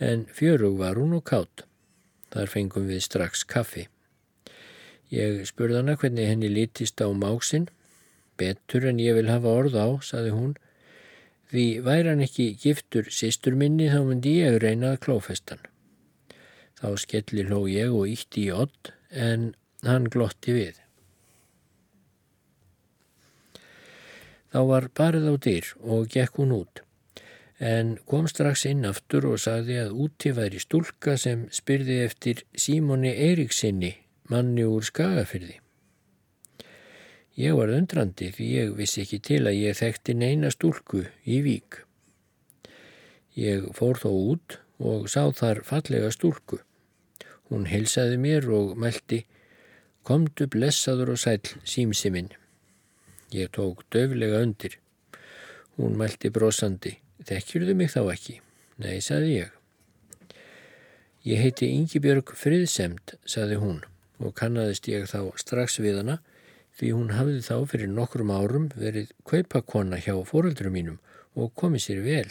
en 0.03 0.25
fjörug 0.27 0.81
var 0.81 0.99
hún 0.99 1.15
og 1.21 1.23
kátt. 1.31 1.63
Þar 2.35 2.51
fengum 2.51 2.91
við 2.91 3.05
strax 3.07 3.45
kaffi. 3.47 3.87
Ég 5.15 5.45
spurði 5.47 5.85
hana 5.85 5.95
hvernig 6.01 6.33
henni 6.33 6.51
lítist 6.51 6.99
á 6.99 7.07
máksinn. 7.15 7.69
Betur 8.41 8.89
en 8.91 8.99
ég 8.99 9.15
vil 9.15 9.31
hafa 9.31 9.55
orð 9.55 9.79
á, 9.79 9.87
saði 10.03 10.35
hún. 10.35 10.57
Því 11.55 11.67
væri 11.87 12.11
hann 12.11 12.23
ekki 12.25 12.49
giftur 12.59 13.07
sýstur 13.15 13.55
minni 13.55 13.87
þá 13.87 14.01
myndi 14.09 14.33
ég 14.41 14.57
reyna 14.59 14.89
að 14.97 15.05
klófestan. 15.05 15.61
Þá 16.81 16.89
skelli 16.99 17.45
hló 17.47 17.61
ég 17.71 17.95
og 17.95 18.11
ítti 18.11 18.49
í 18.49 18.51
odd 18.51 18.91
en 19.15 19.53
hann 19.87 20.09
glotti 20.11 20.57
við. 20.57 20.81
Þá 24.51 24.61
var 24.67 24.91
barið 24.99 25.31
á 25.31 25.35
dyr 25.47 25.71
og 25.95 26.11
gekk 26.11 26.43
hún 26.43 26.59
út, 26.59 26.83
en 27.59 27.97
kom 28.11 28.27
strax 28.31 28.67
inn 28.71 28.83
aftur 28.91 29.31
og 29.31 29.41
sagði 29.47 29.79
að 29.87 29.99
úti 30.09 30.35
væri 30.35 30.63
stúlka 30.63 31.15
sem 31.19 31.47
spyrði 31.55 32.03
eftir 32.09 32.43
Símoni 32.55 33.15
Eiríksinni, 33.15 33.95
manni 34.31 34.67
úr 34.67 34.87
Skagafyrði. 34.91 35.61
Ég 37.35 37.57
var 37.59 37.73
undrandi 37.75 38.29
því 38.31 38.45
ég 38.53 38.75
vissi 38.79 39.03
ekki 39.03 39.19
til 39.27 39.41
að 39.49 39.57
ég 39.59 39.79
þekkti 39.81 40.15
neina 40.15 40.53
stúlku 40.55 41.01
í 41.27 41.41
vík. 41.43 41.81
Ég 43.35 43.65
fór 43.75 43.99
þó 43.99 44.11
út 44.15 44.59
og 44.79 45.09
sá 45.11 45.27
þar 45.35 45.65
fallega 45.67 46.13
stúlku. 46.15 46.61
Hún 47.51 47.67
heilsaði 47.67 48.21
mér 48.23 48.47
og 48.55 48.77
meldi, 48.79 49.25
komdu 50.07 50.47
blessaður 50.47 51.17
og 51.17 51.19
sæl 51.19 51.43
símsiminn. 51.67 52.31
Ég 53.35 53.51
tók 53.51 53.83
döflega 53.91 54.39
undir. 54.47 54.79
Hún 55.75 55.99
meldi 55.99 56.31
brosandi, 56.31 56.93
þekkjurðu 57.27 57.75
mig 57.75 57.91
þá 57.91 58.05
ekki? 58.13 58.37
Nei, 58.79 59.01
saði 59.03 59.33
ég. 59.41 59.51
Ég 61.27 61.43
heiti 61.43 61.73
Yngibjörg 61.75 62.31
Friðsemt, 62.39 63.17
saði 63.27 63.59
hún 63.59 63.83
og 64.23 64.37
kannadist 64.39 64.87
ég 64.87 65.09
þá 65.11 65.35
strax 65.41 65.81
við 65.83 65.99
hana 65.99 66.21
því 66.79 66.91
hún 66.97 67.13
hafði 67.15 67.43
þá 67.47 67.57
fyrir 67.71 67.91
nokkrum 67.91 68.33
árum 68.35 68.71
verið 68.75 69.13
kaupakonna 69.29 70.01
hjá 70.03 70.15
fóröldurum 70.27 70.75
mínum 70.75 70.99
og 71.39 71.53
komið 71.59 71.85
sér 71.87 72.01
vel. 72.07 72.31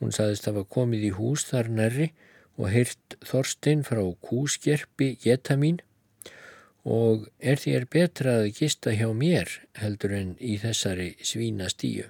Hún 0.00 0.14
saðist 0.14 0.48
að 0.48 0.60
hafa 0.60 0.70
komið 0.76 1.08
í 1.08 1.10
hús 1.18 1.44
þar 1.50 1.70
nærri 1.72 2.12
og 2.56 2.70
heyrt 2.72 3.16
Þorstein 3.24 3.84
frá 3.86 4.02
kúskerpi 4.24 5.14
geta 5.20 5.56
mín 5.60 5.82
og 6.84 7.28
er 7.40 7.60
þér 7.60 7.86
betra 7.92 8.38
að 8.42 8.52
gista 8.58 8.92
hjá 8.92 9.08
mér 9.16 9.52
heldur 9.80 10.16
en 10.16 10.34
í 10.40 10.56
þessari 10.60 11.14
svína 11.24 11.70
stíu. 11.72 12.08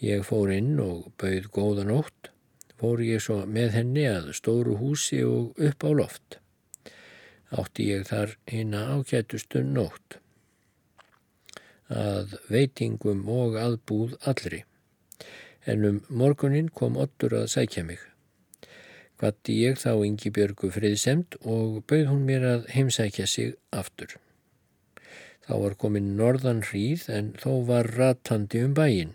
Ég 0.00 0.24
fór 0.28 0.52
inn 0.52 0.76
og 0.80 1.12
bauð 1.20 1.48
góða 1.52 1.86
nótt, 1.88 2.32
fór 2.76 3.00
ég 3.00 3.22
svo 3.24 3.42
með 3.48 3.78
henni 3.78 4.04
að 4.08 4.34
stóru 4.36 4.76
húsi 4.76 5.22
og 5.24 5.56
upp 5.56 5.88
á 5.88 5.90
loft 5.96 6.40
átti 7.54 7.90
ég 7.92 8.06
þar 8.08 8.36
hina 8.50 8.86
ákjætustu 8.96 9.62
nótt 9.62 10.18
að 11.92 12.34
veitingum 12.50 13.28
og 13.30 13.56
aðbúð 13.60 14.16
allri. 14.26 14.64
En 15.66 15.84
um 15.84 16.00
morgunin 16.08 16.68
kom 16.68 16.96
Ottur 16.96 17.34
að 17.34 17.50
sækja 17.54 17.84
mig. 17.86 17.98
Hvati 19.18 19.54
ég 19.62 19.78
þá 19.80 19.92
yngi 20.04 20.30
björgu 20.30 20.70
friðsemt 20.74 21.38
og 21.42 21.82
bauð 21.88 22.10
hún 22.10 22.26
mér 22.26 22.44
að 22.44 22.66
heimsækja 22.74 23.26
sig 23.26 23.54
aftur. 23.70 24.18
Þá 25.46 25.54
var 25.62 25.76
komin 25.78 26.16
norðan 26.18 26.64
hríð 26.66 27.06
en 27.08 27.32
þó 27.38 27.62
var 27.66 27.88
ratandi 27.96 28.64
um 28.66 28.74
bæin. 28.74 29.14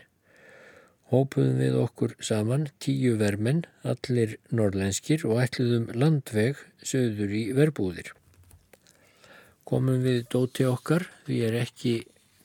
Hópuðum 1.12 1.60
við 1.60 1.76
okkur 1.76 2.16
saman 2.24 2.70
tíu 2.80 3.18
vermenn, 3.20 3.66
allir 3.84 4.38
norðlenskir 4.50 5.28
og 5.28 5.44
ætluðum 5.44 5.92
landveg 5.92 6.64
söður 6.88 7.36
í 7.36 7.44
verbúðir 7.52 8.14
komum 9.72 10.02
við 10.04 10.26
dóti 10.28 10.66
okkar, 10.68 11.06
því 11.24 11.38
er 11.48 11.56
ekki 11.62 11.94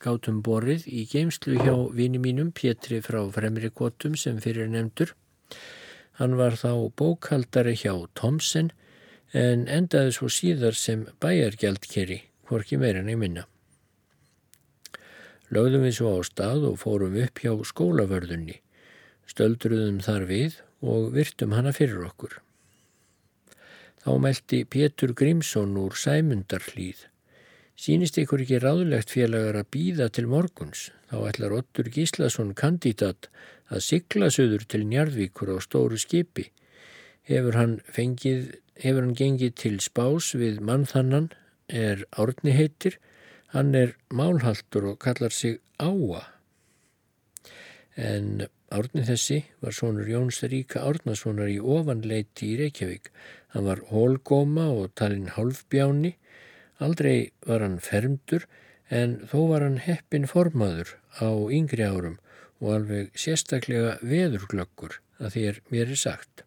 gátum 0.03 0.43
borið 0.47 0.85
í 0.87 1.03
geimslu 1.11 1.57
hjá 1.59 1.75
vini 1.97 2.21
mínum 2.23 2.53
Pétri 2.55 3.01
frá 3.03 3.19
Fremri 3.35 3.73
Kvotum 3.75 4.15
sem 4.15 4.39
fyrir 4.45 4.69
nefndur. 4.71 5.11
Hann 6.21 6.37
var 6.39 6.55
þá 6.61 6.87
bókaldari 6.95 7.75
hjá 7.81 7.97
Tomsen 8.15 8.71
en 9.35 9.67
endaði 9.67 10.15
svo 10.15 10.31
síðar 10.31 10.79
sem 10.79 11.03
bæjargjaldkeri, 11.23 12.21
hvorki 12.47 12.79
meirin 12.79 13.11
í 13.11 13.19
minna. 13.19 13.49
Lögðum 15.51 15.89
við 15.89 15.99
svo 15.99 16.15
á 16.15 16.21
stað 16.31 16.69
og 16.71 16.79
fórum 16.85 17.19
upp 17.25 17.43
hjá 17.43 17.51
skólavörðunni, 17.73 18.61
stöldruðum 19.27 19.99
þar 20.07 20.31
við 20.31 20.63
og 20.79 21.11
virtum 21.19 21.59
hana 21.59 21.75
fyrir 21.75 22.07
okkur. 22.07 22.39
Þá 24.07 24.11
meldi 24.23 24.63
Pétur 24.71 25.11
Grímsson 25.19 25.75
úr 25.83 25.99
Sæmundarhlýð 25.99 27.09
Sýnist 27.77 28.17
ykkur 28.17 28.41
ekki 28.41 28.57
ráðlegt 28.63 29.11
félagar 29.13 29.59
að 29.61 29.67
býða 29.75 30.07
til 30.17 30.25
morguns, 30.33 30.87
þá 31.11 31.17
ætlar 31.29 31.55
Ottur 31.59 31.91
Gíslason 31.93 32.55
kandidat 32.57 33.29
að 33.69 33.83
sigla 33.85 34.31
söður 34.33 34.65
til 34.65 34.87
Njarðvíkur 34.89 35.53
á 35.53 35.61
stóru 35.61 36.01
skipi. 36.01 36.47
Hefur 37.29 37.59
hann, 37.61 37.77
fengið, 37.85 38.55
hefur 38.81 39.05
hann 39.05 39.19
gengið 39.21 39.53
til 39.61 39.75
spás 39.85 40.31
við 40.41 40.65
mannþannan, 40.65 41.29
er 41.69 42.07
árni 42.17 42.57
heitir, 42.57 42.97
hann 43.53 43.77
er 43.77 43.93
málhaldur 44.09 44.95
og 44.95 45.01
kallar 45.05 45.37
sig 45.37 45.61
Áa. 45.77 46.25
En 47.93 48.47
árni 48.73 49.05
þessi 49.05 49.43
var 49.61 49.77
sonur 49.77 50.09
Jóns 50.09 50.41
Ríka 50.49 50.81
Árnasonar 50.89 51.53
í 51.53 51.61
ofanleiti 51.61 52.55
í 52.55 52.61
Reykjavík. 52.63 53.13
Hann 53.53 53.69
var 53.69 53.85
hólgóma 53.93 54.71
og 54.73 54.95
talinn 54.97 55.35
hálfbjáni 55.37 56.17
Aldrei 56.83 57.33
var 57.47 57.65
hann 57.65 57.79
fermdur 57.81 58.45
en 58.93 59.17
þó 59.31 59.39
var 59.51 59.65
hann 59.65 59.81
heppin 59.83 60.29
formaður 60.29 60.97
á 61.19 61.29
yngri 61.33 61.87
árum 61.87 62.19
og 62.61 62.73
alveg 62.75 63.17
sérstaklega 63.19 63.97
veðurglöggur 64.05 64.99
að 65.21 65.33
því 65.35 65.45
er 65.51 65.61
mér 65.73 65.93
er 65.95 66.01
sagt. 66.01 66.45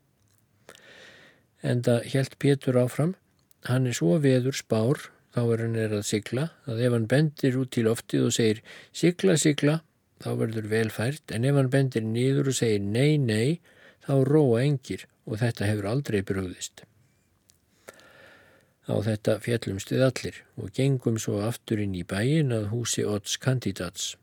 Enda 1.66 2.00
helt 2.14 2.38
Pétur 2.40 2.78
áfram, 2.80 3.16
hann 3.68 3.90
er 3.90 3.98
svo 3.98 4.20
veður 4.24 4.56
spár 4.56 5.10
þá 5.36 5.42
er 5.44 5.64
hann 5.66 5.78
er 5.78 5.96
að 5.98 6.08
sigla 6.08 6.50
að 6.70 6.84
ef 6.86 6.96
hann 6.96 7.10
bendir 7.12 7.58
út 7.60 7.74
til 7.76 7.86
loftið 7.90 8.28
og 8.30 8.36
segir 8.36 8.62
sigla, 8.96 9.36
sigla, 9.38 9.80
þá 10.24 10.30
verður 10.40 10.70
velfært 10.72 11.34
en 11.36 11.48
ef 11.48 11.58
hann 11.60 11.74
bendir 11.74 12.06
nýður 12.06 12.52
og 12.54 12.60
segir 12.62 12.86
nei, 12.86 13.18
nei, 13.18 13.60
þá 14.06 14.14
róa 14.30 14.64
engir 14.64 15.06
og 15.26 15.42
þetta 15.44 15.68
hefur 15.70 15.90
aldrei 15.92 16.22
brúðist. 16.26 16.89
Á 18.90 18.96
þetta 19.06 19.36
fjallumstuð 19.44 20.02
allir 20.02 20.38
og 20.58 20.72
gengum 20.74 21.20
svo 21.22 21.44
aftur 21.46 21.82
inn 21.84 21.94
í 21.94 22.02
bæin 22.02 22.50
að 22.56 22.72
húsi 22.72 23.06
Odds 23.06 23.36
Candidats. 23.38 24.16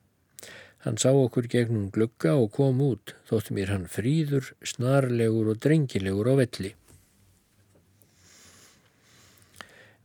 Hann 0.83 0.99
sá 0.99 1.13
okkur 1.15 1.47
gegnum 1.51 1.87
glugga 1.95 2.35
og 2.39 2.51
kom 2.59 2.83
út, 2.83 3.15
þótt 3.31 3.53
mér 3.55 3.71
hann 3.75 3.87
fríður, 3.91 4.53
snarlegur 4.67 5.53
og 5.53 5.63
drengilegur 5.63 6.31
á 6.31 6.35
velli. 6.43 6.73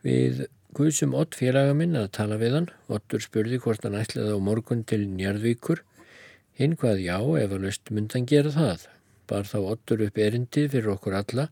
Við 0.05 0.45
guðsum 0.77 1.13
Odd 1.17 1.37
félagaminn 1.37 1.97
að 1.97 2.09
tala 2.17 2.37
við 2.41 2.57
hann. 2.57 2.71
Oddur 2.89 3.21
spurði 3.21 3.61
hvort 3.61 3.85
hann 3.85 3.97
ætlaði 3.97 4.37
á 4.37 4.39
morgun 4.41 4.85
til 4.85 5.03
Njarðvíkur. 5.09 5.83
Hinn 6.57 6.77
hvað 6.77 7.01
já, 7.01 7.17
ef 7.17 7.53
að 7.53 7.65
löst 7.65 7.93
myndan 7.93 8.29
gera 8.29 8.53
það. 8.53 8.89
Bar 9.29 9.45
þá 9.49 9.59
Oddur 9.61 10.05
upp 10.07 10.17
erindið 10.21 10.73
fyrir 10.73 10.93
okkur 10.95 11.17
alla 11.21 11.49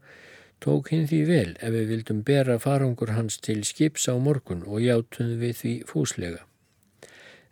tók 0.63 0.91
hinn 0.91 1.07
því 1.07 1.19
vel 1.27 1.51
ef 1.57 1.73
við 1.73 1.91
vildum 1.93 2.21
bera 2.27 2.59
farangur 2.59 3.13
hans 3.15 3.39
til 3.43 3.61
skips 3.67 4.07
á 4.11 4.15
morgun 4.19 4.65
og 4.67 4.83
játum 4.83 5.37
við 5.41 5.53
því 5.61 5.73
fúslega. 5.89 6.41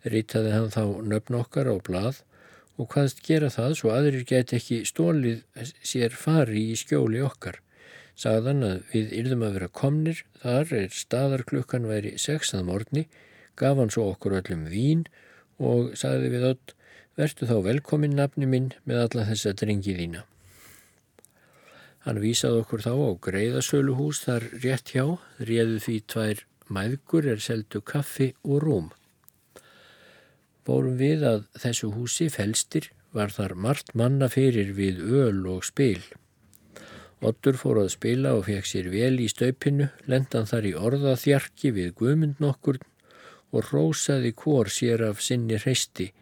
Rýtaði 0.04 0.52
hann 0.54 0.72
þá 0.72 0.82
nöfn 1.12 1.38
okkar 1.40 1.70
á 1.72 1.76
blað 1.84 2.22
og 2.78 2.92
hvaðst 2.92 3.24
gera 3.26 3.50
það 3.50 3.74
svo 3.80 3.94
aðrir 3.94 4.26
get 4.28 4.54
ekki 4.54 4.84
stólið 4.86 5.42
sér 5.82 6.14
fari 6.14 6.68
í 6.72 6.76
skjóli 6.78 7.22
okkar. 7.26 7.58
Sagðan 8.18 8.64
að 8.66 8.78
við 8.92 9.12
yrðum 9.20 9.44
að 9.46 9.58
vera 9.58 9.70
komnir, 9.80 10.22
þar 10.42 10.72
er 10.80 10.88
staðarklukkan 10.94 11.86
væri 11.90 12.16
sexað 12.18 12.64
morgni, 12.66 13.04
gaf 13.58 13.78
hann 13.78 13.92
svo 13.94 14.08
okkur 14.12 14.38
öllum 14.40 14.66
vín 14.70 15.04
og 15.58 15.94
sagði 15.98 16.32
við 16.34 16.48
öll, 16.52 16.74
vertu 17.18 17.46
þá 17.50 17.56
velkomin 17.66 18.18
nafni 18.18 18.46
minn 18.46 18.72
með 18.86 19.04
alla 19.04 19.30
þessa 19.30 19.54
drengi 19.58 19.94
þína. 19.98 20.26
Hann 22.08 22.22
vísaði 22.22 22.62
okkur 22.62 22.80
þá 22.80 22.92
á 23.04 23.10
greiðasöluhús 23.26 24.22
þar 24.24 24.44
rétt 24.62 24.94
hjá, 24.94 25.02
réðu 25.44 25.80
því 25.84 25.96
tvær 26.08 26.38
mæðgur 26.72 27.28
er 27.34 27.42
seldu 27.44 27.82
kaffi 27.84 28.30
og 28.48 28.62
rúm. 28.64 28.86
Bórum 30.64 30.96
við 30.96 31.26
að 31.28 31.44
þessu 31.60 31.90
húsi 31.92 32.30
felstir 32.32 32.88
var 33.12 33.34
þar 33.36 33.58
margt 33.60 33.92
manna 33.92 34.30
fyrir 34.32 34.72
við 34.80 35.04
öl 35.20 35.44
og 35.52 35.68
spil. 35.68 36.00
Ottur 37.20 37.60
fór 37.60 37.82
að 37.84 37.92
spila 37.98 38.38
og 38.40 38.46
fekk 38.48 38.72
sér 38.72 38.88
vel 38.88 39.20
í 39.20 39.28
staupinu, 39.28 39.92
lendan 40.08 40.48
þar 40.48 40.72
í 40.72 40.74
orðaþjarki 40.80 41.76
við 41.76 41.94
guðmund 42.00 42.40
nokkur 42.40 42.80
og 43.52 43.68
rósaði 43.68 44.32
hvor 44.32 44.72
sér 44.72 45.10
af 45.12 45.20
sinni 45.20 45.60
hreisti, 45.60 46.14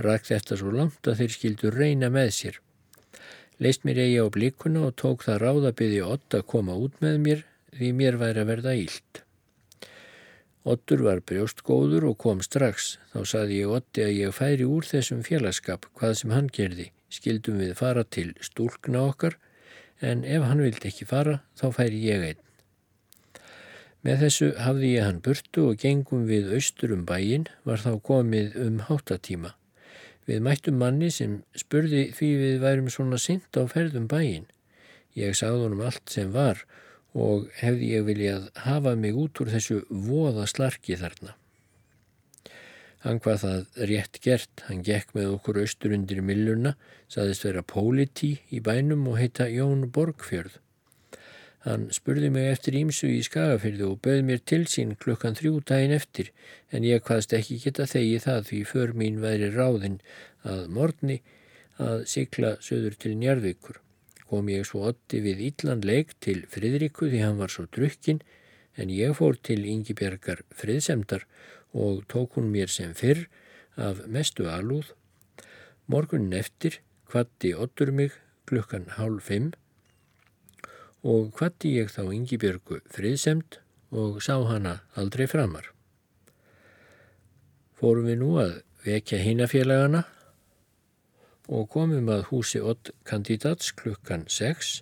rækt 0.00 0.32
þetta 0.32 0.56
svo 0.56 0.72
langt 0.72 1.04
að 1.04 1.20
þeir 1.20 1.40
skildu 1.40 1.76
reyna 1.76 2.08
með 2.08 2.38
sér 2.40 2.63
leist 3.62 3.84
mér 3.86 4.00
eigi 4.04 4.22
á 4.22 4.26
blikuna 4.32 4.86
og 4.88 4.96
tók 5.00 5.26
það 5.26 5.42
ráðabiði 5.44 6.00
Ott 6.06 6.34
að 6.34 6.48
koma 6.54 6.78
út 6.78 6.96
með 7.04 7.20
mér 7.26 7.44
því 7.74 7.92
mér 7.98 8.18
væri 8.20 8.42
að 8.42 8.50
verða 8.50 8.74
ílt. 8.78 9.24
Ottur 10.64 11.02
var 11.04 11.20
brjóstgóður 11.28 12.06
og 12.08 12.18
kom 12.22 12.40
strax. 12.40 12.94
Þá 13.12 13.20
saði 13.28 13.58
ég 13.60 13.72
Otti 13.78 14.04
að 14.04 14.14
ég 14.16 14.36
færi 14.36 14.64
úr 14.64 14.86
þessum 14.88 15.20
félagskap 15.26 15.90
hvað 15.98 16.14
sem 16.20 16.32
hann 16.32 16.48
gerði. 16.48 16.88
Skildum 17.12 17.60
við 17.60 17.74
fara 17.78 18.04
til 18.04 18.30
stúlkna 18.40 19.04
okkar 19.10 19.36
en 20.00 20.24
ef 20.24 20.46
hann 20.48 20.62
vildi 20.64 20.88
ekki 20.88 21.06
fara 21.08 21.42
þá 21.60 21.66
færi 21.76 22.00
ég 22.06 22.24
einn. 22.30 22.40
Með 24.04 24.24
þessu 24.24 24.48
hafði 24.60 24.94
ég 24.96 25.06
hann 25.06 25.20
burtu 25.24 25.68
og 25.70 25.78
gengum 25.80 26.24
við 26.28 26.50
austur 26.56 26.96
um 26.96 27.04
bæin 27.08 27.46
var 27.68 27.80
þá 27.84 27.92
komið 28.04 28.56
um 28.64 28.80
háttatíma. 28.88 29.54
Við 30.24 30.40
mættum 30.44 30.78
manni 30.80 31.10
sem 31.12 31.42
spurði 31.58 32.06
því 32.16 32.30
við 32.40 32.58
værum 32.62 32.90
svona 32.92 33.20
sint 33.20 33.58
á 33.60 33.62
ferðum 33.68 34.08
bæin. 34.08 34.46
Ég 35.14 35.36
sagði 35.36 35.66
honum 35.66 35.84
allt 35.84 36.10
sem 36.10 36.32
var 36.34 36.64
og 37.14 37.50
hefði 37.60 37.92
ég 37.94 38.06
viljað 38.08 38.48
hafa 38.64 38.94
mig 38.98 39.14
út 39.14 39.40
úr 39.42 39.52
þessu 39.52 39.82
voða 39.88 40.48
slarki 40.50 40.96
þarna. 40.98 41.36
Hann 43.04 43.20
hvað 43.20 43.42
það 43.44 43.86
rétt 43.90 44.18
gert, 44.24 44.64
hann 44.66 44.80
gekk 44.82 45.12
með 45.12 45.34
okkur 45.34 45.60
austur 45.60 45.92
undir 45.92 46.22
milluna, 46.24 46.72
saðist 47.12 47.44
vera 47.44 47.60
póliti 47.60 48.38
í 48.48 48.62
bænum 48.64 49.04
og 49.12 49.18
heita 49.20 49.50
Jón 49.52 49.90
Borgfjörð. 49.92 50.56
Hann 51.64 51.86
spurði 51.96 52.28
mig 52.28 52.50
eftir 52.50 52.74
ímsu 52.76 53.08
í 53.08 53.22
skagafyrðu 53.24 53.86
og 53.94 54.00
bauð 54.04 54.18
mér 54.28 54.42
til 54.50 54.66
sín 54.68 54.90
klukkan 55.00 55.36
þrjú 55.38 55.62
daginn 55.70 55.94
eftir, 55.96 56.28
en 56.68 56.84
ég 56.84 57.00
hvaðst 57.06 57.32
ekki 57.38 57.56
geta 57.62 57.86
þegi 57.88 58.18
það 58.26 58.42
því 58.50 58.60
för 58.68 58.92
mín 59.00 59.22
væri 59.22 59.48
ráðinn 59.54 59.96
að 60.44 60.66
morgni 60.76 61.22
að 61.80 62.04
sikla 62.10 62.58
söður 62.60 62.98
til 63.00 63.14
njarðvíkur. 63.22 63.80
Kom 64.28 64.52
ég 64.52 64.68
svo 64.68 64.84
otti 64.90 65.22
við 65.24 65.40
Íllandleik 65.48 66.12
til 66.20 66.44
Fridriku 66.52 67.08
því 67.08 67.24
hann 67.24 67.40
var 67.40 67.52
svo 67.54 67.64
drukkin, 67.72 68.20
en 68.76 68.92
ég 68.92 69.16
fór 69.16 69.40
til 69.40 69.64
Yngibjergar 69.64 70.44
friðsemdar 70.52 71.24
og 71.72 72.04
tók 72.12 72.36
hún 72.36 72.52
mér 72.52 72.68
sem 72.68 72.92
fyrr 72.92 73.24
af 73.80 74.04
mestu 74.04 74.50
alúð. 74.52 74.92
Morgunin 75.88 76.36
eftir 76.36 76.82
kvatti 77.08 77.56
ottur 77.56 77.92
mig 77.92 78.12
klukkan 78.44 78.90
hálf 78.98 79.30
fimm 79.32 79.52
og 81.04 81.34
kvatti 81.36 81.74
ég 81.76 81.92
þá 81.92 82.08
Yngibjörgu 82.08 82.80
friðsemt 82.88 83.60
og 83.92 84.22
sá 84.24 84.38
hana 84.48 84.78
aldrei 84.96 85.26
framar. 85.28 85.68
Fórum 87.76 88.08
við 88.08 88.20
nú 88.22 88.30
að 88.40 88.54
vekja 88.86 89.20
hinafélagana 89.20 90.04
og 91.52 91.68
komum 91.68 92.08
að 92.08 92.24
húsi 92.30 92.60
Ott 92.64 92.94
kandidats 93.04 93.74
klukkan 93.76 94.24
6 94.32 94.78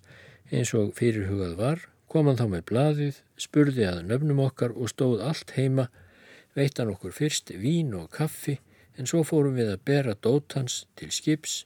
eins 0.52 0.70
og 0.78 0.92
fyrirhugað 0.94 1.56
var, 1.58 1.82
kom 2.06 2.28
hann 2.28 2.38
þá 2.38 2.46
með 2.52 2.64
blaðið, 2.70 3.18
spurði 3.40 3.88
að 3.88 4.02
nöfnum 4.06 4.42
okkar 4.44 4.76
og 4.76 4.92
stóð 4.92 5.24
allt 5.26 5.54
heima 5.56 5.88
veitt 6.54 6.78
hann 6.78 6.92
okkur 6.92 7.14
fyrst 7.16 7.50
vín 7.58 7.94
og 7.98 8.10
kaffi 8.14 8.58
en 9.00 9.08
svo 9.08 9.24
fórum 9.26 9.56
við 9.58 9.72
að 9.72 9.84
bera 9.88 10.14
dótans 10.14 10.84
til 11.00 11.10
skips, 11.10 11.64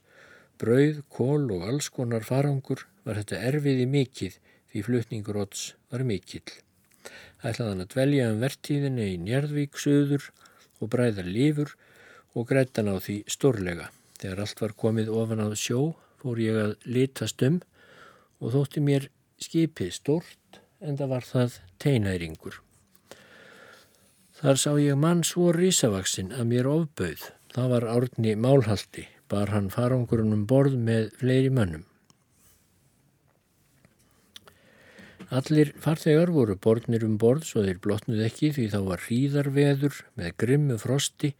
brauð, 0.57 1.03
kól 1.13 1.51
og 1.53 1.67
alls 1.67 1.91
konar 1.93 2.25
farangur 2.25 2.87
var 3.05 3.19
þetta 3.19 3.43
erfiði 3.51 3.85
mikill 3.91 4.33
því 4.77 4.85
flutningur 4.85 5.37
odds 5.41 5.73
var 5.89 6.03
mikill. 6.05 6.45
Ætlaði 7.41 7.71
hann 7.71 7.83
að 7.83 7.93
dvelja 7.93 8.25
um 8.31 8.41
vertíðinni 8.43 9.05
í 9.13 9.21
Njarðvík 9.23 9.79
söður 9.81 10.27
og 10.77 10.91
bræða 10.93 11.25
lífur 11.25 11.73
og 12.37 12.45
grættan 12.49 12.91
á 12.93 12.95
því 13.01 13.23
stórlega. 13.25 13.89
Þegar 14.21 14.43
allt 14.43 14.61
var 14.61 14.75
komið 14.77 15.09
ofan 15.09 15.41
á 15.41 15.49
sjó 15.57 15.95
fór 16.21 16.41
ég 16.41 16.59
að 16.61 16.75
litast 16.85 17.41
um 17.47 17.59
og 18.41 18.53
þótti 18.53 18.83
mér 18.85 19.09
skipið 19.41 19.91
stort 19.97 20.61
en 20.81 20.97
það 20.97 21.13
var 21.15 21.25
það 21.25 21.59
teinæringur. 21.81 22.61
Þar 24.37 24.61
sá 24.61 24.71
ég 24.77 25.01
mann 25.01 25.25
svo 25.25 25.49
rísavaksinn 25.55 26.35
að 26.37 26.49
mér 26.53 26.69
ofbauð. 26.69 27.31
Það 27.49 27.69
var 27.73 27.85
árni 27.89 28.35
málhaldi, 28.37 29.07
bar 29.25 29.49
hann 29.49 29.71
farangurinn 29.73 30.35
um 30.35 30.45
borð 30.45 30.75
með 30.77 31.09
fleiri 31.17 31.49
mönnum. 31.49 31.87
Allir 35.27 35.73
farþegar 35.83 36.29
voru 36.31 36.53
borðnir 36.55 37.03
um 37.03 37.17
borð 37.19 37.49
svo 37.49 37.65
þeir 37.65 37.81
blotnuð 37.83 38.21
ekki 38.29 38.53
því 38.55 38.67
þá 38.71 38.77
var 38.85 39.01
hríðarveður 39.03 39.97
með 40.15 40.29
grimmu 40.39 40.77
frosti 40.79 41.33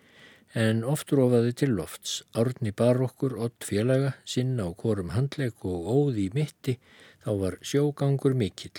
en 0.59 0.81
oft 0.83 1.13
rofaði 1.15 1.53
til 1.61 1.69
lofts. 1.77 2.17
Árni 2.35 2.73
bar 2.75 2.99
okkur 3.05 3.37
ott 3.39 3.63
félaga, 3.63 4.17
sinna 4.27 4.67
á 4.67 4.75
korum 4.75 5.15
handleg 5.15 5.55
og 5.63 5.87
óði 5.87 6.27
í 6.27 6.33
mitti 6.35 6.75
þá 7.23 7.31
var 7.39 7.59
sjógangur 7.63 8.35
mikill. 8.35 8.75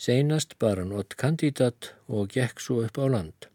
Seinast 0.00 0.56
bar 0.58 0.80
hann 0.80 0.96
ott 0.96 1.12
kandidat 1.20 1.92
og 2.08 2.32
gekk 2.32 2.64
svo 2.64 2.80
upp 2.86 2.96
á 2.96 3.06
land. 3.12 3.52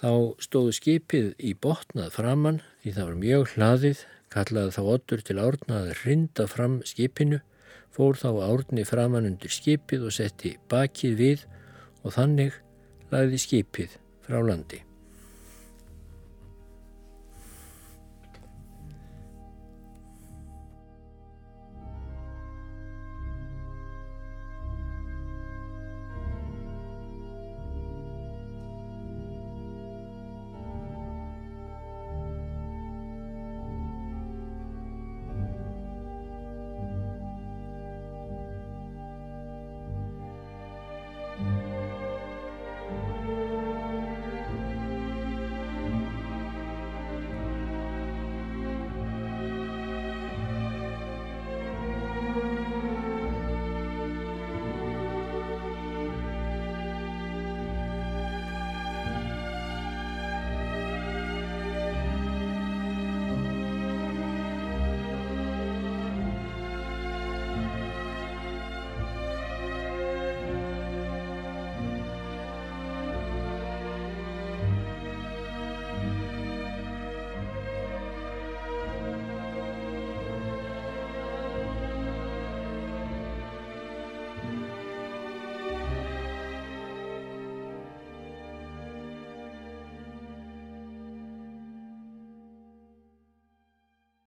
Þá 0.00 0.40
stóðu 0.40 0.72
skipið 0.72 1.32
í 1.36 1.52
botnað 1.52 2.16
framann 2.16 2.62
því 2.80 2.96
það 2.96 3.10
var 3.10 3.20
mjög 3.20 3.50
hlaðið, 3.52 4.06
kallaði 4.32 4.72
þá 4.72 4.82
ottur 4.96 5.20
til 5.20 5.36
árna 5.36 5.82
að 5.84 5.98
rinda 6.00 6.48
fram 6.48 6.80
skipinu, 6.88 7.44
fór 7.94 8.18
þá 8.18 8.30
árni 8.48 8.86
framann 8.88 9.28
undir 9.28 9.52
skipið 9.54 10.08
og 10.08 10.16
setti 10.16 10.56
bakið 10.70 11.14
við 11.20 11.44
og 12.02 12.16
þannig 12.16 12.58
lagði 13.12 13.40
skipið 13.44 13.96
frá 14.26 14.40
landi. 14.42 14.82